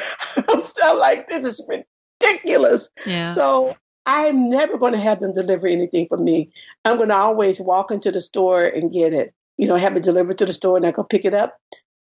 I'm, 0.50 0.62
I'm 0.84 0.98
like, 0.98 1.28
this 1.28 1.46
is 1.46 1.62
ridiculous. 1.68 2.90
Yeah. 3.06 3.34
So 3.34 3.76
I'm 4.06 4.50
never 4.50 4.78
going 4.78 4.94
to 4.94 5.00
have 5.00 5.20
them 5.20 5.34
deliver 5.34 5.68
anything 5.68 6.08
for 6.08 6.18
me. 6.18 6.52
I'm 6.86 6.98
going 6.98 7.10
to 7.10 7.16
always 7.16 7.60
walk 7.60 7.92
into 7.92 8.12
the 8.12 8.22
store 8.22 8.64
and 8.64 8.92
get 8.92 9.14
it. 9.14 9.34
You 9.58 9.68
know, 9.68 9.76
have 9.76 9.96
it 9.96 10.04
delivered 10.04 10.38
to 10.40 10.46
the 10.46 10.54
store 10.54 10.78
and 10.78 10.86
I 10.86 10.92
go 10.92 11.04
pick 11.04 11.26
it 11.26 11.34
up. 11.34 11.60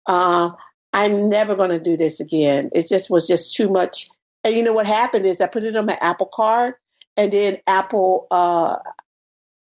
Uh, 0.07 0.51
I'm 0.93 1.29
never 1.29 1.55
going 1.55 1.71
to 1.71 1.81
do 1.81 1.97
this 1.97 2.21
again. 2.21 2.71
It 2.73 2.89
just 2.89 3.11
was 3.11 3.27
just 3.27 3.55
too 3.55 3.69
much. 3.69 4.09
And 4.45 4.55
you 4.55 4.63
know 4.63 4.73
what 4.73 4.87
happened 4.87 5.27
is 5.27 5.41
I 5.41 5.47
put 5.47 5.65
it 5.65 5.77
on 5.77 5.87
my 5.87 5.99
Apple 6.01 6.31
card, 6.33 6.75
and 7.17 7.33
then 7.33 7.59
Apple 7.67 8.27
uh, 8.31 8.77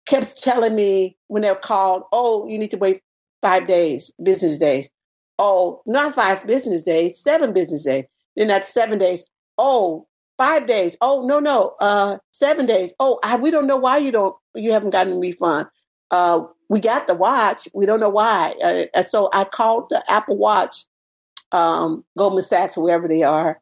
kept 0.06 0.42
telling 0.42 0.74
me 0.74 1.16
when 1.26 1.42
they're 1.42 1.56
called, 1.56 2.04
"Oh, 2.12 2.46
you 2.46 2.58
need 2.58 2.70
to 2.70 2.76
wait 2.76 3.02
five 3.42 3.66
days, 3.66 4.12
business 4.22 4.58
days." 4.58 4.90
Oh, 5.38 5.82
not 5.86 6.14
five 6.14 6.46
business 6.46 6.82
days, 6.82 7.20
seven 7.20 7.52
business 7.52 7.84
days. 7.84 8.04
Then 8.36 8.48
that's 8.48 8.72
seven 8.72 8.98
days. 8.98 9.24
Oh, 9.56 10.06
five 10.36 10.66
days. 10.66 10.96
Oh, 11.00 11.22
no, 11.26 11.38
no, 11.38 11.74
uh, 11.80 12.18
seven 12.32 12.66
days. 12.66 12.92
Oh, 12.98 13.20
I, 13.22 13.36
we 13.36 13.50
don't 13.50 13.66
know 13.66 13.76
why 13.76 13.98
you 13.98 14.10
don't, 14.10 14.34
you 14.54 14.72
haven't 14.72 14.90
gotten 14.90 15.14
a 15.14 15.18
refund. 15.18 15.68
Uh, 16.10 16.44
we 16.68 16.80
got 16.80 17.06
the 17.06 17.14
watch. 17.14 17.68
We 17.72 17.86
don't 17.86 18.00
know 18.00 18.08
why. 18.08 18.54
Uh, 18.62 18.84
and 18.94 19.06
so 19.06 19.30
I 19.32 19.44
called 19.44 19.88
the 19.90 20.02
Apple 20.10 20.36
Watch, 20.36 20.86
um, 21.52 22.04
Goldman 22.16 22.42
Sachs, 22.42 22.76
wherever 22.76 23.08
they 23.08 23.22
are, 23.22 23.60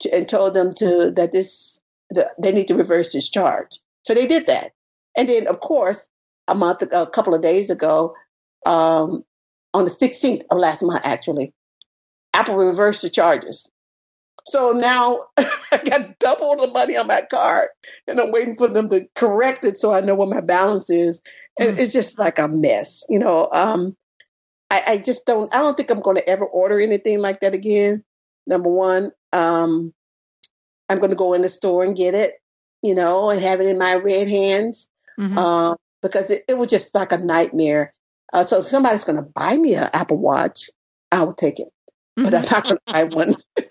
to, 0.00 0.14
and 0.14 0.28
told 0.28 0.54
them 0.54 0.72
to 0.74 1.12
that 1.16 1.32
this 1.32 1.80
the, 2.10 2.30
they 2.38 2.52
need 2.52 2.68
to 2.68 2.74
reverse 2.74 3.12
this 3.12 3.28
charge. 3.28 3.80
So 4.04 4.14
they 4.14 4.26
did 4.26 4.46
that, 4.46 4.72
and 5.16 5.28
then 5.28 5.46
of 5.46 5.60
course 5.60 6.08
a 6.48 6.54
month 6.54 6.82
a 6.82 7.06
couple 7.06 7.34
of 7.34 7.42
days 7.42 7.70
ago, 7.70 8.14
um, 8.66 9.24
on 9.74 9.84
the 9.84 9.90
16th 9.90 10.42
of 10.50 10.58
last 10.58 10.82
month, 10.82 11.00
actually, 11.04 11.52
Apple 12.34 12.56
reversed 12.56 13.02
the 13.02 13.10
charges. 13.10 13.70
So 14.46 14.72
now 14.72 15.20
I 15.36 15.78
got 15.84 16.18
double 16.18 16.56
the 16.56 16.68
money 16.68 16.96
on 16.96 17.06
my 17.06 17.22
card, 17.22 17.68
and 18.06 18.20
I'm 18.20 18.32
waiting 18.32 18.56
for 18.56 18.68
them 18.68 18.88
to 18.90 19.06
correct 19.14 19.64
it 19.64 19.78
so 19.78 19.92
I 19.92 20.00
know 20.00 20.14
what 20.14 20.28
my 20.28 20.40
balance 20.40 20.90
is. 20.90 21.20
And 21.58 21.76
Mm. 21.76 21.80
it's 21.80 21.92
just 21.92 22.18
like 22.18 22.38
a 22.38 22.46
mess, 22.48 23.04
you 23.08 23.18
know. 23.18 23.48
Um, 23.52 23.96
I, 24.70 24.82
I 24.86 24.98
just 24.98 25.26
don't. 25.26 25.52
I 25.54 25.58
don't 25.58 25.76
think 25.76 25.90
I'm 25.90 26.00
going 26.00 26.16
to 26.16 26.28
ever 26.28 26.44
order 26.44 26.80
anything 26.80 27.20
like 27.20 27.40
that 27.40 27.52
again. 27.54 28.04
Number 28.46 28.68
one, 28.70 29.10
um, 29.32 29.92
I'm 30.88 30.98
going 30.98 31.10
to 31.10 31.16
go 31.16 31.34
in 31.34 31.42
the 31.42 31.48
store 31.48 31.84
and 31.84 31.96
get 31.96 32.14
it, 32.14 32.34
you 32.82 32.94
know, 32.94 33.28
and 33.30 33.40
have 33.42 33.60
it 33.60 33.66
in 33.66 33.78
my 33.78 33.96
red 33.96 34.28
hands 34.28 34.88
Mhm. 35.18 35.36
uh, 35.36 35.74
because 36.00 36.30
it, 36.30 36.44
it 36.48 36.56
was 36.56 36.68
just 36.68 36.94
like 36.94 37.12
a 37.12 37.18
nightmare. 37.18 37.92
Uh, 38.32 38.44
so 38.44 38.58
if 38.60 38.66
somebody's 38.68 39.04
going 39.04 39.16
to 39.16 39.22
buy 39.22 39.56
me 39.56 39.74
an 39.74 39.88
Apple 39.92 40.18
Watch, 40.18 40.70
I 41.10 41.22
will 41.24 41.34
take 41.34 41.60
it, 41.60 41.68
but 42.16 42.34
I'm 42.34 42.42
not 42.42 42.62
going 42.64 42.76
to 42.76 42.82
buy 42.92 43.04
one. 43.04 43.34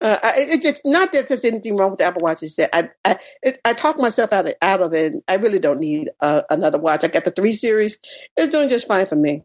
uh, 0.00 0.18
I, 0.22 0.40
it- 0.40 0.48
it's 0.50 0.64
just 0.64 0.82
not 0.84 1.12
that 1.12 1.28
there's 1.28 1.44
anything 1.44 1.76
wrong 1.76 1.90
with 1.90 1.98
the 1.98 2.04
Apple 2.04 2.22
Watch. 2.22 2.42
It's 2.42 2.54
that 2.56 2.70
I 2.74 2.90
I, 3.04 3.18
it, 3.42 3.58
I 3.64 3.72
talk 3.72 3.98
myself 3.98 4.32
out 4.32 4.46
of 4.46 4.54
out 4.62 4.80
of 4.82 4.92
it. 4.94 5.14
I 5.26 5.34
really 5.34 5.58
don't 5.58 5.80
need 5.80 6.10
uh, 6.20 6.42
another 6.50 6.78
watch. 6.78 7.04
I 7.04 7.08
got 7.08 7.24
the 7.24 7.30
three 7.30 7.52
series. 7.52 7.98
It's 8.36 8.50
doing 8.52 8.68
just 8.68 8.86
fine 8.86 9.06
for 9.06 9.16
me. 9.16 9.42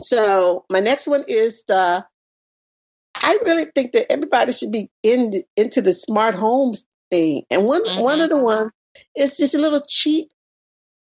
So 0.00 0.64
my 0.70 0.80
next 0.80 1.06
one 1.06 1.24
is 1.26 1.64
the. 1.66 2.04
I 3.14 3.38
really 3.44 3.66
think 3.74 3.92
that 3.92 4.10
everybody 4.10 4.52
should 4.52 4.72
be 4.72 4.90
in 5.02 5.32
into 5.56 5.82
the 5.82 5.92
smart 5.92 6.34
homes 6.34 6.84
thing, 7.10 7.44
and 7.50 7.64
one 7.66 7.82
one 8.00 8.20
of 8.20 8.30
the 8.30 8.36
ones 8.36 8.70
is 9.16 9.36
just 9.36 9.54
a 9.54 9.58
little 9.58 9.82
cheap 9.86 10.30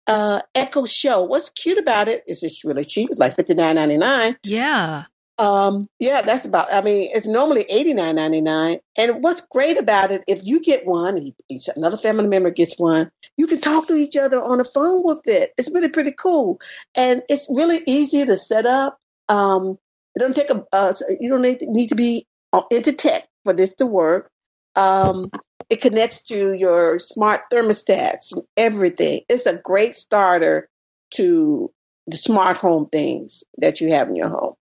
uh, 0.08 0.42
Echo 0.54 0.86
Show. 0.86 1.24
What's 1.24 1.50
cute 1.50 1.78
about 1.78 2.08
it 2.08 2.24
is 2.28 2.44
it's 2.44 2.64
really 2.64 2.86
cheap. 2.86 3.10
It's 3.12 3.20
like 3.20 3.36
fifty 3.36 3.54
nine 3.54 3.76
ninety 3.76 3.98
nine. 3.98 4.38
yeah. 4.44 5.06
Um, 5.38 5.88
yeah, 6.00 6.22
that's 6.22 6.46
about. 6.46 6.72
I 6.72 6.82
mean, 6.82 7.10
it's 7.14 7.28
normally 7.28 7.66
eighty 7.70 7.94
nine 7.94 8.16
ninety 8.16 8.40
nine. 8.40 8.80
And 8.98 9.22
what's 9.22 9.42
great 9.42 9.78
about 9.78 10.12
it, 10.12 10.24
if 10.28 10.46
you 10.46 10.62
get 10.62 10.86
one, 10.86 11.18
each- 11.50 11.68
another 11.76 11.98
family 11.98 12.28
member 12.28 12.52
gets 12.52 12.80
one, 12.80 13.12
you 13.36 13.46
can 13.46 13.60
talk 13.60 13.88
to 13.90 13.96
each 13.96 14.16
other 14.16 14.42
on 14.42 14.60
the 14.60 14.64
phone 14.64 15.04
with 15.04 15.28
it. 15.28 15.52
It's 15.58 15.70
really 15.74 15.90
pretty 15.90 16.14
cool, 16.14 16.62
and 16.96 17.22
it's 17.28 17.50
really 17.54 17.82
easy 17.86 18.26
to 18.26 18.38
set 18.38 18.66
up. 18.66 18.98
Um, 19.28 19.78
it 20.16 20.20
don't 20.20 20.34
take 20.36 20.50
a. 20.52 20.64
Uh, 20.72 20.94
you 21.20 21.28
don't 21.30 21.42
need, 21.42 21.62
need 21.64 21.90
to 21.90 21.96
be 21.96 22.26
uh, 22.54 22.62
into 22.72 22.94
tech 22.94 23.28
for 23.44 23.52
this 23.52 23.76
to 23.76 23.86
work. 23.86 24.32
Um, 24.78 25.30
it 25.70 25.82
connects 25.82 26.24
to 26.24 26.54
your 26.54 27.00
smart 27.00 27.42
thermostats 27.52 28.36
and 28.36 28.44
everything. 28.58 29.22
It's 29.30 29.46
a 29.46 29.58
great 29.58 29.96
starter 29.96 30.70
to 31.16 31.72
the 32.08 32.18
smart 32.18 32.58
home 32.58 32.88
things 32.88 33.44
that 33.58 33.82
you 33.82 33.94
have 33.94 34.10
in 34.10 34.16
your 34.16 34.30
home. 34.30 34.54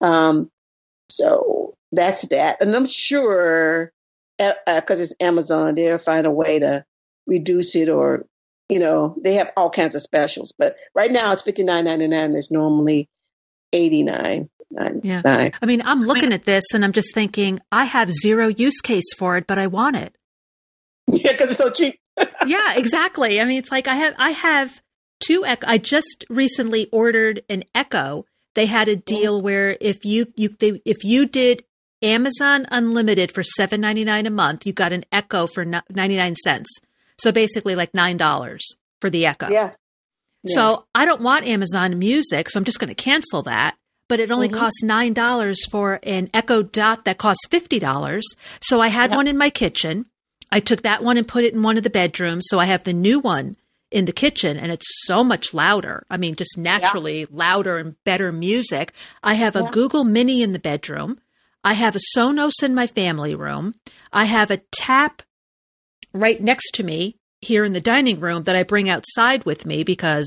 Um, 0.00 0.50
so 1.08 1.76
that's 1.92 2.26
that. 2.28 2.60
And 2.60 2.74
I'm 2.74 2.86
sure, 2.86 3.92
because 4.38 5.00
it's 5.00 5.14
Amazon, 5.20 5.74
they'll 5.74 5.98
find 5.98 6.26
a 6.26 6.30
way 6.30 6.58
to 6.58 6.84
reduce 7.26 7.76
it 7.76 7.88
or 7.88 8.26
you 8.68 8.78
know, 8.78 9.14
they 9.22 9.34
have 9.34 9.52
all 9.54 9.68
kinds 9.68 9.94
of 9.94 10.00
specials. 10.00 10.54
But 10.58 10.76
right 10.94 11.12
now 11.12 11.32
it's 11.32 11.42
fifty 11.42 11.62
nine 11.62 11.84
ninety 11.84 12.08
nine. 12.08 12.32
It's 12.34 12.50
normally 12.50 13.10
eighty 13.72 14.02
nine. 14.02 14.48
Yeah. 15.02 15.20
I 15.60 15.66
mean, 15.66 15.82
I'm 15.84 16.00
looking 16.00 16.32
at 16.32 16.44
this 16.44 16.64
and 16.72 16.82
I'm 16.82 16.92
just 16.92 17.14
thinking, 17.14 17.60
I 17.70 17.84
have 17.84 18.10
zero 18.10 18.46
use 18.46 18.80
case 18.80 19.12
for 19.18 19.36
it, 19.36 19.46
but 19.46 19.58
I 19.58 19.66
want 19.66 19.96
it. 19.96 20.16
Yeah, 21.12 21.32
because 21.32 21.50
it's 21.50 21.58
so 21.58 21.70
cheap. 21.70 21.98
yeah, 22.46 22.74
exactly. 22.74 23.40
I 23.40 23.44
mean, 23.44 23.58
it's 23.58 23.70
like 23.70 23.88
I 23.88 23.96
have 23.96 24.14
I 24.18 24.30
have 24.30 24.80
two. 25.20 25.44
Echo, 25.44 25.66
I 25.66 25.78
just 25.78 26.24
recently 26.30 26.88
ordered 26.90 27.42
an 27.48 27.64
Echo. 27.74 28.24
They 28.54 28.66
had 28.66 28.88
a 28.88 28.96
deal 28.96 29.40
where 29.40 29.76
if 29.80 30.04
you 30.04 30.32
you 30.36 30.48
they, 30.48 30.80
if 30.84 31.04
you 31.04 31.26
did 31.26 31.64
Amazon 32.02 32.66
Unlimited 32.70 33.32
for 33.32 33.42
seven 33.42 33.80
ninety 33.80 34.04
nine 34.04 34.26
a 34.26 34.30
month, 34.30 34.66
you 34.66 34.72
got 34.72 34.92
an 34.92 35.04
Echo 35.12 35.46
for 35.46 35.64
ninety 35.64 36.16
nine 36.16 36.36
cents. 36.36 36.70
So 37.18 37.32
basically, 37.32 37.74
like 37.74 37.94
nine 37.94 38.16
dollars 38.16 38.64
for 39.00 39.10
the 39.10 39.26
Echo. 39.26 39.50
Yeah. 39.50 39.72
So 40.46 40.86
I 40.94 41.04
don't 41.04 41.20
want 41.20 41.46
Amazon 41.46 41.98
Music, 41.98 42.48
so 42.48 42.58
I'm 42.58 42.64
just 42.64 42.80
going 42.80 42.88
to 42.88 42.94
cancel 42.94 43.42
that. 43.42 43.76
But 44.08 44.18
it 44.20 44.30
only 44.30 44.48
mm-hmm. 44.48 44.58
costs 44.58 44.82
nine 44.82 45.14
dollars 45.14 45.64
for 45.70 46.00
an 46.02 46.28
Echo 46.34 46.62
Dot 46.62 47.04
that 47.04 47.18
costs 47.18 47.46
fifty 47.50 47.78
dollars. 47.78 48.26
So 48.60 48.80
I 48.80 48.88
had 48.88 49.14
one 49.14 49.26
in 49.26 49.38
my 49.38 49.50
kitchen. 49.50 50.06
I 50.52 50.60
took 50.60 50.82
that 50.82 51.02
one 51.02 51.16
and 51.16 51.26
put 51.26 51.44
it 51.44 51.54
in 51.54 51.62
one 51.62 51.78
of 51.78 51.82
the 51.82 51.90
bedrooms. 51.90 52.44
So 52.48 52.58
I 52.58 52.66
have 52.66 52.84
the 52.84 52.92
new 52.92 53.18
one 53.18 53.56
in 53.90 54.04
the 54.04 54.12
kitchen 54.12 54.58
and 54.58 54.70
it's 54.70 54.86
so 55.06 55.24
much 55.24 55.54
louder. 55.54 56.04
I 56.10 56.18
mean, 56.18 56.36
just 56.36 56.56
naturally 56.58 57.20
yeah. 57.20 57.26
louder 57.30 57.78
and 57.78 57.96
better 58.04 58.30
music. 58.30 58.92
I 59.22 59.34
have 59.34 59.56
a 59.56 59.62
yeah. 59.62 59.70
Google 59.72 60.04
Mini 60.04 60.42
in 60.42 60.52
the 60.52 60.58
bedroom. 60.58 61.18
I 61.64 61.72
have 61.72 61.96
a 61.96 62.00
Sonos 62.16 62.62
in 62.62 62.74
my 62.74 62.86
family 62.86 63.34
room. 63.34 63.74
I 64.12 64.26
have 64.26 64.50
a 64.50 64.60
tap 64.72 65.22
right 66.12 66.40
next 66.40 66.72
to 66.74 66.82
me 66.82 67.16
here 67.40 67.64
in 67.64 67.72
the 67.72 67.80
dining 67.80 68.20
room 68.20 68.42
that 68.42 68.56
I 68.56 68.62
bring 68.62 68.90
outside 68.90 69.44
with 69.44 69.64
me 69.64 69.82
because 69.84 70.26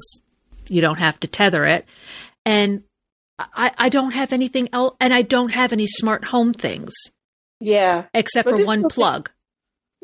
you 0.67 0.81
don't 0.81 0.97
have 0.97 1.19
to 1.19 1.27
tether 1.27 1.65
it. 1.65 1.85
And 2.45 2.83
I, 3.38 3.71
I 3.77 3.89
don't 3.89 4.11
have 4.11 4.33
anything 4.33 4.69
else, 4.71 4.95
and 4.99 5.13
I 5.13 5.21
don't 5.21 5.49
have 5.49 5.73
any 5.73 5.88
smart 5.88 6.25
home 6.25 6.53
things. 6.53 6.93
Yeah. 7.59 8.05
Except 8.13 8.47
for 8.47 8.65
one 8.65 8.88
plug. 8.88 9.29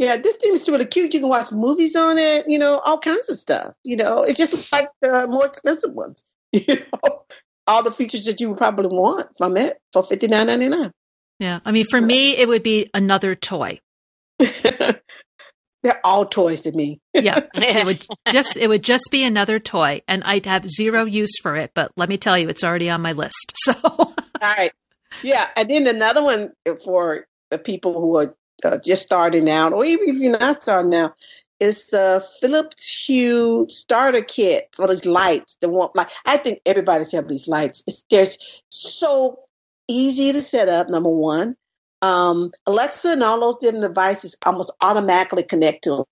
Yeah, 0.01 0.17
this 0.17 0.35
thing 0.37 0.55
is 0.55 0.67
really 0.67 0.85
cute. 0.85 1.13
You 1.13 1.19
can 1.19 1.29
watch 1.29 1.51
movies 1.51 1.95
on 1.95 2.17
it, 2.17 2.45
you 2.47 2.57
know, 2.57 2.79
all 2.79 2.97
kinds 2.97 3.29
of 3.29 3.37
stuff. 3.37 3.75
You 3.83 3.97
know, 3.97 4.23
it's 4.23 4.39
just 4.39 4.71
like 4.71 4.89
the 4.99 5.27
more 5.29 5.45
expensive 5.45 5.93
ones. 5.93 6.23
You 6.53 6.79
know, 6.91 7.23
all 7.65 7.83
the 7.83 7.91
features 7.91 8.25
that 8.25 8.41
you 8.41 8.49
would 8.49 8.57
probably 8.57 8.87
want 8.87 9.29
from 9.37 9.55
it 9.55 9.79
for 9.93 10.03
fifty 10.03 10.27
nine 10.27 10.47
ninety 10.47 10.67
nine. 10.67 10.91
Yeah, 11.39 11.59
I 11.63 11.71
mean, 11.71 11.85
for 11.85 12.01
me, 12.01 12.35
it 12.35 12.47
would 12.47 12.63
be 12.63 12.89
another 12.93 13.35
toy. 13.35 13.79
They're 14.37 16.01
all 16.03 16.25
toys 16.25 16.61
to 16.61 16.73
me. 16.73 16.99
yeah, 17.13 17.39
it 17.53 17.85
would 17.85 18.05
just 18.33 18.57
it 18.57 18.67
would 18.67 18.83
just 18.83 19.07
be 19.11 19.23
another 19.23 19.59
toy, 19.59 20.01
and 20.09 20.23
I'd 20.25 20.45
have 20.45 20.67
zero 20.67 21.05
use 21.05 21.39
for 21.41 21.55
it. 21.55 21.71
But 21.73 21.91
let 21.95 22.09
me 22.09 22.17
tell 22.17 22.37
you, 22.37 22.49
it's 22.49 22.65
already 22.65 22.89
on 22.89 23.01
my 23.01 23.13
list. 23.13 23.53
So, 23.55 23.73
all 23.85 24.15
right, 24.41 24.73
yeah, 25.23 25.47
and 25.55 25.69
then 25.69 25.87
another 25.87 26.23
one 26.23 26.51
for 26.83 27.27
the 27.49 27.59
people 27.59 27.93
who 27.93 28.17
are 28.17 28.35
uh, 28.65 28.77
just 28.77 29.03
starting 29.03 29.49
out, 29.49 29.73
or 29.73 29.85
even 29.85 30.09
if 30.09 30.15
you're 30.15 30.37
not 30.37 30.61
starting 30.61 30.95
out, 30.95 31.15
it's 31.59 31.87
the 31.87 32.25
Philips 32.39 33.05
Hue 33.05 33.67
starter 33.69 34.23
kit 34.23 34.69
for 34.73 34.87
these 34.87 35.05
lights. 35.05 35.57
The 35.61 35.69
one, 35.69 35.89
like 35.93 36.09
I 36.25 36.37
think 36.37 36.59
everybody 36.65 37.03
should 37.03 37.17
have 37.17 37.27
these 37.27 37.47
lights. 37.47 37.83
It's 37.85 38.03
they're 38.09 38.27
so 38.69 39.39
easy 39.87 40.33
to 40.33 40.41
set 40.41 40.69
up. 40.69 40.89
Number 40.89 41.09
one, 41.09 41.55
um, 42.01 42.51
Alexa 42.65 43.09
and 43.09 43.23
all 43.23 43.39
those 43.39 43.57
different 43.57 43.83
devices 43.83 44.35
almost 44.43 44.71
automatically 44.81 45.43
connect 45.43 45.83
to 45.83 45.97
them. 45.97 46.05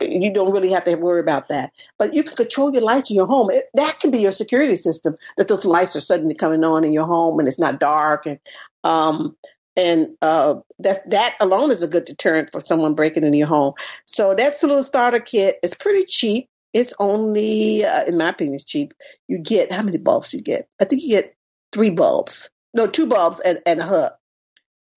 You 0.00 0.32
don't 0.32 0.52
really 0.52 0.70
have 0.70 0.84
to 0.84 0.94
worry 0.96 1.20
about 1.20 1.48
that. 1.48 1.72
But 1.98 2.14
you 2.14 2.22
can 2.22 2.36
control 2.36 2.72
your 2.72 2.82
lights 2.82 3.10
in 3.10 3.16
your 3.16 3.26
home. 3.26 3.50
It, 3.50 3.66
that 3.74 4.00
can 4.00 4.10
be 4.10 4.20
your 4.20 4.32
security 4.32 4.76
system. 4.76 5.16
That 5.36 5.48
those 5.48 5.64
lights 5.64 5.96
are 5.96 6.00
suddenly 6.00 6.34
coming 6.34 6.64
on 6.64 6.84
in 6.84 6.92
your 6.92 7.06
home 7.06 7.38
and 7.38 7.46
it's 7.46 7.58
not 7.58 7.80
dark. 7.80 8.26
And 8.26 8.38
um, 8.84 9.36
and 9.78 10.08
uh, 10.20 10.56
that 10.80 11.08
that 11.08 11.36
alone 11.40 11.70
is 11.70 11.82
a 11.82 11.88
good 11.88 12.04
deterrent 12.04 12.50
for 12.52 12.60
someone 12.60 12.94
breaking 12.94 13.24
into 13.24 13.38
your 13.38 13.46
home. 13.46 13.72
So 14.04 14.34
that's 14.34 14.62
a 14.62 14.66
little 14.66 14.82
starter 14.82 15.20
kit. 15.20 15.58
It's 15.62 15.74
pretty 15.74 16.04
cheap. 16.04 16.48
It's 16.74 16.92
only, 16.98 17.84
uh, 17.84 18.04
in 18.04 18.18
my 18.18 18.28
opinion, 18.28 18.56
it's 18.56 18.64
cheap. 18.64 18.92
You 19.26 19.38
get 19.38 19.72
how 19.72 19.82
many 19.82 19.96
bulbs 19.96 20.34
you 20.34 20.42
get? 20.42 20.68
I 20.78 20.84
think 20.84 21.02
you 21.02 21.08
get 21.08 21.34
three 21.72 21.90
bulbs. 21.90 22.50
No, 22.74 22.86
two 22.86 23.06
bulbs 23.06 23.40
and, 23.40 23.62
and 23.64 23.80
a 23.80 23.84
hub. 23.84 24.12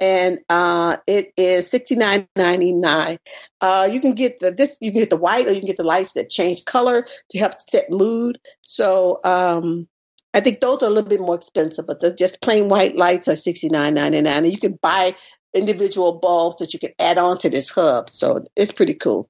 And 0.01 0.39
uh, 0.49 0.97
it 1.05 1.31
is 1.37 1.69
sixty 1.69 1.95
nine 1.95 2.27
ninety 2.35 2.71
nine. 2.73 3.19
Uh, 3.61 3.87
you 3.91 4.01
can 4.01 4.15
get 4.15 4.39
the 4.39 4.51
this. 4.51 4.75
You 4.81 4.91
can 4.91 4.99
get 4.99 5.11
the 5.11 5.15
white, 5.15 5.47
or 5.47 5.51
you 5.51 5.59
can 5.59 5.67
get 5.67 5.77
the 5.77 5.83
lights 5.83 6.13
that 6.13 6.31
change 6.31 6.65
color 6.65 7.05
to 7.29 7.37
help 7.37 7.53
set 7.69 7.91
mood. 7.91 8.39
So 8.61 9.19
um, 9.23 9.87
I 10.33 10.39
think 10.39 10.59
those 10.59 10.81
are 10.81 10.87
a 10.87 10.89
little 10.89 11.09
bit 11.09 11.19
more 11.19 11.35
expensive, 11.35 11.85
but 11.87 11.99
the 11.99 12.13
just 12.13 12.41
plain 12.41 12.69
white 12.69 12.95
lights 12.95 13.27
are 13.27 13.35
sixty 13.35 13.69
nine 13.69 13.93
ninety 13.93 14.21
nine, 14.21 14.43
and 14.43 14.51
you 14.51 14.57
can 14.57 14.79
buy 14.81 15.15
individual 15.53 16.13
bulbs 16.13 16.57
that 16.57 16.73
you 16.73 16.79
can 16.79 16.91
add 16.99 17.17
on 17.17 17.37
to 17.39 17.49
this 17.49 17.69
hub. 17.69 18.09
So 18.09 18.45
it's 18.55 18.71
pretty 18.71 18.93
cool. 18.93 19.29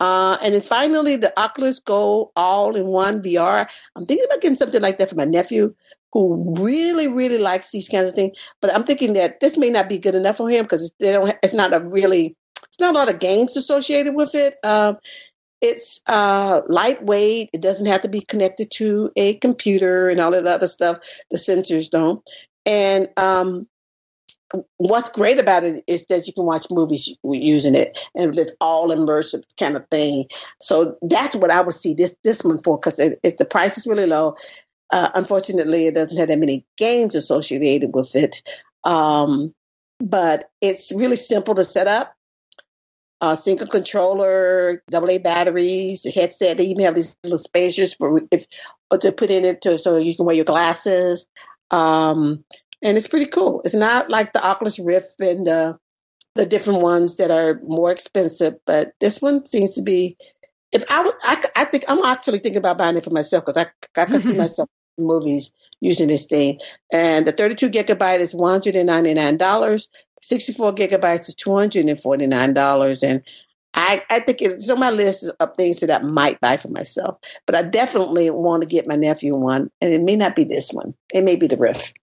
Uh, 0.00 0.36
and 0.42 0.54
then 0.54 0.60
finally, 0.60 1.16
the 1.16 1.32
Oculus 1.40 1.80
Go 1.80 2.32
All 2.36 2.76
in 2.76 2.86
One 2.86 3.22
VR. 3.22 3.66
I'm 3.96 4.04
thinking 4.04 4.26
about 4.26 4.42
getting 4.42 4.56
something 4.56 4.82
like 4.82 4.98
that 4.98 5.08
for 5.08 5.14
my 5.14 5.24
nephew, 5.24 5.74
who 6.12 6.54
really, 6.58 7.08
really 7.08 7.38
likes 7.38 7.70
these 7.70 7.88
kinds 7.88 8.08
of 8.08 8.14
things. 8.14 8.36
But 8.60 8.74
I'm 8.74 8.84
thinking 8.84 9.14
that 9.14 9.40
this 9.40 9.56
may 9.56 9.70
not 9.70 9.88
be 9.88 9.98
good 9.98 10.14
enough 10.14 10.36
for 10.36 10.50
him 10.50 10.64
because 10.64 10.92
they 11.00 11.12
don't. 11.12 11.34
It's 11.42 11.54
not 11.54 11.74
a 11.74 11.80
really. 11.80 12.36
It's 12.66 12.80
not 12.80 12.94
a 12.94 12.98
lot 12.98 13.08
of 13.08 13.20
games 13.20 13.56
associated 13.56 14.14
with 14.16 14.34
it. 14.34 14.56
Um, 14.64 14.96
it's 15.64 16.02
uh, 16.06 16.60
lightweight. 16.68 17.48
It 17.54 17.62
doesn't 17.62 17.86
have 17.86 18.02
to 18.02 18.08
be 18.10 18.20
connected 18.20 18.70
to 18.72 19.10
a 19.16 19.34
computer 19.36 20.10
and 20.10 20.20
all 20.20 20.34
of 20.34 20.44
the 20.44 20.52
other 20.52 20.66
stuff. 20.66 20.98
The 21.30 21.38
sensors 21.38 21.88
don't. 21.88 22.22
And 22.66 23.08
um, 23.16 23.66
what's 24.76 25.08
great 25.08 25.38
about 25.38 25.64
it 25.64 25.82
is 25.86 26.04
that 26.10 26.26
you 26.26 26.34
can 26.34 26.44
watch 26.44 26.66
movies 26.70 27.16
using 27.24 27.74
it, 27.74 27.98
and 28.14 28.38
it's 28.38 28.52
all 28.60 28.90
immersive 28.90 29.42
kind 29.58 29.76
of 29.76 29.88
thing. 29.90 30.26
So 30.60 30.98
that's 31.00 31.34
what 31.34 31.50
I 31.50 31.62
would 31.62 31.74
see 31.74 31.94
this 31.94 32.14
this 32.22 32.44
one 32.44 32.62
for 32.62 32.78
because 32.78 32.98
it, 32.98 33.38
the 33.38 33.46
price 33.46 33.78
is 33.78 33.86
really 33.86 34.06
low. 34.06 34.36
Uh, 34.92 35.08
unfortunately, 35.14 35.86
it 35.86 35.94
doesn't 35.94 36.18
have 36.18 36.28
that 36.28 36.38
many 36.38 36.66
games 36.76 37.14
associated 37.14 37.94
with 37.94 38.14
it, 38.16 38.42
um, 38.84 39.54
but 39.98 40.50
it's 40.60 40.92
really 40.94 41.16
simple 41.16 41.54
to 41.54 41.64
set 41.64 41.88
up 41.88 42.14
uh, 43.24 43.34
single 43.34 43.66
controller, 43.66 44.82
double 44.90 45.08
A 45.08 45.16
batteries, 45.16 46.02
the 46.02 46.10
headset. 46.10 46.58
They 46.58 46.64
even 46.66 46.84
have 46.84 46.94
these 46.94 47.16
little 47.24 47.38
spacers 47.38 47.94
for 47.94 48.20
if 48.30 48.44
to 49.00 49.12
put 49.12 49.30
in 49.30 49.46
it 49.46 49.62
to, 49.62 49.78
so 49.78 49.96
you 49.96 50.14
can 50.14 50.26
wear 50.26 50.36
your 50.36 50.44
glasses. 50.44 51.26
Um, 51.70 52.44
and 52.82 52.98
it's 52.98 53.08
pretty 53.08 53.26
cool. 53.26 53.62
It's 53.64 53.74
not 53.74 54.10
like 54.10 54.34
the 54.34 54.44
Oculus 54.44 54.78
Rift 54.78 55.20
and 55.20 55.46
the 55.46 55.78
the 56.34 56.44
different 56.44 56.82
ones 56.82 57.16
that 57.16 57.30
are 57.30 57.60
more 57.64 57.90
expensive, 57.90 58.56
but 58.66 58.92
this 59.00 59.22
one 59.22 59.46
seems 59.46 59.76
to 59.76 59.82
be. 59.82 60.18
If 60.70 60.84
I 60.90 61.02
would, 61.02 61.14
I, 61.22 61.44
I 61.56 61.64
think 61.64 61.84
I'm 61.88 62.04
actually 62.04 62.40
thinking 62.40 62.58
about 62.58 62.76
buying 62.76 62.98
it 62.98 63.04
for 63.04 63.10
myself 63.10 63.46
because 63.46 63.64
I 63.64 64.00
I 64.00 64.04
can 64.04 64.22
see 64.22 64.36
myself 64.44 64.68
movies 64.98 65.50
using 65.80 66.08
this 66.08 66.26
thing. 66.26 66.60
And 66.92 67.26
the 67.26 67.32
32 67.32 67.70
gigabyte 67.70 68.20
is 68.20 68.34
$199. 68.34 69.88
64 70.28 70.74
gigabytes 70.74 71.28
is 71.28 71.36
$249. 71.36 73.02
And 73.02 73.22
I, 73.74 74.02
I 74.08 74.20
think 74.20 74.40
it's 74.40 74.70
on 74.70 74.78
my 74.78 74.90
list 74.90 75.30
of 75.40 75.56
things 75.56 75.80
that 75.80 75.90
I 75.90 76.04
might 76.04 76.40
buy 76.40 76.56
for 76.56 76.68
myself. 76.68 77.18
But 77.46 77.56
I 77.56 77.62
definitely 77.62 78.30
want 78.30 78.62
to 78.62 78.68
get 78.68 78.86
my 78.86 78.96
nephew 78.96 79.36
one. 79.36 79.70
And 79.80 79.92
it 79.92 80.02
may 80.02 80.16
not 80.16 80.36
be 80.36 80.44
this 80.44 80.70
one, 80.70 80.94
it 81.12 81.24
may 81.24 81.36
be 81.36 81.46
the 81.46 81.56
Rift. 81.56 81.94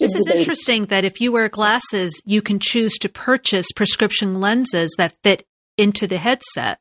This 0.00 0.14
is 0.16 0.26
interesting 0.26 0.86
that 0.86 1.04
if 1.04 1.20
you 1.20 1.30
wear 1.30 1.48
glasses, 1.48 2.20
you 2.24 2.42
can 2.42 2.58
choose 2.58 2.94
to 2.98 3.08
purchase 3.08 3.70
prescription 3.70 4.40
lenses 4.40 4.92
that 4.98 5.14
fit 5.22 5.46
into 5.78 6.08
the 6.08 6.18
headset. 6.18 6.80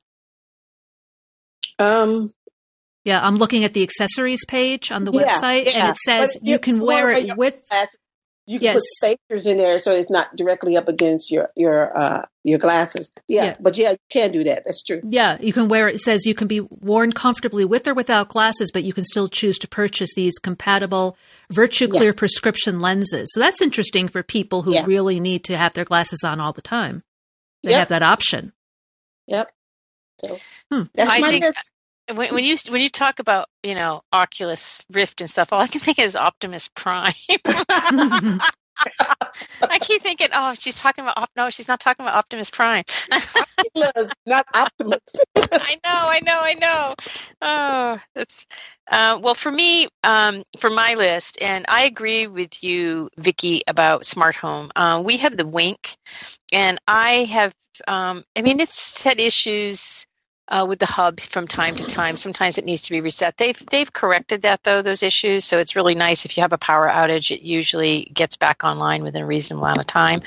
Um, 1.78 2.34
yeah, 3.04 3.26
I'm 3.26 3.36
looking 3.36 3.64
at 3.64 3.74
the 3.74 3.84
accessories 3.84 4.44
page 4.48 4.92
on 4.92 5.04
the 5.04 5.12
yeah, 5.12 5.28
website, 5.28 5.66
yeah. 5.66 5.72
and 5.72 5.90
it 5.90 5.98
says 5.98 6.34
but 6.34 6.48
you 6.48 6.58
can 6.58 6.80
wear 6.80 7.12
it 7.12 7.38
with. 7.38 7.62
Glasses, 7.70 7.98
you 8.48 8.60
can 8.60 8.66
yes. 8.66 8.76
put 8.76 8.84
spacers 9.20 9.46
in 9.46 9.58
there 9.58 9.78
so 9.80 9.92
it's 9.92 10.10
not 10.10 10.36
directly 10.36 10.76
up 10.76 10.88
against 10.88 11.32
your 11.32 11.50
your 11.56 11.96
uh, 11.96 12.26
your 12.44 12.58
glasses. 12.58 13.10
Yeah, 13.28 13.46
yeah, 13.46 13.56
but 13.60 13.78
yeah, 13.78 13.92
you 13.92 13.98
can 14.10 14.32
do 14.32 14.44
that. 14.46 14.64
That's 14.66 14.84
true. 14.84 15.00
Yeah, 15.04 15.38
you 15.40 15.54
can 15.54 15.68
wear 15.68 15.88
it. 15.88 15.96
It 15.96 16.02
says 16.02 16.26
you 16.26 16.34
can 16.34 16.48
be 16.48 16.62
worn 16.62 17.12
comfortably 17.12 17.66
with 17.66 17.88
or 17.88 17.94
without 17.94 18.30
glasses, 18.30 18.72
but 18.72 18.84
you 18.84 18.94
can 18.94 19.06
still 19.06 19.28
choose 19.28 19.58
to 19.60 19.68
purchase 19.68 20.12
these 20.16 20.34
compatible 20.40 21.18
VirtuClear 21.54 22.04
yeah. 22.04 22.12
prescription 22.14 22.80
lenses. 22.80 23.32
So 23.34 23.40
that's 23.40 23.62
interesting 23.62 24.08
for 24.08 24.24
people 24.24 24.64
who 24.64 24.74
yeah. 24.74 24.86
really 24.86 25.20
need 25.20 25.44
to 25.46 25.58
have 25.58 25.74
their 25.74 25.86
glasses 25.86 26.24
on 26.26 26.40
all 26.40 26.54
the 26.54 26.62
time. 26.62 27.04
They 27.64 27.72
yep. 27.72 27.80
have 27.80 27.90
that 27.90 28.04
option. 28.04 28.54
Yep. 29.28 29.52
So 30.20 30.38
hmm. 30.72 30.84
that's 30.94 31.10
I 31.10 31.20
my 31.20 31.30
think, 31.30 31.46
when, 32.08 32.34
when 32.34 32.44
you 32.44 32.58
when 32.70 32.82
you 32.82 32.90
talk 32.90 33.20
about 33.20 33.48
you 33.64 33.76
know 33.76 34.02
Oculus 34.12 34.82
Rift 34.92 35.22
and 35.22 35.30
stuff, 35.30 35.54
all 35.54 35.62
I 35.62 35.68
can 35.68 35.82
think 35.82 36.00
of 36.00 36.06
is 36.06 36.16
Optimus 36.16 36.70
Prime. 36.76 37.14
I 39.62 39.80
keep 39.80 40.02
thinking, 40.02 40.30
oh, 40.34 40.56
she's 40.58 40.76
talking 40.76 41.04
about 41.04 41.30
no, 41.36 41.50
she's 41.50 41.68
not 41.68 41.80
talking 41.80 42.04
about 42.04 42.16
Optimus 42.16 42.50
Prime. 42.50 42.84
Optimus, 43.12 44.12
not 44.26 44.46
Optimus. 44.54 45.00
I 45.36 45.78
know, 45.84 45.86
I 45.86 46.20
know, 46.24 46.40
I 46.42 46.54
know. 46.56 46.96
Oh, 47.42 48.00
that's 48.16 48.46
uh, 48.90 49.20
well 49.22 49.36
for 49.36 49.52
me, 49.52 49.88
um, 50.04 50.44
for 50.60 50.70
my 50.70 50.96
list, 50.96 51.42
and 51.42 51.66
I 51.68 51.84
agree 51.86 52.28
with 52.28 52.64
you, 52.64 53.10
Vicki, 53.18 53.62
about 53.68 54.06
smart 54.06 54.36
home. 54.36 54.72
Uh, 54.76 55.02
we 55.06 55.18
have 55.18 55.38
the 55.38 55.48
Wink, 55.48 55.96
and 56.52 56.80
I 56.88 57.26
have. 57.26 57.54
Um, 57.88 58.26
I 58.36 58.42
mean, 58.42 58.60
it's 58.60 59.02
had 59.02 59.20
issues 59.20 60.06
uh, 60.52 60.66
with 60.68 60.80
the 60.80 60.86
hub 60.86 61.20
from 61.20 61.48
time 61.48 61.76
to 61.76 61.86
time. 61.86 62.18
Sometimes 62.18 62.58
it 62.58 62.66
needs 62.66 62.84
to 62.84 62.92
be 62.92 63.00
reset. 63.00 63.38
They've 63.38 63.58
they've 63.68 63.92
corrected 63.92 64.42
that 64.42 64.64
though 64.64 64.82
those 64.82 65.02
issues, 65.02 65.46
so 65.46 65.60
it's 65.60 65.76
really 65.78 65.96
nice 65.96 66.26
if 66.26 66.38
you 66.38 66.42
have 66.42 66.54
a 66.54 66.58
power 66.58 66.88
outage. 66.90 67.32
It 67.32 67.42
usually 67.42 68.12
gets 68.14 68.36
back 68.36 68.64
online 68.66 69.02
within 69.02 69.24
a 69.24 69.26
reasonable 69.26 69.64
amount 69.66 69.80
of 69.80 69.88
time. 69.88 70.22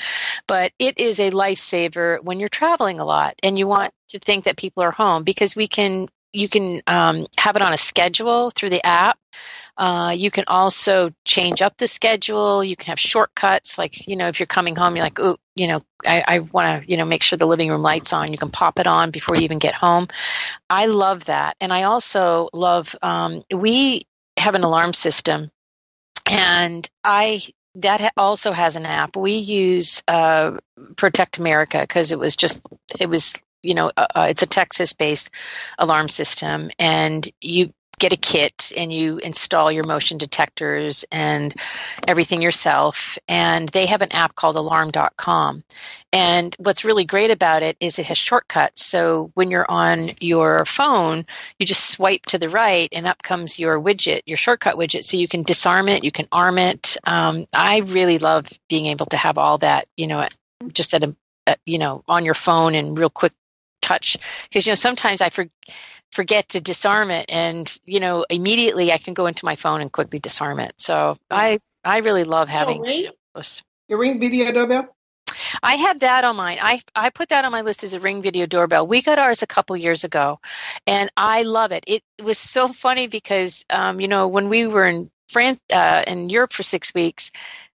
But 0.48 0.72
it 0.78 0.98
is 0.98 1.20
a 1.20 1.30
lifesaver 1.30 2.24
when 2.24 2.40
you're 2.40 2.48
traveling 2.48 2.98
a 3.00 3.04
lot 3.04 3.34
and 3.42 3.58
you 3.58 3.68
want 3.68 3.92
to 4.08 4.18
think 4.18 4.44
that 4.44 4.56
people 4.56 4.82
are 4.82 4.90
home 4.90 5.24
because 5.24 5.54
we 5.54 5.68
can 5.68 6.08
you 6.32 6.48
can 6.48 6.82
um, 6.86 7.26
have 7.36 7.56
it 7.56 7.62
on 7.62 7.72
a 7.72 7.76
schedule 7.76 8.50
through 8.50 8.70
the 8.70 8.84
app. 8.84 9.18
Uh, 9.76 10.14
you 10.16 10.30
can 10.30 10.44
also 10.46 11.12
change 11.24 11.60
up 11.60 11.76
the 11.76 11.86
schedule. 11.86 12.62
You 12.62 12.76
can 12.76 12.86
have 12.86 13.00
shortcuts, 13.00 13.76
like 13.76 14.06
you 14.06 14.14
know, 14.14 14.28
if 14.28 14.38
you're 14.38 14.46
coming 14.46 14.76
home, 14.76 14.94
you're 14.94 15.04
like, 15.04 15.18
oh, 15.18 15.36
you 15.56 15.66
know, 15.66 15.82
I, 16.06 16.22
I 16.26 16.38
want 16.40 16.84
to, 16.84 16.90
you 16.90 16.96
know, 16.96 17.04
make 17.04 17.22
sure 17.22 17.36
the 17.36 17.46
living 17.46 17.70
room 17.70 17.82
lights 17.82 18.12
on. 18.12 18.30
You 18.30 18.38
can 18.38 18.50
pop 18.50 18.78
it 18.78 18.86
on 18.86 19.10
before 19.10 19.36
you 19.36 19.42
even 19.42 19.58
get 19.58 19.74
home. 19.74 20.08
I 20.70 20.86
love 20.86 21.24
that, 21.26 21.56
and 21.60 21.72
I 21.72 21.84
also 21.84 22.50
love. 22.52 22.94
Um, 23.02 23.42
we 23.52 24.06
have 24.36 24.54
an 24.54 24.62
alarm 24.62 24.94
system, 24.94 25.50
and 26.30 26.88
I 27.02 27.42
that 27.76 28.12
also 28.16 28.52
has 28.52 28.76
an 28.76 28.86
app. 28.86 29.16
We 29.16 29.32
use 29.32 30.04
uh, 30.06 30.58
Protect 30.96 31.38
America 31.38 31.80
because 31.80 32.12
it 32.12 32.18
was 32.18 32.36
just 32.36 32.62
it 33.00 33.08
was 33.08 33.34
you 33.62 33.74
know 33.74 33.90
uh, 33.96 34.06
uh 34.14 34.26
it's 34.30 34.42
a 34.42 34.46
Texas 34.46 34.92
based 34.92 35.30
alarm 35.78 36.08
system, 36.08 36.70
and 36.78 37.28
you 37.40 37.72
get 37.98 38.12
a 38.12 38.16
kit 38.16 38.72
and 38.76 38.92
you 38.92 39.18
install 39.18 39.70
your 39.70 39.84
motion 39.84 40.18
detectors 40.18 41.04
and 41.10 41.54
everything 42.06 42.42
yourself. 42.42 43.18
And 43.28 43.68
they 43.68 43.86
have 43.86 44.02
an 44.02 44.12
app 44.12 44.34
called 44.34 44.56
alarm.com. 44.56 45.64
And 46.12 46.54
what's 46.58 46.84
really 46.84 47.04
great 47.04 47.30
about 47.30 47.62
it 47.62 47.76
is 47.80 47.98
it 47.98 48.06
has 48.06 48.18
shortcuts. 48.18 48.84
So 48.84 49.30
when 49.34 49.50
you're 49.50 49.70
on 49.70 50.10
your 50.20 50.64
phone, 50.64 51.26
you 51.58 51.66
just 51.66 51.90
swipe 51.90 52.26
to 52.26 52.38
the 52.38 52.48
right 52.48 52.88
and 52.92 53.06
up 53.06 53.22
comes 53.22 53.58
your 53.58 53.80
widget, 53.80 54.22
your 54.26 54.36
shortcut 54.36 54.76
widget. 54.76 55.04
So 55.04 55.16
you 55.16 55.28
can 55.28 55.42
disarm 55.42 55.88
it, 55.88 56.04
you 56.04 56.12
can 56.12 56.28
arm 56.30 56.58
it. 56.58 56.96
Um, 57.04 57.46
I 57.54 57.78
really 57.78 58.18
love 58.18 58.48
being 58.68 58.86
able 58.86 59.06
to 59.06 59.16
have 59.16 59.38
all 59.38 59.58
that, 59.58 59.86
you 59.96 60.06
know, 60.06 60.26
just 60.72 60.94
at 60.94 61.04
a, 61.04 61.14
you 61.66 61.78
know, 61.78 62.02
on 62.08 62.24
your 62.24 62.34
phone 62.34 62.74
and 62.74 62.96
real 62.96 63.10
quick 63.10 63.32
touch. 63.84 64.16
Because, 64.48 64.66
you 64.66 64.70
know, 64.70 64.76
sometimes 64.76 65.20
I 65.20 65.28
forget 65.28 65.52
forget 66.10 66.48
to 66.50 66.60
disarm 66.60 67.10
it 67.10 67.26
and 67.28 67.76
you 67.84 67.98
know 67.98 68.24
immediately 68.30 68.92
i 68.92 68.98
can 68.98 69.14
go 69.14 69.26
into 69.26 69.44
my 69.44 69.56
phone 69.56 69.80
and 69.80 69.90
quickly 69.90 70.20
disarm 70.20 70.60
it 70.60 70.72
so 70.76 71.18
i 71.28 71.58
i 71.84 71.98
really 71.98 72.22
love 72.22 72.48
having 72.48 72.80
ring, 72.80 73.08
those. 73.34 73.62
your 73.88 73.98
ring 73.98 74.20
video 74.20 74.52
doorbell 74.52 74.94
I 75.62 75.76
have 75.76 76.00
that 76.00 76.24
on 76.24 76.36
mine. 76.36 76.58
I 76.60 76.80
I 76.94 77.10
put 77.10 77.30
that 77.30 77.44
on 77.44 77.52
my 77.52 77.62
list 77.62 77.82
as 77.82 77.92
a 77.92 78.00
Ring 78.00 78.22
Video 78.22 78.46
doorbell. 78.46 78.86
We 78.86 79.02
got 79.02 79.18
ours 79.18 79.42
a 79.42 79.46
couple 79.46 79.76
years 79.76 80.04
ago, 80.04 80.38
and 80.86 81.10
I 81.16 81.42
love 81.42 81.72
it. 81.72 81.84
It, 81.86 82.02
it 82.18 82.24
was 82.24 82.38
so 82.38 82.68
funny 82.68 83.06
because 83.06 83.64
um, 83.70 84.00
you 84.00 84.06
know 84.08 84.28
when 84.28 84.48
we 84.48 84.66
were 84.66 84.86
in 84.86 85.10
France 85.28 85.60
uh, 85.72 86.04
in 86.06 86.28
Europe 86.28 86.52
for 86.52 86.62
six 86.62 86.94
weeks, 86.94 87.30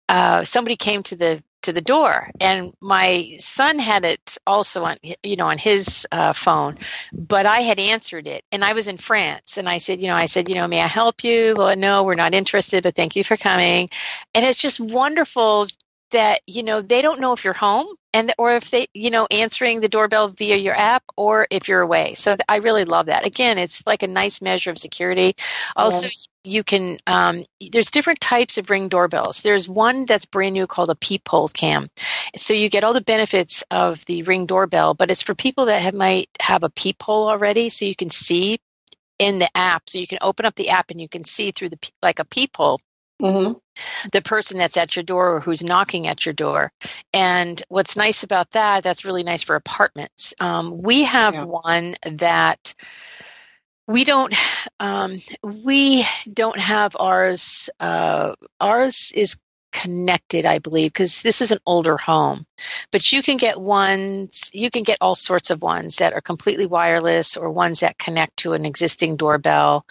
uh, 0.09 0.43
somebody 0.43 0.75
came 0.75 1.03
to 1.03 1.15
the 1.15 1.43
to 1.63 1.73
the 1.73 1.81
door. 1.81 2.29
And 2.39 2.73
my 2.81 3.35
son 3.39 3.79
had 3.79 4.05
it 4.05 4.37
also 4.45 4.83
on 4.85 4.97
you 5.23 5.35
know 5.35 5.45
on 5.45 5.57
his 5.57 6.07
uh, 6.11 6.33
phone 6.33 6.77
but 7.11 7.45
i 7.45 7.61
had 7.61 7.79
answered 7.79 8.27
it 8.27 8.43
and 8.51 8.63
i 8.63 8.73
was 8.73 8.87
in 8.87 8.97
france. 8.97 9.57
And 9.57 9.67
i 9.67 9.77
said 9.77 10.01
you 10.01 10.07
know 10.07 10.15
i 10.15 10.25
said 10.27 10.49
you 10.49 10.55
know 10.55 10.67
may 10.67 10.81
i 10.81 10.87
help 10.87 11.23
you? 11.23 11.55
Well 11.57 11.75
no 11.75 12.03
we're 12.03 12.15
not 12.15 12.33
interested 12.33 12.83
but 12.83 12.95
thank 12.95 13.15
you 13.15 13.23
for 13.23 13.37
coming. 13.37 13.89
And 14.33 14.45
it's 14.45 14.59
just 14.59 14.79
wonderful 14.79 15.67
that 16.11 16.41
you 16.47 16.63
know 16.63 16.81
they 16.81 17.01
don't 17.01 17.19
know 17.19 17.33
if 17.33 17.43
you're 17.43 17.53
home 17.53 17.87
and 18.13 18.33
or 18.37 18.55
if 18.55 18.71
they 18.71 18.87
you 18.93 19.09
know 19.09 19.27
answering 19.29 19.81
the 19.81 19.89
doorbell 19.89 20.29
via 20.29 20.55
your 20.55 20.75
app 20.75 21.03
or 21.17 21.47
if 21.51 21.67
you're 21.67 21.81
away. 21.81 22.13
So 22.13 22.35
i 22.47 22.57
really 22.57 22.85
love 22.85 23.07
that. 23.07 23.25
Again 23.25 23.57
it's 23.57 23.85
like 23.85 24.03
a 24.03 24.07
nice 24.07 24.41
measure 24.41 24.69
of 24.69 24.77
security. 24.77 25.35
Also 25.75 26.07
yeah. 26.07 26.13
You 26.47 26.63
can 26.63 26.97
um, 27.07 27.43
there's 27.71 27.91
different 27.91 28.19
types 28.19 28.57
of 28.57 28.69
ring 28.69 28.87
doorbells 28.87 29.41
there's 29.41 29.67
one 29.67 30.05
that's 30.05 30.25
brand 30.25 30.53
new 30.53 30.65
called 30.65 30.89
a 30.89 30.95
peephole 30.95 31.47
cam 31.47 31.89
so 32.35 32.53
you 32.53 32.69
get 32.69 32.83
all 32.83 32.93
the 32.93 33.01
benefits 33.01 33.63
of 33.69 34.03
the 34.05 34.23
ring 34.23 34.45
doorbell 34.45 34.93
but 34.93 35.11
it's 35.11 35.21
for 35.21 35.35
people 35.35 35.65
that 35.65 35.81
have, 35.81 35.93
might 35.93 36.29
have 36.39 36.63
a 36.63 36.69
peephole 36.69 37.29
already 37.29 37.69
so 37.69 37.85
you 37.85 37.95
can 37.95 38.09
see 38.09 38.57
in 39.19 39.39
the 39.39 39.49
app 39.57 39.89
so 39.89 39.99
you 39.99 40.07
can 40.07 40.19
open 40.21 40.45
up 40.45 40.55
the 40.55 40.69
app 40.69 40.91
and 40.91 41.01
you 41.01 41.09
can 41.09 41.23
see 41.23 41.51
through 41.51 41.69
the 41.69 41.91
like 42.01 42.19
a 42.19 42.25
peephole 42.25 42.79
Mm-hmm. 43.21 43.53
The 44.11 44.21
person 44.21 44.57
that's 44.57 44.77
at 44.77 44.95
your 44.95 45.03
door 45.03 45.35
or 45.35 45.39
who's 45.39 45.63
knocking 45.63 46.07
at 46.07 46.25
your 46.25 46.33
door. 46.33 46.71
And 47.13 47.61
what's 47.67 47.97
nice 47.97 48.23
about 48.23 48.51
that, 48.51 48.83
that's 48.83 49.05
really 49.05 49.23
nice 49.23 49.43
for 49.43 49.55
apartments. 49.55 50.33
Um, 50.39 50.81
we 50.81 51.03
have 51.03 51.33
yeah. 51.33 51.43
one 51.43 51.95
that 52.03 52.75
we 53.87 54.03
don't 54.03 54.33
um, 54.79 55.17
we 55.41 56.05
don't 56.31 56.59
have 56.59 56.95
ours 56.99 57.69
uh, 57.79 58.33
ours 58.59 59.11
is 59.15 59.37
connected, 59.71 60.45
I 60.45 60.59
believe, 60.59 60.91
because 60.91 61.21
this 61.21 61.41
is 61.41 61.51
an 61.51 61.59
older 61.65 61.97
home. 61.97 62.45
But 62.91 63.11
you 63.11 63.21
can 63.21 63.37
get 63.37 63.59
ones, 63.59 64.49
you 64.53 64.71
can 64.71 64.83
get 64.83 64.97
all 65.01 65.15
sorts 65.15 65.51
of 65.51 65.61
ones 65.61 65.97
that 65.97 66.13
are 66.13 66.21
completely 66.21 66.65
wireless 66.65 67.37
or 67.37 67.51
ones 67.51 67.81
that 67.81 67.97
connect 67.97 68.37
to 68.37 68.53
an 68.53 68.65
existing 68.65 69.17
doorbell. 69.17 69.85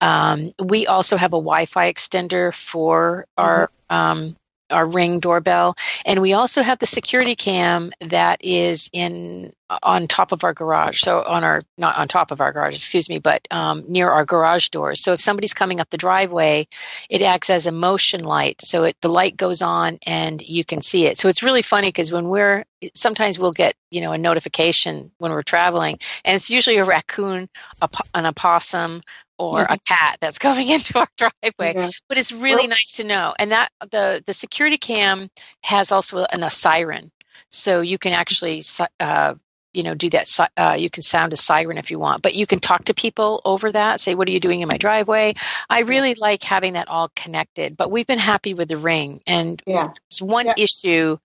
Um, 0.00 0.52
we 0.62 0.86
also 0.86 1.16
have 1.16 1.32
a 1.32 1.42
Wi 1.42 1.66
Fi 1.66 1.92
extender 1.92 2.54
for 2.54 3.26
our. 3.36 3.68
Mm-hmm. 3.90 3.96
Um, 3.96 4.36
our 4.70 4.86
ring 4.86 5.20
doorbell 5.20 5.74
and 6.06 6.22
we 6.22 6.32
also 6.32 6.62
have 6.62 6.78
the 6.78 6.86
security 6.86 7.36
cam 7.36 7.92
that 8.00 8.42
is 8.42 8.88
in 8.94 9.52
on 9.82 10.08
top 10.08 10.32
of 10.32 10.44
our 10.44 10.54
garage. 10.54 11.00
So 11.00 11.22
on 11.22 11.44
our 11.44 11.62
not 11.78 11.96
on 11.96 12.08
top 12.08 12.30
of 12.30 12.40
our 12.40 12.52
garage, 12.52 12.74
excuse 12.74 13.08
me, 13.08 13.18
but 13.18 13.46
um, 13.50 13.84
near 13.88 14.10
our 14.10 14.24
garage 14.24 14.68
doors. 14.68 15.02
So 15.02 15.12
if 15.12 15.20
somebody's 15.20 15.54
coming 15.54 15.80
up 15.80 15.90
the 15.90 15.96
driveway, 15.96 16.68
it 17.08 17.22
acts 17.22 17.50
as 17.50 17.66
a 17.66 17.72
motion 17.72 18.24
light. 18.24 18.62
So 18.62 18.84
it 18.84 18.96
the 19.00 19.08
light 19.08 19.36
goes 19.36 19.62
on 19.62 19.98
and 20.06 20.42
you 20.42 20.64
can 20.64 20.82
see 20.82 21.06
it. 21.06 21.18
So 21.18 21.28
it's 21.28 21.42
really 21.42 21.62
funny 21.62 21.88
because 21.88 22.12
when 22.12 22.28
we're 22.28 22.64
sometimes 22.94 23.38
we'll 23.38 23.52
get 23.52 23.74
you 23.90 24.00
know 24.00 24.12
a 24.12 24.18
notification 24.18 25.12
when 25.18 25.32
we're 25.32 25.42
traveling, 25.42 25.98
and 26.24 26.36
it's 26.36 26.50
usually 26.50 26.78
a 26.78 26.84
raccoon, 26.84 27.48
a, 27.80 27.88
an 28.14 28.26
opossum, 28.26 29.02
or 29.38 29.62
mm-hmm. 29.62 29.74
a 29.74 29.78
cat 29.78 30.18
that's 30.20 30.38
coming 30.40 30.68
into 30.68 30.98
our 30.98 31.08
driveway. 31.16 31.90
But 32.08 32.18
it's 32.18 32.32
really 32.32 32.62
well, 32.62 32.68
nice 32.68 32.94
to 32.96 33.04
know. 33.04 33.34
And 33.38 33.52
that 33.52 33.70
the 33.90 34.22
the 34.26 34.32
security 34.32 34.78
cam 34.78 35.28
has 35.62 35.92
also 35.92 36.24
an, 36.24 36.42
a 36.42 36.50
siren 36.50 37.12
so 37.52 37.82
you 37.82 37.98
can 37.98 38.12
actually 38.14 38.62
uh, 38.98 39.34
you 39.72 39.82
know 39.82 39.94
do 39.94 40.10
that 40.10 40.28
uh, 40.56 40.76
you 40.78 40.90
can 40.90 41.02
sound 41.02 41.32
a 41.32 41.36
siren 41.36 41.78
if 41.78 41.90
you 41.90 41.98
want 41.98 42.22
but 42.22 42.34
you 42.34 42.46
can 42.46 42.58
talk 42.58 42.84
to 42.84 42.94
people 42.94 43.40
over 43.44 43.70
that 43.70 44.00
say 44.00 44.14
what 44.14 44.28
are 44.28 44.32
you 44.32 44.40
doing 44.40 44.60
in 44.60 44.68
my 44.68 44.76
driveway 44.76 45.34
i 45.68 45.80
really 45.80 46.14
like 46.14 46.42
having 46.42 46.74
that 46.74 46.88
all 46.88 47.10
connected 47.14 47.76
but 47.76 47.90
we've 47.90 48.06
been 48.06 48.18
happy 48.18 48.54
with 48.54 48.68
the 48.68 48.76
ring 48.76 49.20
and 49.26 49.62
yeah. 49.66 49.88
there's 50.10 50.22
one 50.22 50.46
yeah. 50.46 50.54
issue 50.56 51.18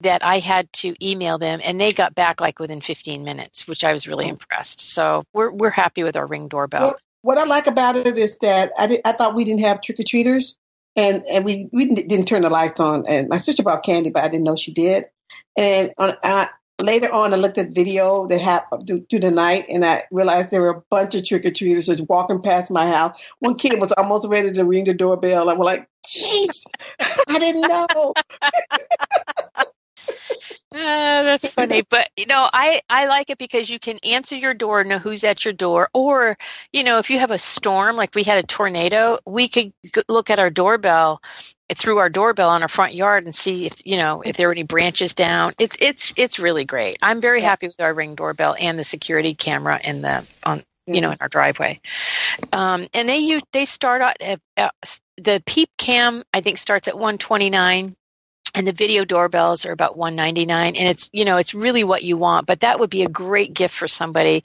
that 0.00 0.24
i 0.24 0.38
had 0.38 0.70
to 0.72 0.94
email 1.04 1.38
them 1.38 1.60
and 1.62 1.80
they 1.80 1.92
got 1.92 2.14
back 2.14 2.40
like 2.40 2.58
within 2.58 2.80
15 2.80 3.24
minutes 3.24 3.66
which 3.66 3.84
i 3.84 3.92
was 3.92 4.08
really 4.08 4.28
impressed 4.28 4.80
so 4.80 5.24
we're, 5.32 5.50
we're 5.50 5.70
happy 5.70 6.02
with 6.02 6.16
our 6.16 6.26
ring 6.26 6.48
doorbell 6.48 6.82
well, 6.82 6.96
what 7.22 7.38
i 7.38 7.44
like 7.44 7.66
about 7.66 7.96
it 7.96 8.18
is 8.18 8.38
that 8.38 8.72
i, 8.78 8.86
did, 8.86 9.00
I 9.04 9.12
thought 9.12 9.34
we 9.34 9.44
didn't 9.44 9.62
have 9.62 9.80
trick-or-treaters 9.80 10.56
and, 10.96 11.24
and 11.28 11.44
we, 11.44 11.68
we 11.72 11.86
didn't, 11.86 12.08
didn't 12.08 12.26
turn 12.26 12.42
the 12.42 12.50
lights 12.50 12.78
on 12.78 13.04
and 13.08 13.28
my 13.28 13.36
sister 13.36 13.62
bought 13.62 13.84
candy 13.84 14.10
but 14.10 14.24
i 14.24 14.28
didn't 14.28 14.44
know 14.44 14.56
she 14.56 14.72
did 14.72 15.06
and 15.56 15.92
on, 15.98 16.16
I, 16.22 16.48
later 16.80 17.12
on, 17.12 17.32
I 17.32 17.36
looked 17.36 17.58
at 17.58 17.70
video 17.70 18.26
that 18.26 18.40
happened 18.40 19.08
through 19.08 19.20
the 19.20 19.30
night, 19.30 19.66
and 19.68 19.84
I 19.84 20.04
realized 20.10 20.50
there 20.50 20.62
were 20.62 20.70
a 20.70 20.82
bunch 20.90 21.14
of 21.14 21.24
trick 21.24 21.44
or 21.44 21.50
treaters 21.50 21.86
just 21.86 22.08
walking 22.08 22.42
past 22.42 22.70
my 22.70 22.86
house. 22.86 23.16
One 23.38 23.56
kid 23.56 23.78
was 23.80 23.92
almost 23.92 24.28
ready 24.28 24.52
to 24.52 24.64
ring 24.64 24.84
the 24.84 24.94
doorbell. 24.94 25.48
I 25.48 25.54
was 25.54 25.64
like, 25.64 25.88
"Jeez, 26.06 26.64
I 27.28 27.38
didn't 27.38 27.62
know." 27.62 28.14
Uh, 29.56 29.64
that's 30.72 31.48
funny, 31.48 31.82
but 31.88 32.10
you 32.16 32.26
know, 32.26 32.48
I 32.52 32.80
I 32.90 33.06
like 33.06 33.30
it 33.30 33.38
because 33.38 33.70
you 33.70 33.78
can 33.78 33.98
answer 33.98 34.36
your 34.36 34.54
door, 34.54 34.84
know 34.84 34.98
who's 34.98 35.24
at 35.24 35.44
your 35.44 35.54
door, 35.54 35.88
or 35.94 36.36
you 36.72 36.82
know, 36.82 36.98
if 36.98 37.10
you 37.10 37.18
have 37.18 37.30
a 37.30 37.38
storm, 37.38 37.96
like 37.96 38.14
we 38.14 38.24
had 38.24 38.38
a 38.38 38.46
tornado, 38.46 39.18
we 39.24 39.48
could 39.48 39.72
look 40.08 40.30
at 40.30 40.38
our 40.38 40.50
doorbell 40.50 41.22
through 41.72 41.98
our 41.98 42.10
doorbell 42.10 42.50
on 42.50 42.62
our 42.62 42.68
front 42.68 42.94
yard 42.94 43.24
and 43.24 43.34
see 43.34 43.66
if 43.66 43.86
you 43.86 43.96
know 43.96 44.22
if 44.22 44.36
there 44.36 44.48
are 44.48 44.52
any 44.52 44.62
branches 44.62 45.14
down. 45.14 45.52
It's 45.58 45.76
it's 45.80 46.12
it's 46.16 46.38
really 46.38 46.64
great. 46.64 46.98
I'm 47.02 47.20
very 47.20 47.40
yeah. 47.40 47.48
happy 47.48 47.66
with 47.66 47.80
our 47.80 47.94
ring 47.94 48.14
doorbell 48.14 48.54
and 48.58 48.78
the 48.78 48.84
security 48.84 49.34
camera 49.34 49.80
in 49.82 50.02
the 50.02 50.26
on 50.44 50.62
you 50.86 51.00
know 51.00 51.10
in 51.10 51.18
our 51.20 51.28
driveway. 51.28 51.80
Um, 52.52 52.86
and 52.92 53.08
they 53.08 53.18
you 53.18 53.40
they 53.52 53.64
start 53.64 54.02
out 54.02 54.16
uh, 54.20 54.36
uh, 54.56 54.70
the 55.16 55.42
peep 55.46 55.70
cam 55.78 56.22
I 56.32 56.40
think 56.40 56.58
starts 56.58 56.88
at 56.88 56.94
129 56.94 57.94
and 58.54 58.66
the 58.66 58.72
video 58.72 59.04
doorbells 59.04 59.64
are 59.64 59.72
about 59.72 59.96
199 59.96 60.76
and 60.76 60.88
it's 60.88 61.08
you 61.12 61.24
know 61.24 61.38
it's 61.38 61.54
really 61.54 61.82
what 61.82 62.02
you 62.02 62.16
want 62.16 62.46
but 62.46 62.60
that 62.60 62.78
would 62.78 62.90
be 62.90 63.02
a 63.02 63.08
great 63.08 63.54
gift 63.54 63.74
for 63.74 63.88
somebody 63.88 64.44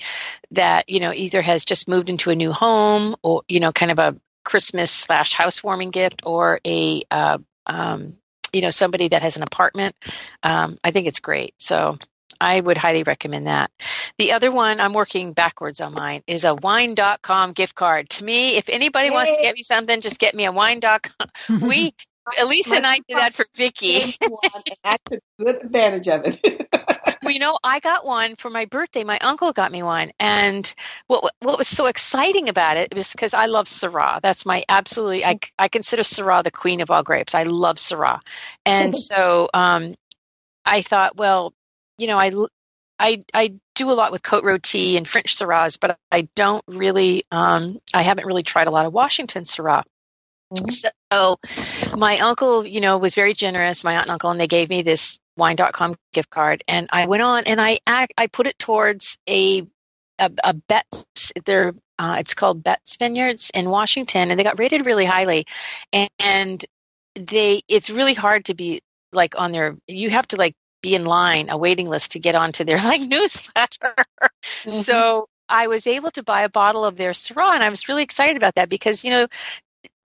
that 0.52 0.90
you 0.90 1.00
know 1.00 1.12
either 1.14 1.42
has 1.42 1.66
just 1.66 1.88
moved 1.88 2.10
into 2.10 2.30
a 2.30 2.36
new 2.36 2.52
home 2.52 3.16
or 3.24 3.44
you 3.48 3.60
know 3.60 3.72
kind 3.72 3.92
of 3.92 4.00
a 4.00 4.16
christmas 4.44 4.92
slash 4.92 5.34
housewarming 5.34 5.92
gift 5.92 6.22
or 6.26 6.60
a 6.66 7.04
uh, 7.12 7.38
um, 7.66 8.18
you 8.54 8.62
know 8.62 8.70
somebody 8.70 9.10
that 9.10 9.22
has 9.22 9.38
an 9.38 9.44
apartment 9.44 9.96
um, 10.44 10.76
i 10.84 10.92
think 10.92 11.08
it's 11.08 11.20
great 11.20 11.54
so 11.58 11.98
I 12.42 12.60
would 12.60 12.78
highly 12.78 13.04
recommend 13.04 13.48
that. 13.48 13.72
The 14.18 14.32
other 14.32 14.52
one, 14.52 14.80
I'm 14.80 14.94
working 14.94 15.34
backwards 15.34 15.82
on 15.82 15.94
mine, 15.94 16.24
is 16.28 16.46
a 16.46 16.56
wine.com 16.56 17.52
gift 17.54 17.76
card. 17.76 18.10
To 18.12 18.24
me, 18.24 18.56
if 18.56 18.70
anybody 18.70 19.08
Yay. 19.08 19.14
wants 19.14 19.36
to 19.36 19.42
get 19.42 19.56
me 19.56 19.64
something, 19.64 20.00
just 20.00 20.20
get 20.20 20.36
me 20.36 20.46
a 20.46 20.52
wine.com. 20.52 21.60
we 21.62 21.94
Elisa 22.40 22.76
and 22.76 22.86
I 22.86 23.00
did 23.08 23.18
that 23.18 23.34
for 23.34 23.46
Vicky. 23.56 24.02
and 24.22 24.78
I 24.84 24.98
took 25.06 25.20
good 25.40 25.64
advantage 25.64 26.08
of 26.08 26.22
it. 26.26 26.68
well, 27.30 27.34
you 27.36 27.40
know, 27.40 27.60
I 27.64 27.80
got 27.80 28.06
one 28.06 28.36
for 28.36 28.50
my 28.50 28.66
birthday. 28.66 29.04
My 29.04 29.20
uncle 29.20 29.54
got 29.54 29.72
me 29.72 29.84
one, 29.84 30.12
and 30.20 30.74
what 31.06 31.32
what 31.42 31.60
was 31.60 31.68
so 31.68 31.86
exciting 31.86 32.50
about 32.50 32.78
it 32.78 32.96
was 32.96 33.12
because 33.12 33.36
I 33.36 33.46
love 33.46 33.68
Syrah. 33.68 34.20
That's 34.20 34.48
my 34.48 34.64
absolutely. 34.68 35.24
I 35.24 35.40
I 35.60 35.68
consider 35.68 36.02
Syrah 36.02 36.44
the 36.44 36.50
queen 36.50 36.82
of 36.82 36.90
all 36.90 37.04
grapes. 37.04 37.36
I 37.36 37.44
love 37.44 37.76
Syrah, 37.76 38.20
and 38.66 38.98
so 38.98 39.48
um, 39.54 39.94
I 40.66 40.82
thought, 40.82 41.18
well, 41.18 41.54
you 42.00 42.08
know, 42.08 42.18
I 42.18 42.32
I 42.98 43.22
I 43.32 43.54
do 43.76 43.92
a 43.92 43.94
lot 43.94 44.12
with 44.12 44.24
Cote 44.24 44.44
Rôtie 44.44 44.98
and 44.98 45.08
French 45.08 45.38
Syrahs, 45.38 45.78
but 45.80 46.00
I 46.12 46.30
don't 46.36 46.64
really. 46.68 47.26
Um, 47.32 47.78
I 47.94 48.02
haven't 48.02 48.26
really 48.26 48.44
tried 48.44 48.66
a 48.66 48.72
lot 48.72 48.88
of 48.88 48.94
Washington 48.94 49.44
Syrah. 49.44 49.84
Mm-hmm. 50.54 50.90
So 51.12 51.38
my 51.96 52.20
uncle, 52.20 52.66
you 52.66 52.82
know, 52.82 52.98
was 52.98 53.16
very 53.16 53.34
generous, 53.34 53.84
my 53.84 53.96
aunt 53.96 54.06
and 54.06 54.12
uncle, 54.12 54.32
and 54.32 54.40
they 54.40 54.48
gave 54.48 54.70
me 54.70 54.82
this 54.82 55.20
wine.com 55.38 55.96
gift 56.14 56.30
card. 56.30 56.64
And 56.68 56.90
I 56.92 57.06
went 57.06 57.24
on 57.24 57.46
and 57.46 57.60
I 57.62 57.80
I 57.88 58.28
put 58.28 58.48
it 58.48 58.58
towards 58.60 59.18
a 59.28 59.66
a, 60.20 60.32
a 60.44 60.54
Betz. 60.54 61.06
They're 61.46 61.74
uh, 61.98 62.18
it's 62.20 62.34
called 62.34 62.64
Betz 62.64 62.98
Vineyards 62.98 63.52
in 63.54 63.70
Washington, 63.70 64.32
and 64.32 64.40
they 64.40 64.44
got 64.44 64.60
rated 64.60 64.86
really 64.86 65.06
highly. 65.06 65.46
And, 65.92 66.10
and 66.20 66.66
they 67.16 67.62
it's 67.68 67.90
really 67.90 68.14
hard 68.14 68.46
to 68.46 68.54
be 68.54 68.82
like 69.12 69.40
on 69.40 69.52
their. 69.52 69.76
You 69.88 70.10
have 70.10 70.28
to 70.30 70.38
like 70.38 70.56
be 70.82 70.96
in 70.96 71.06
line, 71.06 71.50
a 71.50 71.58
waiting 71.58 71.90
list 71.90 72.14
to 72.14 72.20
get 72.20 72.36
onto 72.36 72.64
their 72.64 72.78
like 72.84 73.02
newsletter. 73.02 73.96
Mm-hmm. 74.64 74.82
So 74.82 75.28
I 75.48 75.68
was 75.68 75.88
able 75.88 76.12
to 76.12 76.24
buy 76.24 76.44
a 76.44 76.50
bottle 76.50 76.86
of 76.86 76.96
their 76.96 77.12
Syrah, 77.12 77.54
and 77.54 77.64
I 77.64 77.70
was 77.70 77.90
really 77.90 78.04
excited 78.04 78.38
about 78.38 78.56
that 78.56 78.70
because 78.70 79.04
you 79.04 79.12
know 79.12 79.28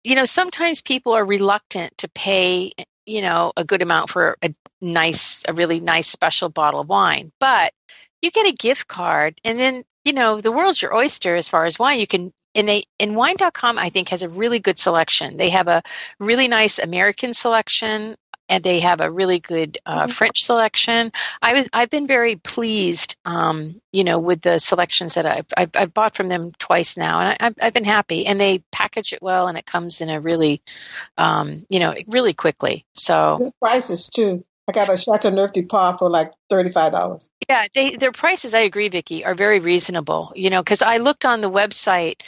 you 0.04 0.14
know, 0.14 0.24
sometimes 0.24 0.80
people 0.80 1.12
are 1.12 1.24
reluctant 1.24 1.96
to 1.98 2.08
pay, 2.08 2.72
you 3.06 3.22
know, 3.22 3.52
a 3.56 3.64
good 3.64 3.82
amount 3.82 4.10
for 4.10 4.36
a 4.42 4.52
nice, 4.80 5.42
a 5.48 5.52
really 5.52 5.80
nice 5.80 6.08
special 6.08 6.48
bottle 6.48 6.80
of 6.80 6.88
wine. 6.88 7.32
But 7.38 7.72
you 8.20 8.30
get 8.30 8.46
a 8.46 8.52
gift 8.52 8.88
card 8.88 9.38
and 9.44 9.58
then, 9.58 9.84
you 10.04 10.12
know, 10.12 10.40
the 10.40 10.52
world's 10.52 10.82
your 10.82 10.94
oyster 10.94 11.36
as 11.36 11.48
far 11.48 11.64
as 11.64 11.78
wine. 11.78 12.00
You 12.00 12.06
can 12.06 12.32
and 12.54 12.68
they 12.68 12.84
and 13.00 13.16
wine.com 13.16 13.78
I 13.78 13.88
think 13.88 14.08
has 14.10 14.22
a 14.22 14.28
really 14.28 14.58
good 14.58 14.78
selection. 14.78 15.36
They 15.36 15.50
have 15.50 15.68
a 15.68 15.82
really 16.18 16.48
nice 16.48 16.78
American 16.78 17.34
selection 17.34 18.16
and 18.48 18.62
they 18.62 18.80
have 18.80 19.00
a 19.00 19.10
really 19.10 19.38
good 19.38 19.78
uh, 19.86 20.02
mm-hmm. 20.02 20.10
French 20.10 20.42
selection. 20.42 21.12
I 21.40 21.54
was 21.54 21.68
I've 21.72 21.90
been 21.90 22.06
very 22.06 22.36
pleased, 22.36 23.16
um, 23.24 23.80
you 23.92 24.04
know, 24.04 24.18
with 24.18 24.42
the 24.42 24.58
selections 24.58 25.14
that 25.14 25.26
I've, 25.26 25.46
I've, 25.56 25.70
I've 25.74 25.94
bought 25.94 26.16
from 26.16 26.28
them 26.28 26.52
twice 26.58 26.96
now, 26.96 27.20
and 27.20 27.28
I, 27.28 27.44
have 27.44 27.54
I've 27.60 27.74
been 27.74 27.84
happy. 27.84 28.26
And 28.26 28.40
they 28.40 28.58
package 28.72 29.12
it 29.12 29.22
well, 29.22 29.48
and 29.48 29.56
it 29.56 29.66
comes 29.66 30.00
in 30.00 30.10
a 30.10 30.20
really, 30.20 30.60
um, 31.16 31.64
you 31.68 31.80
know, 31.80 31.94
really 32.06 32.34
quickly. 32.34 32.84
So 32.94 33.38
good 33.38 33.52
prices 33.60 34.08
too. 34.08 34.44
I 34.68 34.72
got 34.72 34.88
a 34.88 34.96
Chateauneuf 34.96 35.52
du 35.52 35.62
Pape 35.62 35.98
for 35.98 36.08
like 36.08 36.32
thirty-five 36.48 36.92
dollars. 36.92 37.28
Yeah, 37.48 37.66
they 37.74 37.96
their 37.96 38.12
prices. 38.12 38.54
I 38.54 38.60
agree, 38.60 38.88
Vicki, 38.88 39.24
are 39.24 39.34
very 39.34 39.58
reasonable. 39.58 40.32
You 40.36 40.50
know, 40.50 40.62
because 40.62 40.82
I 40.82 40.98
looked 40.98 41.24
on 41.24 41.40
the 41.40 41.50
website 41.50 42.22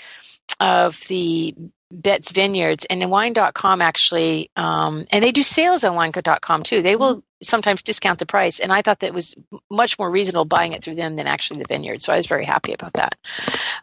of 0.60 1.00
the 1.08 1.54
Betz 1.90 2.32
Vineyards 2.32 2.86
and 2.86 3.10
wine.com 3.10 3.82
actually, 3.82 4.50
um, 4.56 5.04
and 5.10 5.22
they 5.22 5.32
do 5.32 5.42
sales 5.42 5.84
on 5.84 5.94
wine.com 5.94 6.62
too. 6.62 6.82
They 6.82 6.96
will 6.96 7.16
mm-hmm. 7.16 7.44
sometimes 7.44 7.82
discount 7.82 8.18
the 8.18 8.26
price. 8.26 8.60
And 8.60 8.72
I 8.72 8.82
thought 8.82 9.00
that 9.00 9.14
was 9.14 9.34
much 9.70 9.98
more 9.98 10.10
reasonable 10.10 10.44
buying 10.44 10.72
it 10.72 10.82
through 10.82 10.96
them 10.96 11.16
than 11.16 11.26
actually 11.26 11.60
the 11.60 11.68
vineyard. 11.68 12.02
So 12.02 12.12
I 12.12 12.16
was 12.16 12.26
very 12.26 12.44
happy 12.44 12.72
about 12.72 12.94
that. 12.94 13.14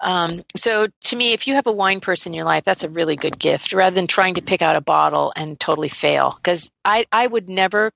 Um, 0.01 0.43
so 0.55 0.87
to 1.05 1.15
me, 1.15 1.33
if 1.33 1.47
you 1.47 1.55
have 1.55 1.67
a 1.67 1.71
wine 1.71 2.01
person 2.01 2.31
in 2.31 2.35
your 2.35 2.45
life, 2.45 2.63
that's 2.63 2.83
a 2.83 2.89
really 2.89 3.15
good 3.15 3.37
gift 3.37 3.73
rather 3.73 3.95
than 3.95 4.07
trying 4.07 4.35
to 4.35 4.41
pick 4.41 4.61
out 4.61 4.75
a 4.75 4.81
bottle 4.81 5.31
and 5.35 5.59
totally 5.59 5.89
fail. 5.89 6.33
Because 6.35 6.71
I, 6.83 7.05
I 7.11 7.25
would 7.25 7.49
never 7.49 7.91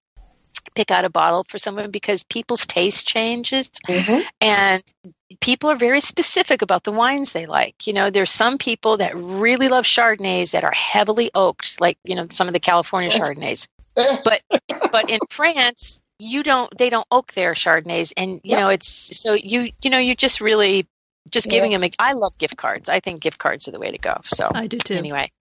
pick 0.76 0.92
out 0.92 1.06
a 1.06 1.10
bottle 1.10 1.46
for 1.48 1.58
someone 1.58 1.92
because 1.92 2.24
people's 2.24 2.66
taste 2.66 3.08
changes 3.08 3.70
mm-hmm. 3.88 4.20
and 4.42 4.84
people 5.40 5.70
are 5.70 5.76
very 5.76 6.02
specific 6.02 6.62
about 6.62 6.84
the 6.84 6.92
wines 6.92 7.32
they 7.32 7.46
like. 7.46 7.88
You 7.88 7.94
know, 7.94 8.10
there's 8.10 8.32
some 8.32 8.58
people 8.58 8.98
that 8.98 9.16
really 9.16 9.70
love 9.70 9.86
Chardonnays 9.86 10.52
that 10.52 10.64
are 10.64 10.74
heavily 10.74 11.32
oaked, 11.34 11.80
like, 11.82 11.98
you 12.04 12.16
know, 12.16 12.28
some 12.30 12.48
of 12.48 12.54
the 12.54 12.60
California 12.60 13.10
Chardonnays. 13.10 13.68
but 13.96 14.42
but 14.92 15.10
in 15.10 15.20
France, 15.30 16.02
you 16.20 16.44
don't 16.44 16.76
they 16.78 16.90
don't 16.90 17.08
oak 17.12 17.34
their 17.34 17.54
Chardonnays 17.54 18.14
and 18.16 18.40
you 18.44 18.56
know 18.56 18.70
it's 18.70 19.20
so 19.20 19.34
you 19.34 19.72
you 19.82 19.90
know 19.90 19.98
you 19.98 20.16
just 20.16 20.40
really 20.40 20.88
just 21.30 21.50
giving 21.50 21.72
yeah. 21.72 21.80
them 21.80 21.90
a, 22.00 22.04
I 22.04 22.14
love 22.14 22.38
gift 22.38 22.56
cards. 22.56 22.88
I 22.90 23.00
think 23.00 23.22
gift 23.22 23.38
cards 23.38 23.68
are 23.68 23.72
the 23.72 23.80
way 23.80 23.92
to 23.92 23.98
go. 23.98 24.16
So 24.24 24.50
I 24.54 24.68
do 24.68 24.78
too. 24.78 24.96
Anyway. 24.96 25.32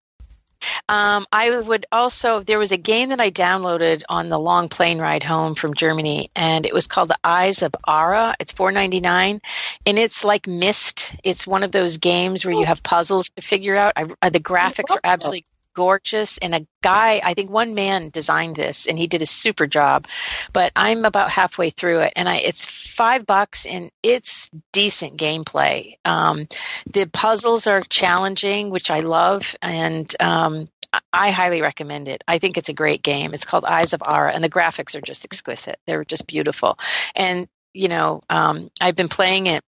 Um, 0.88 1.26
I 1.32 1.58
would 1.58 1.86
also, 1.92 2.42
there 2.42 2.58
was 2.58 2.72
a 2.72 2.76
game 2.76 3.10
that 3.10 3.20
I 3.20 3.30
downloaded 3.30 4.02
on 4.08 4.28
the 4.28 4.38
long 4.38 4.68
plane 4.68 4.98
ride 4.98 5.22
home 5.22 5.54
from 5.54 5.74
Germany, 5.74 6.30
and 6.34 6.66
it 6.66 6.74
was 6.74 6.86
called 6.86 7.08
The 7.08 7.18
Eyes 7.24 7.62
of 7.62 7.74
Ara. 7.86 8.34
It's 8.40 8.52
four 8.52 8.72
ninety 8.72 9.00
nine, 9.00 9.40
and 9.86 9.98
it's 9.98 10.24
like 10.24 10.46
Myst. 10.46 11.14
It's 11.24 11.46
one 11.46 11.62
of 11.62 11.72
those 11.72 11.98
games 11.98 12.44
where 12.44 12.54
you 12.54 12.64
have 12.64 12.82
puzzles 12.82 13.30
to 13.30 13.42
figure 13.42 13.76
out. 13.76 13.92
I, 13.96 14.06
uh, 14.22 14.30
the 14.30 14.40
graphics 14.40 14.90
are 14.94 15.00
absolutely 15.04 15.44
gorgeous 15.74 16.38
and 16.38 16.54
a 16.54 16.66
guy 16.82 17.20
i 17.24 17.34
think 17.34 17.50
one 17.50 17.74
man 17.74 18.10
designed 18.10 18.56
this 18.56 18.86
and 18.86 18.98
he 18.98 19.06
did 19.06 19.22
a 19.22 19.26
super 19.26 19.66
job 19.66 20.06
but 20.52 20.72
i'm 20.76 21.04
about 21.04 21.30
halfway 21.30 21.70
through 21.70 22.00
it 22.00 22.12
and 22.16 22.28
I, 22.28 22.36
it's 22.36 22.66
five 22.66 23.26
bucks 23.26 23.66
and 23.66 23.90
it's 24.02 24.50
decent 24.72 25.18
gameplay 25.18 25.96
um, 26.04 26.46
the 26.86 27.06
puzzles 27.06 27.66
are 27.66 27.82
challenging 27.82 28.70
which 28.70 28.90
i 28.90 29.00
love 29.00 29.56
and 29.62 30.14
um, 30.20 30.68
I 31.12 31.32
highly 31.32 31.60
recommend 31.60 32.06
it. 32.06 32.22
I 32.28 32.38
think 32.38 32.56
it's 32.56 32.68
a 32.68 32.74
great 32.74 33.02
game. 33.02 33.34
It's 33.34 33.44
called 33.44 33.64
Eyes 33.64 33.94
of 33.94 34.02
Ara, 34.06 34.32
and 34.32 34.44
the 34.44 34.48
graphics 34.48 34.94
are 34.94 35.00
just 35.00 35.24
exquisite. 35.24 35.78
They're 35.88 36.04
just 36.04 36.28
beautiful. 36.28 36.78
And 37.16 37.48
you 37.72 37.88
know, 37.88 38.20
um, 38.30 38.70
I've 38.80 38.94
been 38.94 39.08
playing 39.08 39.48
it. 39.48 39.62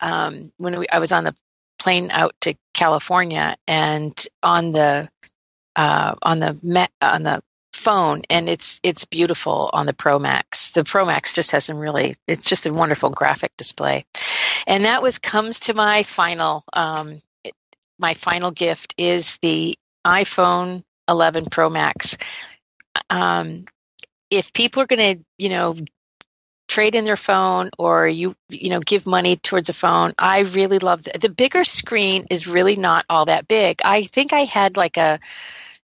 Um, 0.00 0.50
when 0.56 0.80
we, 0.80 0.88
I 0.88 0.98
was 0.98 1.12
on 1.12 1.24
the 1.24 1.34
plane 1.82 2.10
out 2.12 2.34
to 2.42 2.54
California 2.74 3.56
and 3.66 4.26
on 4.42 4.70
the 4.70 5.08
uh, 5.74 6.14
on 6.22 6.38
the 6.38 6.88
on 7.00 7.22
the 7.22 7.42
phone 7.72 8.22
and 8.30 8.48
it's 8.48 8.78
it's 8.82 9.04
beautiful 9.04 9.68
on 9.72 9.86
the 9.86 9.92
Pro 9.92 10.18
Max. 10.18 10.70
The 10.70 10.84
Pro 10.84 11.04
Max 11.04 11.32
just 11.32 11.50
has 11.50 11.64
some 11.64 11.78
really 11.78 12.16
it's 12.28 12.44
just 12.44 12.66
a 12.66 12.72
wonderful 12.72 13.10
graphic 13.10 13.52
display. 13.56 14.04
And 14.66 14.84
that 14.84 15.02
was 15.02 15.18
comes 15.18 15.60
to 15.60 15.74
my 15.74 16.04
final 16.04 16.64
um, 16.72 17.18
my 17.98 18.14
final 18.14 18.52
gift 18.52 18.94
is 18.96 19.38
the 19.38 19.76
iPhone 20.06 20.84
11 21.08 21.46
Pro 21.46 21.68
Max. 21.68 22.16
Um, 23.10 23.64
if 24.30 24.52
people 24.52 24.82
are 24.82 24.86
going 24.86 25.16
to, 25.16 25.24
you 25.38 25.48
know, 25.48 25.74
trade 26.72 26.94
in 26.94 27.04
their 27.04 27.18
phone 27.18 27.68
or 27.78 28.08
you 28.08 28.34
you 28.48 28.70
know 28.70 28.80
give 28.80 29.06
money 29.06 29.36
towards 29.36 29.68
a 29.68 29.74
phone 29.74 30.14
i 30.18 30.38
really 30.40 30.78
love 30.78 31.02
the, 31.02 31.18
the 31.18 31.28
bigger 31.28 31.64
screen 31.64 32.24
is 32.30 32.46
really 32.46 32.76
not 32.76 33.04
all 33.10 33.26
that 33.26 33.46
big 33.46 33.82
i 33.84 34.02
think 34.04 34.32
i 34.32 34.40
had 34.40 34.78
like 34.78 34.96
a 34.96 35.20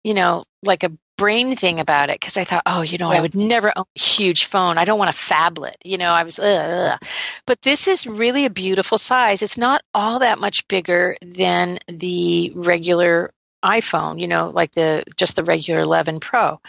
you 0.03 0.12
know 0.12 0.44
like 0.62 0.85
a 0.85 0.92
brain 1.16 1.57
thing 1.57 1.81
about 1.81 2.11
it 2.11 2.18
because 2.18 2.37
I 2.37 2.44
thought, 2.44 2.64
oh, 2.66 2.83
you 2.83 2.99
know. 2.99 3.11
I 3.11 3.20
would 3.20 3.37
never 3.37 3.73
own 3.77 3.85
a 3.97 4.01
huge 4.01 4.47
phone. 4.47 4.79
I 4.79 4.85
don't 4.85 4.99
want 4.99 5.11
a 5.11 5.18
phablet. 5.18 5.77
You 5.85 5.99
know, 5.99 6.11
I 6.11 6.25
was, 6.25 6.38
ugh. 6.38 6.99
but 7.47 7.62
this 7.62 7.87
is 7.89 8.07
really 8.07 8.47
a 8.47 8.51
beautiful 8.51 8.99
size. 8.99 9.43
It's 9.43 9.59
not 9.59 9.82
all 9.95 10.18
that 10.18 10.41
much 10.41 10.66
bigger 10.68 11.16
than 11.22 11.78
the 11.87 12.53
regular 12.55 13.32
iPhone, 13.64 14.20
you 14.20 14.28
know, 14.28 14.50
like 14.50 14.72
the 14.72 15.04
just 15.16 15.36
the 15.36 15.44
regular 15.44 15.80
11 15.80 16.20
Pro. 16.20 16.60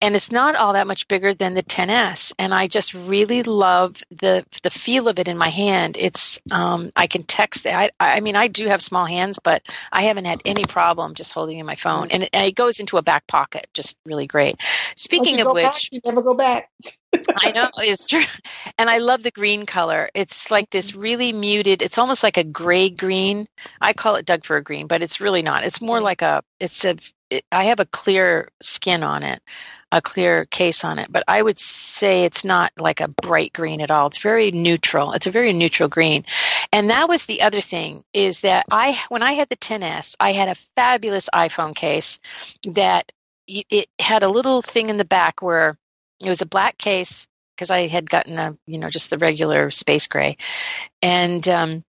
And 0.00 0.14
it's 0.14 0.32
not 0.32 0.54
all 0.54 0.74
that 0.74 0.86
much 0.86 1.08
bigger 1.08 1.34
than 1.34 1.54
the 1.54 1.62
10s 1.62 2.32
and 2.38 2.54
I 2.54 2.68
just 2.68 2.94
really 2.94 3.42
love 3.42 4.02
the 4.10 4.46
the 4.62 4.70
feel 4.70 5.08
of 5.08 5.18
it 5.18 5.28
in 5.28 5.36
my 5.36 5.48
hand. 5.48 5.96
It's 5.98 6.40
um 6.50 6.92
I 6.96 7.06
can 7.08 7.24
text 7.24 7.66
I 7.66 7.90
I 7.98 8.20
mean 8.20 8.36
I 8.36 8.48
do 8.48 8.68
have 8.68 8.80
small 8.80 9.06
hands, 9.06 9.38
but 9.42 9.66
I 9.92 10.02
haven't 10.02 10.26
had 10.26 10.40
any 10.44 10.64
problem 10.64 11.14
just 11.14 11.32
holding 11.32 11.58
in 11.58 11.66
my 11.66 11.74
phone 11.74 12.10
and 12.10 12.22
it, 12.22 12.30
and 12.32 12.46
it 12.46 12.54
goes 12.54 12.80
into 12.80 12.96
a 12.96 13.02
back 13.02 13.26
pocket, 13.26 13.66
just 13.74 13.98
really 14.06 14.26
great. 14.26 14.56
Speaking 14.96 15.40
of 15.40 15.52
which, 15.52 15.64
back, 15.64 15.92
you 15.92 16.00
never 16.04 16.22
go 16.22 16.34
back. 16.34 16.70
I 17.36 17.52
know 17.52 17.70
it's 17.78 18.06
true, 18.06 18.24
and 18.78 18.88
I 18.88 18.98
love 18.98 19.22
the 19.22 19.30
green 19.30 19.66
color. 19.66 20.10
It's 20.14 20.50
like 20.50 20.70
this 20.70 20.90
mm-hmm. 20.90 21.00
really 21.00 21.32
muted. 21.32 21.82
It's 21.82 21.98
almost 21.98 22.22
like 22.22 22.36
a 22.36 22.44
gray 22.44 22.90
green. 22.90 23.46
I 23.80 23.92
call 23.92 24.16
it 24.16 24.26
Doug 24.26 24.44
fir 24.44 24.60
green, 24.60 24.86
but 24.86 25.02
it's 25.02 25.20
really 25.20 25.42
not. 25.42 25.64
It's 25.64 25.80
more 25.80 25.98
mm-hmm. 25.98 26.04
like 26.04 26.22
a. 26.22 26.42
It's 26.60 26.84
a. 26.84 26.96
It, 27.30 27.44
I 27.50 27.64
have 27.64 27.80
a 27.80 27.86
clear 27.86 28.48
skin 28.60 29.02
on 29.02 29.22
it, 29.22 29.42
a 29.90 30.02
clear 30.02 30.44
case 30.44 30.84
on 30.84 30.98
it, 30.98 31.10
but 31.10 31.24
I 31.26 31.42
would 31.42 31.58
say 31.58 32.24
it's 32.24 32.44
not 32.44 32.72
like 32.78 33.00
a 33.00 33.08
bright 33.08 33.52
green 33.52 33.80
at 33.80 33.90
all. 33.90 34.08
It's 34.08 34.18
very 34.18 34.50
neutral. 34.50 35.12
It's 35.12 35.26
a 35.26 35.30
very 35.30 35.52
neutral 35.52 35.88
green, 35.88 36.24
and 36.72 36.90
that 36.90 37.08
was 37.08 37.26
the 37.26 37.42
other 37.42 37.60
thing 37.60 38.04
is 38.12 38.40
that 38.40 38.66
I 38.70 38.98
when 39.08 39.22
I 39.22 39.32
had 39.32 39.48
the 39.48 39.56
10s, 39.56 40.16
I 40.20 40.32
had 40.32 40.48
a 40.48 40.54
fabulous 40.76 41.28
iPhone 41.34 41.74
case 41.74 42.18
that 42.68 43.10
it 43.46 43.88
had 44.00 44.22
a 44.22 44.28
little 44.28 44.62
thing 44.62 44.88
in 44.88 44.96
the 44.96 45.04
back 45.04 45.42
where 45.42 45.76
it 46.24 46.28
was 46.28 46.42
a 46.42 46.46
black 46.46 46.78
case 46.78 47.26
because 47.56 47.70
I 47.70 47.86
had 47.86 48.10
gotten 48.10 48.38
a 48.38 48.56
you 48.66 48.78
know 48.78 48.90
just 48.90 49.10
the 49.10 49.18
regular 49.18 49.70
space 49.70 50.06
gray, 50.08 50.36
and 51.02 51.46
um, 51.48 51.84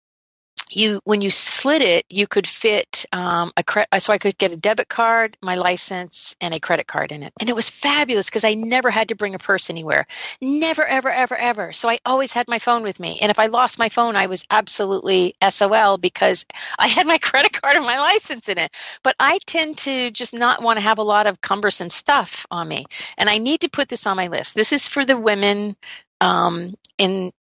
you 0.72 1.00
when 1.04 1.22
you 1.22 1.30
slid 1.30 1.82
it, 1.82 2.06
you 2.10 2.28
could 2.28 2.48
fit 2.48 3.06
um, 3.12 3.52
a 3.58 3.64
cre- 3.64 3.82
so 4.00 4.14
I 4.14 4.18
could 4.18 4.38
get 4.38 4.52
a 4.52 4.58
debit 4.58 4.88
card, 4.88 5.38
my 5.42 5.56
license, 5.56 6.36
and 6.42 6.54
a 6.54 6.60
credit 6.60 6.88
card 6.88 7.12
in 7.12 7.24
it, 7.24 7.34
and 7.40 7.50
it 7.50 7.56
was 7.56 7.70
fabulous 7.70 8.30
because 8.30 8.44
I 8.44 8.56
never 8.56 8.90
had 8.90 9.10
to 9.10 9.16
bring 9.16 9.36
a 9.36 9.40
purse 9.40 9.70
anywhere, 9.70 10.08
never, 10.42 10.86
ever, 10.86 11.10
ever, 11.10 11.36
ever. 11.36 11.74
So 11.74 11.90
I 11.90 12.00
always 12.06 12.34
had 12.34 12.48
my 12.48 12.60
phone 12.60 12.84
with 12.84 13.00
me, 13.00 13.20
and 13.22 13.30
if 13.30 13.40
I 13.40 13.48
lost 13.48 13.80
my 13.80 13.90
phone, 13.90 14.16
I 14.16 14.28
was 14.28 14.46
absolutely 14.50 15.36
SOL 15.48 15.98
because 15.98 16.46
I 16.80 16.88
had 16.88 17.08
my 17.08 17.18
credit 17.20 17.54
card 17.54 17.76
and 17.76 17.86
my 17.86 18.00
license 18.00 18.50
in 18.50 18.58
it. 18.58 18.74
But 19.04 19.16
I 19.20 19.40
tend 19.46 19.78
to 19.80 20.12
just 20.12 20.34
not 20.34 20.62
want 20.62 20.78
to 20.78 20.84
have 20.84 20.98
a 20.98 21.04
lot 21.04 21.28
of 21.28 21.42
cumbersome 21.42 21.90
stuff 21.90 22.46
on 22.50 22.68
me, 22.68 22.86
and 23.18 23.30
I 23.30 23.38
need 23.38 23.62
to 23.62 23.70
put 23.70 23.90
this 23.90 24.08
on 24.08 24.18
my 24.18 24.28
list. 24.28 24.56
This 24.56 24.74
is 24.74 24.88
for 24.88 25.06
the 25.06 25.18
women 25.18 25.76
um, 26.22 26.76
in 26.98 27.32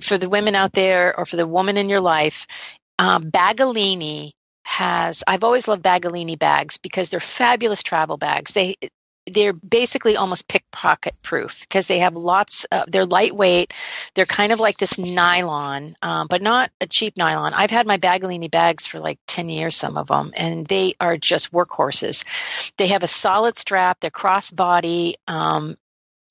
for 0.00 0.18
the 0.18 0.28
women 0.28 0.54
out 0.54 0.72
there 0.72 1.16
or 1.18 1.26
for 1.26 1.36
the 1.36 1.46
woman 1.46 1.76
in 1.76 1.88
your 1.88 2.00
life, 2.00 2.46
um, 2.98 3.30
Baggallini 3.30 4.32
has. 4.64 5.24
I've 5.26 5.44
always 5.44 5.68
loved 5.68 5.82
Baggallini 5.82 6.38
bags 6.38 6.78
because 6.78 7.10
they're 7.10 7.20
fabulous 7.20 7.82
travel 7.82 8.16
bags. 8.16 8.52
They 8.52 8.76
they're 9.32 9.52
basically 9.52 10.16
almost 10.16 10.48
pickpocket 10.48 11.14
proof 11.22 11.60
because 11.60 11.86
they 11.86 11.98
have 11.98 12.14
lots 12.14 12.64
of, 12.72 12.90
they're 12.90 13.06
lightweight 13.06 13.72
they're 14.14 14.24
kind 14.24 14.52
of 14.52 14.60
like 14.60 14.78
this 14.78 14.98
nylon 14.98 15.94
um, 16.02 16.26
but 16.28 16.42
not 16.42 16.70
a 16.80 16.86
cheap 16.86 17.16
nylon 17.16 17.52
i've 17.54 17.70
had 17.70 17.86
my 17.86 17.98
baggallini 17.98 18.50
bags 18.50 18.86
for 18.86 18.98
like 19.00 19.18
10 19.26 19.48
years 19.48 19.76
some 19.76 19.96
of 19.96 20.08
them 20.08 20.32
and 20.36 20.66
they 20.66 20.94
are 21.00 21.16
just 21.16 21.52
workhorses 21.52 22.24
they 22.78 22.88
have 22.88 23.02
a 23.02 23.08
solid 23.08 23.56
strap 23.56 23.98
they're 24.00 24.10
crossbody 24.10 25.14
um, 25.26 25.76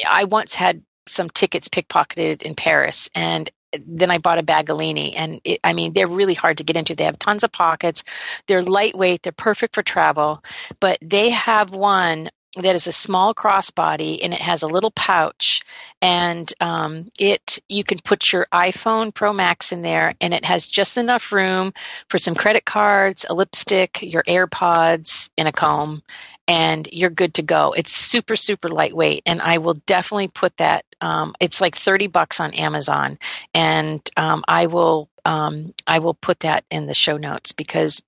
i 0.07 0.23
once 0.23 0.55
had 0.55 0.81
some 1.07 1.29
tickets 1.29 1.69
pickpocketed 1.69 2.43
in 2.43 2.55
Paris, 2.55 3.09
and 3.15 3.49
then 3.85 4.11
I 4.11 4.17
bought 4.17 4.39
a 4.39 4.43
Baggallini, 4.43 5.13
and 5.17 5.41
it, 5.43 5.59
I 5.63 5.73
mean 5.73 5.93
they're 5.93 6.07
really 6.07 6.33
hard 6.33 6.57
to 6.59 6.63
get 6.63 6.77
into. 6.77 6.95
They 6.95 7.03
have 7.03 7.19
tons 7.19 7.43
of 7.43 7.51
pockets. 7.51 8.03
They're 8.47 8.63
lightweight. 8.63 9.23
They're 9.23 9.31
perfect 9.31 9.75
for 9.75 9.83
travel, 9.83 10.43
but 10.79 10.97
they 11.01 11.31
have 11.31 11.71
one 11.71 12.29
that 12.63 12.75
is 12.75 12.87
a 12.87 12.91
small 12.91 13.33
crossbody 13.33 14.19
and 14.23 14.33
it 14.33 14.41
has 14.41 14.63
a 14.63 14.67
little 14.67 14.91
pouch 14.91 15.63
and 16.01 16.51
um, 16.59 17.09
it 17.19 17.59
you 17.69 17.83
can 17.83 17.99
put 18.03 18.31
your 18.31 18.47
iphone 18.53 19.13
pro 19.13 19.33
max 19.33 19.71
in 19.71 19.81
there 19.81 20.13
and 20.21 20.33
it 20.33 20.45
has 20.45 20.67
just 20.67 20.97
enough 20.97 21.31
room 21.31 21.73
for 22.09 22.19
some 22.19 22.35
credit 22.35 22.65
cards 22.65 23.25
a 23.29 23.33
lipstick 23.33 24.01
your 24.01 24.23
airpods 24.23 25.29
and 25.37 25.47
a 25.47 25.51
comb 25.51 26.01
and 26.47 26.87
you're 26.91 27.09
good 27.09 27.33
to 27.35 27.41
go. 27.41 27.73
It's 27.73 27.91
super, 27.91 28.35
super 28.35 28.69
lightweight, 28.69 29.23
and 29.25 29.41
I 29.41 29.57
will 29.57 29.73
definitely 29.85 30.29
put 30.29 30.55
that. 30.57 30.85
Um, 31.01 31.35
it's 31.39 31.59
like 31.59 31.75
thirty 31.75 32.07
bucks 32.07 32.39
on 32.39 32.53
Amazon, 32.53 33.19
and 33.53 34.01
um, 34.15 34.43
I 34.47 34.67
will 34.67 35.09
um, 35.25 35.73
I 35.85 35.99
will 35.99 36.13
put 36.13 36.41
that 36.41 36.63
in 36.71 36.87
the 36.87 36.93
show 36.93 37.17
notes 37.17 37.51
because 37.51 38.01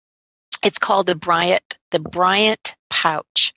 it's 0.64 0.80
called 0.80 1.08
the 1.08 1.16
Bryant 1.16 1.78
the 1.91 2.00
Bryant 2.00 2.76
pouch, 2.90 3.54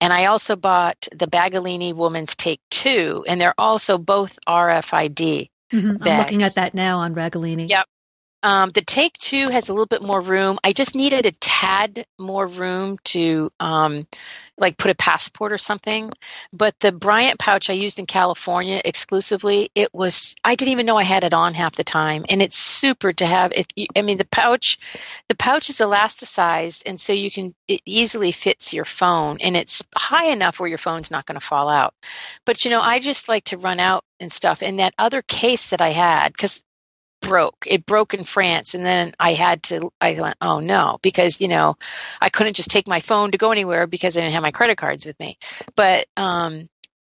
and 0.00 0.12
I 0.12 0.26
also 0.26 0.56
bought 0.56 1.08
the 1.12 1.26
Baggallini 1.26 1.94
Woman's 1.94 2.36
Take 2.36 2.60
Two, 2.70 3.24
and 3.28 3.40
they're 3.40 3.54
also 3.58 3.98
both 3.98 4.38
RFID. 4.48 5.50
Mm-hmm. 5.72 6.02
I'm 6.02 6.18
looking 6.18 6.42
at 6.42 6.56
that 6.56 6.74
now 6.74 6.98
on 6.98 7.14
Baggallini. 7.14 7.68
Yep, 7.68 7.86
um, 8.42 8.70
the 8.70 8.82
Take 8.82 9.18
Two 9.18 9.48
has 9.48 9.68
a 9.68 9.72
little 9.72 9.86
bit 9.86 10.02
more 10.02 10.20
room. 10.20 10.58
I 10.64 10.72
just 10.72 10.94
needed 10.94 11.26
a 11.26 11.32
tad 11.32 12.06
more 12.18 12.46
room 12.46 12.98
to 13.04 13.50
um, 13.60 14.02
like 14.58 14.76
put 14.78 14.90
a 14.90 14.94
passport 14.94 15.52
or 15.52 15.58
something. 15.58 16.12
But 16.52 16.74
the 16.80 16.92
Bryant 16.92 17.38
pouch 17.38 17.70
I 17.70 17.74
used 17.74 17.98
in 17.98 18.06
California 18.06 18.80
exclusively, 18.84 19.70
it 19.74 19.92
was 19.92 20.34
I 20.44 20.54
didn't 20.54 20.72
even 20.72 20.86
know 20.86 20.96
I 20.96 21.02
had 21.02 21.24
it 21.24 21.34
on 21.34 21.54
half 21.54 21.76
the 21.76 21.84
time, 21.84 22.24
and 22.28 22.40
it's 22.40 22.56
super 22.56 23.12
to 23.12 23.26
have. 23.26 23.52
It, 23.52 23.72
I 23.96 24.02
mean, 24.02 24.18
the 24.18 24.26
pouch, 24.26 24.78
the 25.28 25.34
pouch 25.34 25.70
is 25.70 25.76
elasticized, 25.78 26.82
and 26.86 27.00
so 27.00 27.12
you 27.12 27.30
can 27.30 27.54
it 27.68 27.80
easily 27.84 28.32
fits 28.32 28.72
your 28.72 28.84
phone, 28.84 29.38
and 29.40 29.56
it's 29.56 29.82
high 29.96 30.26
enough 30.26 30.60
where 30.60 30.68
your 30.68 30.78
phone's 30.78 31.10
not 31.10 31.26
going 31.26 31.38
to 31.38 31.46
fall 31.46 31.68
out. 31.68 31.94
But 32.46 32.64
you 32.64 32.70
know, 32.70 32.80
I 32.80 33.00
just 33.00 33.28
like 33.28 33.44
to 33.44 33.58
run 33.58 33.80
out 33.80 34.04
and 34.18 34.30
stuff. 34.30 34.62
And 34.62 34.78
that 34.78 34.94
other 34.98 35.22
case 35.22 35.70
that 35.70 35.80
I 35.80 35.90
had, 35.90 36.32
because 36.32 36.62
broke. 37.20 37.64
It 37.66 37.86
broke 37.86 38.14
in 38.14 38.24
France, 38.24 38.74
and 38.74 38.84
then 38.84 39.12
I 39.18 39.32
had 39.34 39.62
to. 39.64 39.92
I 40.00 40.20
went, 40.20 40.36
oh 40.40 40.60
no, 40.60 40.98
because 41.02 41.40
you 41.40 41.48
know, 41.48 41.76
I 42.20 42.28
couldn't 42.30 42.54
just 42.56 42.70
take 42.70 42.88
my 42.88 43.00
phone 43.00 43.32
to 43.32 43.38
go 43.38 43.52
anywhere 43.52 43.86
because 43.86 44.16
I 44.16 44.20
didn't 44.20 44.34
have 44.34 44.42
my 44.42 44.50
credit 44.50 44.78
cards 44.78 45.06
with 45.06 45.18
me. 45.20 45.38
But 45.76 46.06
um, 46.16 46.68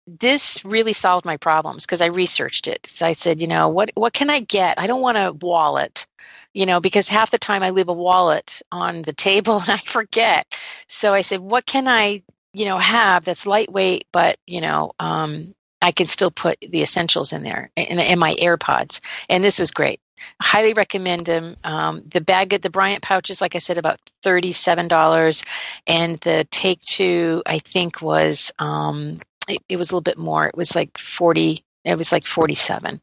this 0.07 0.65
really 0.65 0.93
solved 0.93 1.27
my 1.27 1.37
problems 1.37 1.85
because 1.85 2.01
I 2.01 2.07
researched 2.07 2.69
it. 2.69 2.87
So 2.87 3.07
I 3.07 3.13
said, 3.13 3.41
you 3.41 3.49
know, 3.49 3.69
what 3.69 3.91
what 3.95 4.13
can 4.13 4.31
I 4.31 4.41
get? 4.41 4.79
I 4.79 4.87
don't 4.87 5.01
want 5.01 5.19
a 5.19 5.33
wallet, 5.33 6.07
you 6.53 6.67
know, 6.67 6.81
because 6.81 7.09
half 7.09 7.31
the 7.31 7.39
time 7.39 7.63
I 7.63 7.71
leave 7.71 7.89
a 7.89 7.93
wallet 7.93 8.63
on 8.71 9.03
the 9.03 9.13
table 9.13 9.59
and 9.61 9.71
I 9.71 9.79
forget. 9.79 10.47
So 10.89 11.13
I 11.13 11.23
said, 11.23 11.41
what 11.41 11.67
can 11.67 11.89
I, 11.89 12.23
you 12.53 12.65
know, 12.65 12.79
have 12.79 13.25
that's 13.25 13.47
lightweight 13.47 14.07
but 14.13 14.39
you 14.47 14.61
know 14.61 14.93
um, 15.01 15.55
I 15.83 15.93
can 15.93 16.07
still 16.07 16.31
put 16.31 16.59
the 16.61 16.83
essentials 16.83 17.33
in 17.33 17.43
there 17.43 17.71
in, 17.77 17.99
in 17.99 18.19
my 18.19 18.35
AirPods. 18.35 19.01
And 19.29 19.43
this 19.43 19.59
was 19.59 19.71
great. 19.71 20.01
Highly 20.41 20.73
recommend 20.73 21.27
them. 21.27 21.57
Um, 21.63 22.03
the 22.07 22.21
bag, 22.21 22.51
the 22.61 22.71
Bryant 22.71 23.03
pouches, 23.03 23.41
like 23.41 23.55
I 23.55 23.59
said, 23.59 23.77
about 23.77 24.01
thirty-seven 24.23 24.89
dollars, 24.89 25.45
and 25.87 26.17
the 26.19 26.47
Take 26.51 26.81
Two, 26.81 27.43
I 27.45 27.59
think, 27.59 28.01
was 28.01 28.53
um, 28.59 29.21
it, 29.47 29.59
it, 29.69 29.77
was 29.77 29.91
a 29.91 29.95
little 29.95 30.01
bit 30.01 30.17
more. 30.17 30.47
It 30.47 30.57
was 30.57 30.75
like 30.75 30.97
forty. 30.97 31.65
It 31.85 31.99
was 31.99 32.13
like 32.13 32.27
forty-seven. 32.27 33.03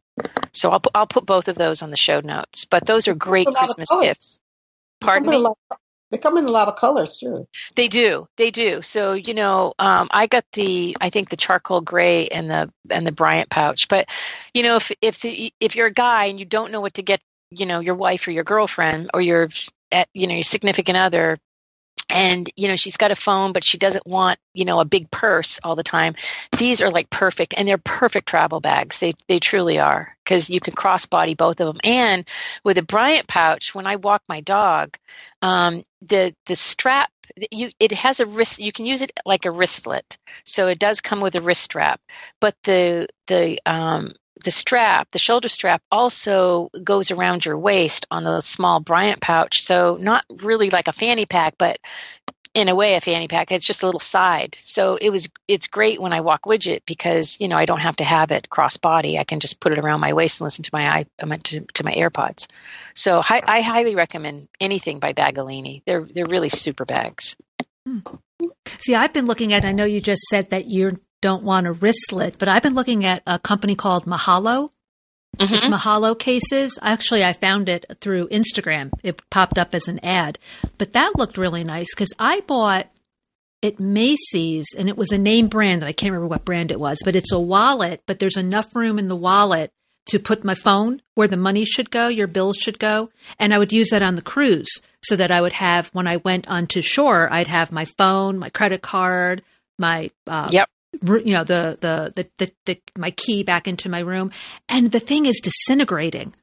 So 0.54 0.72
I'll 0.72 0.82
I'll 0.96 1.08
put 1.08 1.28
both 1.28 1.50
of 1.50 1.56
those 1.56 1.84
on 1.84 1.92
the 1.92 1.98
show 1.98 2.20
notes. 2.20 2.66
But 2.66 2.88
those 2.88 3.08
are 3.08 3.14
great 3.14 3.48
Christmas 3.48 3.90
gifts. 4.02 4.40
Pardon 5.00 5.30
me. 5.30 5.48
They 6.14 6.20
come 6.20 6.38
in 6.38 6.46
a 6.46 6.52
lot 6.52 6.68
of 6.68 6.76
colors 6.76 7.18
too. 7.18 7.48
They 7.76 7.88
do. 7.88 8.28
They 8.38 8.52
do. 8.52 8.84
So 8.84 9.14
you 9.14 9.34
know, 9.34 9.74
um, 9.80 10.10
I 10.12 10.28
got 10.28 10.46
the 10.54 10.96
I 11.02 11.10
think 11.10 11.30
the 11.30 11.36
charcoal 11.36 11.82
gray 11.82 12.28
and 12.28 12.52
the 12.52 12.72
and 12.92 13.08
the 13.08 13.12
Bryant 13.12 13.50
pouch. 13.50 13.88
But 13.88 14.10
you 14.54 14.62
know, 14.62 14.76
if 14.76 14.92
if 15.02 15.22
the, 15.22 15.52
if 15.60 15.76
you're 15.76 15.88
a 15.88 15.92
guy 15.92 16.26
and 16.26 16.40
you 16.40 16.46
don't 16.46 16.72
know 16.72 16.82
what 16.82 16.94
to 16.94 17.02
get, 17.02 17.20
you 17.50 17.66
know, 17.66 17.80
your 17.80 17.96
wife 17.96 18.28
or 18.28 18.32
your 18.32 18.44
girlfriend 18.44 19.10
or 19.12 19.22
your 19.22 19.50
at, 19.92 20.08
you 20.14 20.28
know 20.28 20.36
your 20.36 20.44
significant 20.44 21.00
other 21.00 21.40
and 22.14 22.50
you 22.56 22.68
know 22.68 22.76
she's 22.76 22.98
got 22.98 23.12
a 23.12 23.16
phone 23.16 23.52
but 23.52 23.64
she 23.64 23.78
doesn't 23.78 24.06
want 24.06 24.40
you 24.54 24.66
know 24.66 24.80
a 24.80 24.86
big 24.86 25.10
purse 25.12 25.60
all 25.64 25.76
the 25.76 25.84
time. 25.84 26.16
These 26.58 26.82
are 26.82 26.92
like 26.92 27.10
perfect 27.10 27.54
and 27.58 27.68
they're 27.68 27.78
perfect 27.78 28.30
travel 28.30 28.60
bags. 28.60 29.00
They 29.00 29.14
they 29.28 29.40
truly 29.40 29.80
are 29.80 30.16
because 30.24 30.50
you 30.50 30.60
can 30.60 30.74
crossbody 30.74 31.36
both 31.36 31.60
of 31.60 31.68
them 31.68 31.82
and 31.84 32.28
with 32.64 32.78
a 32.78 32.84
bryant 32.84 33.28
pouch 33.28 33.76
when 33.76 33.86
i 33.86 33.98
walk 33.98 34.22
my 34.30 34.40
dog 34.40 34.98
um, 35.42 35.84
the 36.02 36.34
the 36.46 36.56
strap 36.56 37.12
you 37.52 37.70
it 37.80 37.92
has 37.92 38.20
a 38.20 38.26
wrist 38.26 38.60
you 38.60 38.72
can 38.72 38.86
use 38.86 39.02
it 39.02 39.12
like 39.26 39.46
a 39.46 39.52
wristlet. 39.52 40.18
So 40.46 40.68
it 40.68 40.80
does 40.80 41.02
come 41.02 41.22
with 41.22 41.36
a 41.36 41.42
wrist 41.42 41.64
strap. 41.64 42.02
But 42.40 42.56
the 42.64 43.08
the 43.28 43.60
um, 43.66 44.14
the 44.44 44.52
strap, 44.52 45.10
the 45.12 45.20
shoulder 45.20 45.48
strap, 45.48 45.82
also 45.92 46.70
goes 46.84 47.12
around 47.12 47.46
your 47.46 47.58
waist 47.58 48.08
on 48.12 48.24
the 48.24 48.42
small 48.42 48.80
Bryant 48.80 49.22
pouch. 49.22 49.62
So 49.62 49.98
not 50.00 50.26
really 50.30 50.70
like 50.70 50.88
a 50.88 50.94
fanny 50.94 51.26
pack, 51.26 51.56
but 51.58 51.80
in 52.54 52.70
a 52.70 52.76
way 52.76 52.96
a 52.96 53.02
fanny 53.02 53.28
pack. 53.28 53.52
It's 53.52 53.66
just 53.66 53.82
a 53.82 53.86
little 53.86 54.00
side. 54.00 54.56
So 54.60 54.96
it 55.02 55.10
was 55.10 55.28
it's 55.48 55.68
great 55.68 56.00
when 56.00 56.14
I 56.14 56.22
walk 56.22 56.44
widget 56.44 56.82
because 56.86 57.38
you 57.40 57.48
know 57.48 57.58
I 57.58 57.66
don't 57.66 57.82
have 57.82 57.96
to 57.98 58.04
have 58.04 58.32
it 58.32 58.50
cross 58.50 58.78
body. 58.78 59.18
I 59.18 59.24
can 59.24 59.40
just 59.40 59.60
put 59.60 59.72
it 59.72 59.80
around 59.80 60.02
my 60.02 60.14
waist 60.14 60.40
and 60.40 60.46
listen 60.46 60.64
to 60.64 60.70
my 60.74 60.88
i 60.88 61.06
to, 61.38 61.60
to 61.62 61.84
my 61.84 61.94
AirPods. 61.94 62.48
So 62.94 63.22
I, 63.24 63.42
I 63.46 63.62
highly 63.62 63.96
recommend 63.96 64.48
anything 64.60 65.00
by 65.00 65.14
Baggallini. 65.14 65.82
They're 65.86 66.08
they're 66.14 66.28
really 66.28 66.50
super 66.50 66.86
bags. 66.86 67.36
Hmm. 67.88 68.00
See, 68.80 68.96
I've 68.96 69.14
been 69.14 69.26
looking 69.26 69.54
at. 69.54 69.66
I 69.66 69.72
know 69.72 69.86
you 69.86 70.02
just 70.02 70.22
said 70.30 70.52
that 70.52 70.70
you're 70.70 70.94
don't 71.24 71.44
want 71.44 71.68
a 71.68 71.72
wristlet, 71.72 72.38
but 72.38 72.50
I've 72.50 72.62
been 72.62 72.76
looking 72.76 73.06
at 73.06 73.24
a 73.26 73.40
company 73.40 73.76
called 73.76 74.04
Mahalo. 74.04 74.72
Mm-hmm. 75.38 75.54
It's 75.56 75.66
Mahalo 75.66 76.20
cases. 76.20 76.78
Actually, 76.82 77.24
I 77.24 77.32
found 77.32 77.70
it 77.70 77.86
through 78.02 78.28
Instagram. 78.28 78.92
It 79.04 79.22
popped 79.30 79.58
up 79.58 79.74
as 79.74 79.88
an 79.88 80.00
ad, 80.04 80.38
but 80.78 80.92
that 80.94 81.18
looked 81.18 81.38
really 81.38 81.64
nice 81.64 81.88
because 81.96 82.14
I 82.20 82.42
bought 82.42 82.90
at 83.64 83.80
Macy's, 83.80 84.66
and 84.78 84.90
it 84.90 84.98
was 84.98 85.12
a 85.14 85.18
name 85.18 85.48
brand 85.48 85.82
that 85.82 85.88
I 85.88 85.94
can't 85.94 86.12
remember 86.12 86.28
what 86.28 86.44
brand 86.44 86.70
it 86.72 86.80
was, 86.80 87.00
but 87.06 87.16
it's 87.16 87.32
a 87.32 87.40
wallet, 87.40 88.04
but 88.06 88.20
there's 88.20 88.36
enough 88.36 88.76
room 88.76 89.00
in 89.00 89.08
the 89.08 89.16
wallet 89.16 89.72
to 90.08 90.20
put 90.20 90.44
my 90.44 90.56
phone 90.56 91.02
where 91.16 91.30
the 91.30 91.38
money 91.38 91.64
should 91.64 91.90
go, 91.90 92.10
your 92.10 92.28
bills 92.28 92.58
should 92.58 92.78
go. 92.78 93.10
And 93.40 93.54
I 93.54 93.58
would 93.58 93.72
use 93.72 93.90
that 93.92 94.02
on 94.04 94.16
the 94.16 94.22
cruise 94.22 94.82
so 95.02 95.16
that 95.16 95.32
I 95.32 95.40
would 95.40 95.54
have, 95.54 95.88
when 95.94 96.08
I 96.08 96.18
went 96.18 96.50
onto 96.50 96.82
shore, 96.82 97.32
I'd 97.32 97.48
have 97.48 97.72
my 97.72 97.86
phone, 97.86 98.38
my 98.38 98.50
credit 98.50 98.82
card, 98.82 99.42
my, 99.80 100.12
uh, 100.28 100.50
Yep. 100.52 100.68
You 101.02 101.34
know, 101.34 101.44
the, 101.44 101.78
the, 101.80 102.12
the, 102.16 102.30
the, 102.38 102.52
the, 102.66 102.82
my 102.98 103.12
key 103.12 103.44
back 103.44 103.68
into 103.68 103.90
my 103.90 104.00
room. 104.00 104.32
And 104.70 104.92
the 104.92 105.00
thing 105.00 105.26
is 105.26 105.42
disintegrating. 105.42 106.34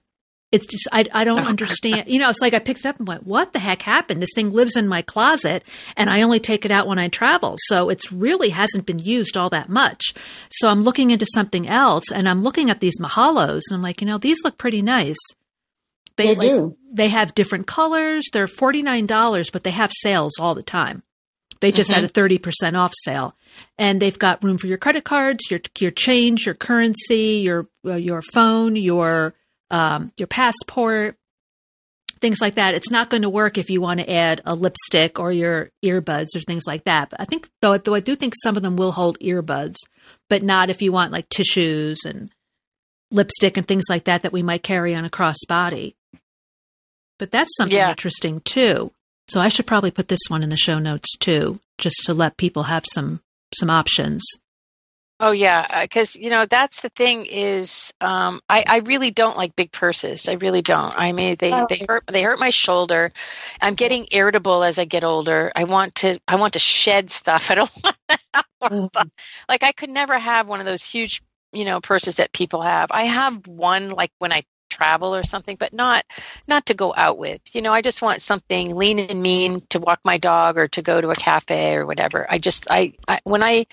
It's 0.53 0.67
just, 0.67 0.89
I, 0.91 1.05
I 1.13 1.25
don't 1.25 1.47
understand. 1.47 2.09
You 2.09 2.19
know, 2.19 2.29
it's 2.29 2.41
like 2.41 2.55
I 2.55 2.59
picked 2.59 2.81
it 2.81 2.87
up 2.87 2.99
and 2.99 3.07
went, 3.07 3.27
what 3.27 3.53
the 3.53 3.59
heck 3.59 3.83
happened? 3.83 4.21
This 4.21 4.33
thing 4.35 4.51
lives 4.51 4.77
in 4.77 4.89
my 4.89 5.03
closet 5.03 5.65
and 5.97 6.11
I 6.11 6.23
only 6.23 6.41
take 6.41 6.65
it 6.65 6.71
out 6.71 6.87
when 6.87 6.99
I 6.99 7.09
travel. 7.09 7.57
So 7.67 7.89
it's 7.89 8.13
really 8.13 8.51
hasn't 8.51 8.87
been 8.87 8.99
used 8.99 9.37
all 9.37 9.51
that 9.51 9.69
much. 9.69 10.15
So 10.51 10.69
I'm 10.69 10.83
looking 10.83 11.11
into 11.11 11.27
something 11.35 11.69
else 11.69 12.11
and 12.13 12.29
I'm 12.29 12.41
looking 12.41 12.71
at 12.71 12.81
these 12.81 13.01
Mahalos 13.01 13.63
and 13.69 13.77
I'm 13.77 13.83
like, 13.83 14.01
you 14.01 14.07
know, 14.07 14.19
these 14.19 14.43
look 14.43 14.59
pretty 14.59 14.83
nice. 14.83 15.19
They 16.17 16.35
like, 16.35 16.41
do. 16.41 16.77
They 16.93 17.09
have 17.09 17.35
different 17.35 17.67
colors. 17.67 18.29
They're 18.33 18.47
$49, 18.47 19.53
but 19.53 19.65
they 19.65 19.71
have 19.71 19.93
sales 19.93 20.33
all 20.39 20.55
the 20.55 20.63
time. 20.63 21.03
They 21.61 21.73
just 21.73 21.91
had 21.91 22.05
a 22.05 22.09
30% 22.09 22.75
off 22.79 22.93
sale. 23.05 23.35
And 23.77 24.01
they've 24.01 24.19
got 24.19 24.43
room 24.43 24.57
for 24.59 24.67
your 24.67 24.79
credit 24.79 25.05
cards, 25.05 25.51
your 25.51 25.61
your 25.79 25.91
change, 25.91 26.47
your 26.47 26.55
currency, 26.55 27.43
your 27.45 27.69
uh, 27.85 27.95
your 27.97 28.23
phone, 28.23 28.77
your 28.77 29.35
um, 29.71 30.13
your 30.17 30.27
passport, 30.27 31.17
things 32.21 32.41
like 32.41 32.55
that. 32.55 32.75
It's 32.75 32.91
not 32.91 33.11
going 33.11 33.23
to 33.23 33.29
work 33.31 33.59
if 33.59 33.69
you 33.71 33.81
want 33.81 34.01
to 34.01 34.11
add 34.11 34.41
a 34.47 34.55
lipstick 34.55 35.19
or 35.19 35.33
your 35.33 35.71
earbuds 35.85 36.29
or 36.35 36.41
things 36.41 36.65
like 36.67 36.85
that. 36.85 37.11
But 37.11 37.21
I 37.21 37.25
think 37.25 37.51
though, 37.61 37.77
though 37.77 37.95
I 37.95 38.01
do 38.01 38.15
think 38.17 38.35
some 38.43 38.57
of 38.57 38.63
them 38.63 38.77
will 38.77 38.93
hold 38.93 39.19
earbuds, 39.21 39.77
but 40.29 40.43
not 40.43 40.71
if 40.71 40.81
you 40.81 40.93
want 40.93 41.13
like 41.13 41.29
tissues 41.29 42.01
and 42.07 42.31
lipstick 43.11 43.57
and 43.57 43.67
things 43.67 43.85
like 43.91 44.05
that 44.05 44.23
that 44.23 44.33
we 44.33 44.43
might 44.43 44.63
carry 44.63 44.95
on 44.95 45.05
a 45.05 45.11
crossbody. 45.11 45.95
But 47.19 47.31
that's 47.31 47.55
something 47.57 47.77
Yeah. 47.77 47.91
interesting 47.91 48.41
too. 48.41 48.93
So 49.31 49.39
I 49.41 49.49
should 49.49 49.67
probably 49.67 49.93
put 49.93 50.09
this 50.09 50.19
one 50.29 50.43
in 50.43 50.49
the 50.49 50.57
show 50.57 50.81
notes 50.81 51.17
too, 51.17 51.61
just 51.79 52.03
to 52.05 52.15
let 52.15 52.37
people 52.37 52.65
have 52.65 52.83
some 52.93 53.21
some 53.55 53.71
options. 53.71 54.25
Oh 55.23 55.31
yeah, 55.31 55.67
because 55.83 56.17
you 56.17 56.31
know 56.31 56.47
that's 56.47 56.81
the 56.81 56.89
thing 56.89 57.27
is 57.27 57.93
um, 58.01 58.41
I 58.49 58.65
I 58.67 58.77
really 58.79 59.13
don't 59.13 59.37
like 59.37 59.55
big 59.55 59.71
purses. 59.71 60.29
I 60.29 60.33
really 60.33 60.63
don't. 60.63 60.93
I 60.99 61.13
mean 61.13 61.37
they 61.39 61.53
Oh. 61.53 61.67
they 61.69 61.85
hurt 61.89 62.05
they 62.09 62.23
hurt 62.23 62.41
my 62.41 62.51
shoulder. 62.51 63.13
I'm 63.61 63.75
getting 63.77 64.09
irritable 64.11 64.65
as 64.65 64.81
I 64.81 64.85
get 64.85 65.05
older. 65.05 65.53
I 65.55 65.63
want 65.65 65.95
to 65.97 66.19
I 66.27 66.35
want 66.35 66.55
to 66.55 66.59
shed 66.59 67.13
stuff. 67.13 67.51
I 67.53 67.55
don't 67.55 67.71
want 67.85 67.97
to 68.09 68.19
have 68.35 68.45
more 68.61 68.71
Mhm. 68.81 68.89
stuff. 68.89 69.09
Like 69.49 69.63
I 69.63 69.71
could 69.73 69.91
never 69.91 70.19
have 70.19 70.49
one 70.49 70.59
of 70.59 70.67
those 70.67 70.85
huge 70.85 71.23
you 71.53 71.65
know 71.65 71.81
purses 71.81 72.17
that 72.17 72.33
people 72.33 72.63
have. 72.63 72.89
I 72.91 73.05
have 73.05 73.47
one 73.47 73.91
like 73.91 74.11
when 74.19 74.33
I 74.33 74.43
travel 74.81 75.15
or 75.15 75.25
something, 75.25 75.57
but 75.57 75.75
not 75.75 76.07
not 76.49 76.67
to 76.67 76.75
go 76.75 76.95
out 76.97 77.19
with. 77.19 77.43
You 77.55 77.61
know, 77.61 77.73
I 77.73 77.83
just 77.83 78.01
want 78.01 78.23
something 78.23 78.75
lean 78.75 78.99
and 78.99 79.23
mean 79.23 79.63
to 79.71 79.79
walk 79.79 80.01
my 80.05 80.17
dog 80.17 80.57
or 80.57 80.69
to 80.69 80.81
go 80.81 80.99
to 80.99 81.11
a 81.11 81.15
cafe 81.15 81.75
or 81.75 81.85
whatever. 81.85 82.27
I 82.29 82.39
just 82.39 82.67
I, 82.71 82.95
I 83.07 83.19
when 83.25 83.43
I 83.43 83.67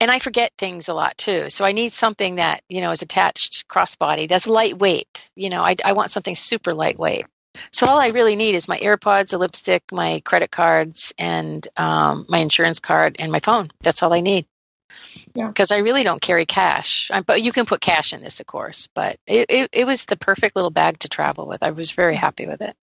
and 0.00 0.10
I 0.10 0.18
forget 0.18 0.52
things 0.58 0.90
a 0.90 0.94
lot 0.94 1.16
too. 1.16 1.48
So 1.48 1.64
I 1.64 1.72
need 1.72 1.92
something 1.92 2.36
that 2.36 2.62
you 2.68 2.82
know 2.82 2.90
is 2.90 3.00
attached 3.00 3.68
crossbody 3.68 4.28
that's 4.28 4.46
lightweight. 4.46 5.30
You 5.34 5.48
know, 5.48 5.62
I, 5.62 5.76
I 5.82 5.94
want 5.94 6.10
something 6.10 6.36
super 6.36 6.74
lightweight. 6.74 7.24
So 7.72 7.86
all 7.86 7.98
I 7.98 8.08
really 8.08 8.36
need 8.36 8.54
is 8.54 8.68
my 8.68 8.78
AirPods, 8.78 9.32
a 9.32 9.38
lipstick, 9.38 9.82
my 9.90 10.20
credit 10.20 10.50
cards, 10.50 11.14
and 11.18 11.66
um, 11.76 12.26
my 12.28 12.38
insurance 12.38 12.80
card 12.80 13.16
and 13.18 13.32
my 13.32 13.40
phone. 13.40 13.70
That's 13.80 14.02
all 14.02 14.12
I 14.12 14.20
need. 14.20 14.46
Yeah. 15.34 15.48
Because 15.48 15.70
I 15.72 15.78
really 15.78 16.02
don't 16.02 16.20
carry 16.22 16.46
cash. 16.46 17.10
I, 17.12 17.20
but 17.20 17.42
you 17.42 17.52
can 17.52 17.66
put 17.66 17.80
cash 17.80 18.12
in 18.12 18.20
this, 18.20 18.40
of 18.40 18.46
course. 18.46 18.88
But 18.94 19.18
it, 19.26 19.46
it, 19.48 19.70
it 19.72 19.86
was 19.86 20.04
the 20.04 20.16
perfect 20.16 20.56
little 20.56 20.70
bag 20.70 20.98
to 21.00 21.08
travel 21.08 21.46
with. 21.46 21.62
I 21.62 21.70
was 21.70 21.90
very 21.90 22.16
happy 22.16 22.46
with 22.46 22.60
it. 22.62 22.76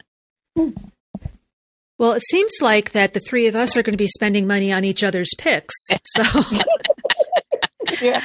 Well, 1.99 2.11
it 2.13 2.23
seems 2.29 2.53
like 2.61 2.91
that 2.91 3.13
the 3.13 3.19
three 3.19 3.47
of 3.47 3.55
us 3.55 3.75
are 3.75 3.81
going 3.83 3.93
to 3.93 3.97
be 3.97 4.07
spending 4.07 4.45
money 4.45 4.71
on 4.71 4.83
each 4.83 5.03
other's 5.03 5.29
picks. 5.37 5.73
So 6.05 6.23
Yeah. 8.01 8.23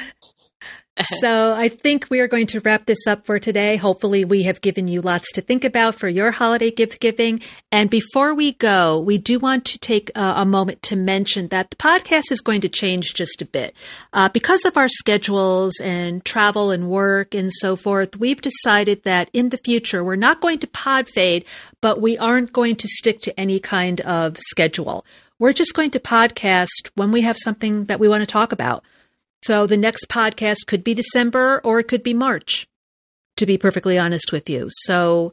So 1.00 1.54
I 1.54 1.68
think 1.70 2.08
we 2.10 2.20
are 2.20 2.28
going 2.28 2.46
to 2.48 2.60
wrap 2.60 2.84
this 2.84 3.06
up 3.06 3.24
for 3.24 3.38
today. 3.38 3.76
Hopefully, 3.76 4.26
we 4.26 4.42
have 4.42 4.60
given 4.60 4.88
you 4.88 5.00
lots 5.00 5.32
to 5.32 5.40
think 5.40 5.64
about 5.64 5.94
for 5.94 6.06
your 6.06 6.30
holiday 6.32 6.70
gift 6.70 7.00
giving. 7.00 7.40
And 7.70 7.88
before 7.88 8.34
we 8.34 8.52
go, 8.52 8.98
we 8.98 9.16
do 9.16 9.38
want 9.38 9.64
to 9.66 9.78
take 9.78 10.10
a 10.14 10.44
moment 10.44 10.82
to 10.82 10.96
mention 10.96 11.48
that 11.48 11.70
the 11.70 11.76
podcast 11.76 12.30
is 12.30 12.42
going 12.42 12.60
to 12.60 12.68
change 12.68 13.14
just 13.14 13.40
a 13.40 13.46
bit. 13.46 13.74
Uh, 14.12 14.28
because 14.28 14.66
of 14.66 14.76
our 14.76 14.88
schedules 14.88 15.80
and 15.80 16.22
travel 16.26 16.70
and 16.70 16.90
work 16.90 17.34
and 17.34 17.50
so 17.54 17.74
forth, 17.74 18.18
we've 18.18 18.42
decided 18.42 19.02
that 19.04 19.30
in 19.32 19.48
the 19.48 19.58
future, 19.64 20.04
we're 20.04 20.16
not 20.16 20.42
going 20.42 20.58
to 20.58 20.66
pod 20.66 21.08
fade, 21.08 21.46
but 21.80 22.02
we 22.02 22.18
aren't 22.18 22.52
going 22.52 22.76
to 22.76 22.88
stick 22.88 23.20
to 23.20 23.40
any 23.40 23.58
kind 23.58 24.02
of 24.02 24.36
schedule. 24.38 25.06
We're 25.38 25.54
just 25.54 25.74
going 25.74 25.90
to 25.92 26.00
podcast 26.00 26.90
when 26.96 27.12
we 27.12 27.22
have 27.22 27.38
something 27.38 27.86
that 27.86 27.98
we 27.98 28.08
want 28.08 28.20
to 28.20 28.26
talk 28.26 28.52
about. 28.52 28.84
So 29.42 29.66
the 29.66 29.76
next 29.76 30.06
podcast 30.08 30.66
could 30.66 30.84
be 30.84 30.94
December 30.94 31.60
or 31.64 31.80
it 31.80 31.88
could 31.88 32.02
be 32.02 32.14
March, 32.14 32.68
to 33.36 33.46
be 33.46 33.58
perfectly 33.58 33.98
honest 33.98 34.32
with 34.32 34.48
you. 34.48 34.68
So 34.70 35.32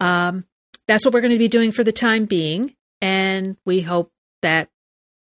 um, 0.00 0.44
that's 0.86 1.04
what 1.04 1.14
we're 1.14 1.20
going 1.20 1.32
to 1.32 1.38
be 1.38 1.48
doing 1.48 1.70
for 1.70 1.84
the 1.84 1.92
time 1.92 2.24
being. 2.24 2.74
And 3.00 3.56
we 3.64 3.82
hope 3.82 4.10
that, 4.42 4.68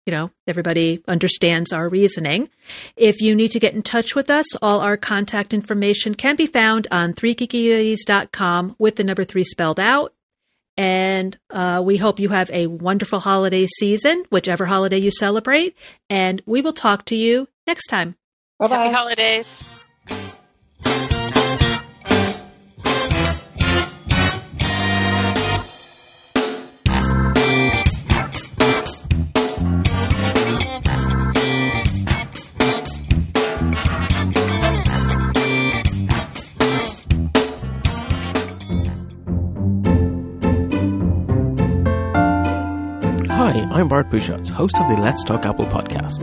you 0.04 0.10
know, 0.10 0.30
everybody 0.46 1.02
understands 1.08 1.72
our 1.72 1.88
reasoning. 1.88 2.50
If 2.94 3.22
you 3.22 3.34
need 3.34 3.52
to 3.52 3.60
get 3.60 3.74
in 3.74 3.82
touch 3.82 4.14
with 4.14 4.28
us, 4.28 4.54
all 4.56 4.80
our 4.80 4.98
contact 4.98 5.54
information 5.54 6.14
can 6.14 6.36
be 6.36 6.46
found 6.46 6.86
on 6.90 7.14
3geekies.com 7.14 8.76
with 8.78 8.96
the 8.96 9.04
number 9.04 9.24
three 9.24 9.44
spelled 9.44 9.80
out. 9.80 10.12
And 10.76 11.38
uh, 11.50 11.80
we 11.84 11.96
hope 11.98 12.18
you 12.18 12.30
have 12.30 12.50
a 12.50 12.66
wonderful 12.66 13.20
holiday 13.20 13.66
season, 13.78 14.24
whichever 14.30 14.66
holiday 14.66 14.98
you 14.98 15.10
celebrate. 15.10 15.76
And 16.10 16.42
we 16.44 16.60
will 16.60 16.72
talk 16.72 17.04
to 17.06 17.14
you 17.14 17.48
next 17.66 17.86
time. 17.86 18.16
Bye-bye. 18.58 18.76
Happy 18.76 18.90
bye. 18.92 18.96
holidays. 18.96 19.62
Hi, 43.44 43.60
I'm 43.72 43.88
Bart 43.88 44.08
Busschots, 44.10 44.48
host 44.48 44.78
of 44.80 44.88
the 44.88 44.96
Let's 45.02 45.22
Talk 45.22 45.44
Apple 45.44 45.66
podcast. 45.66 46.22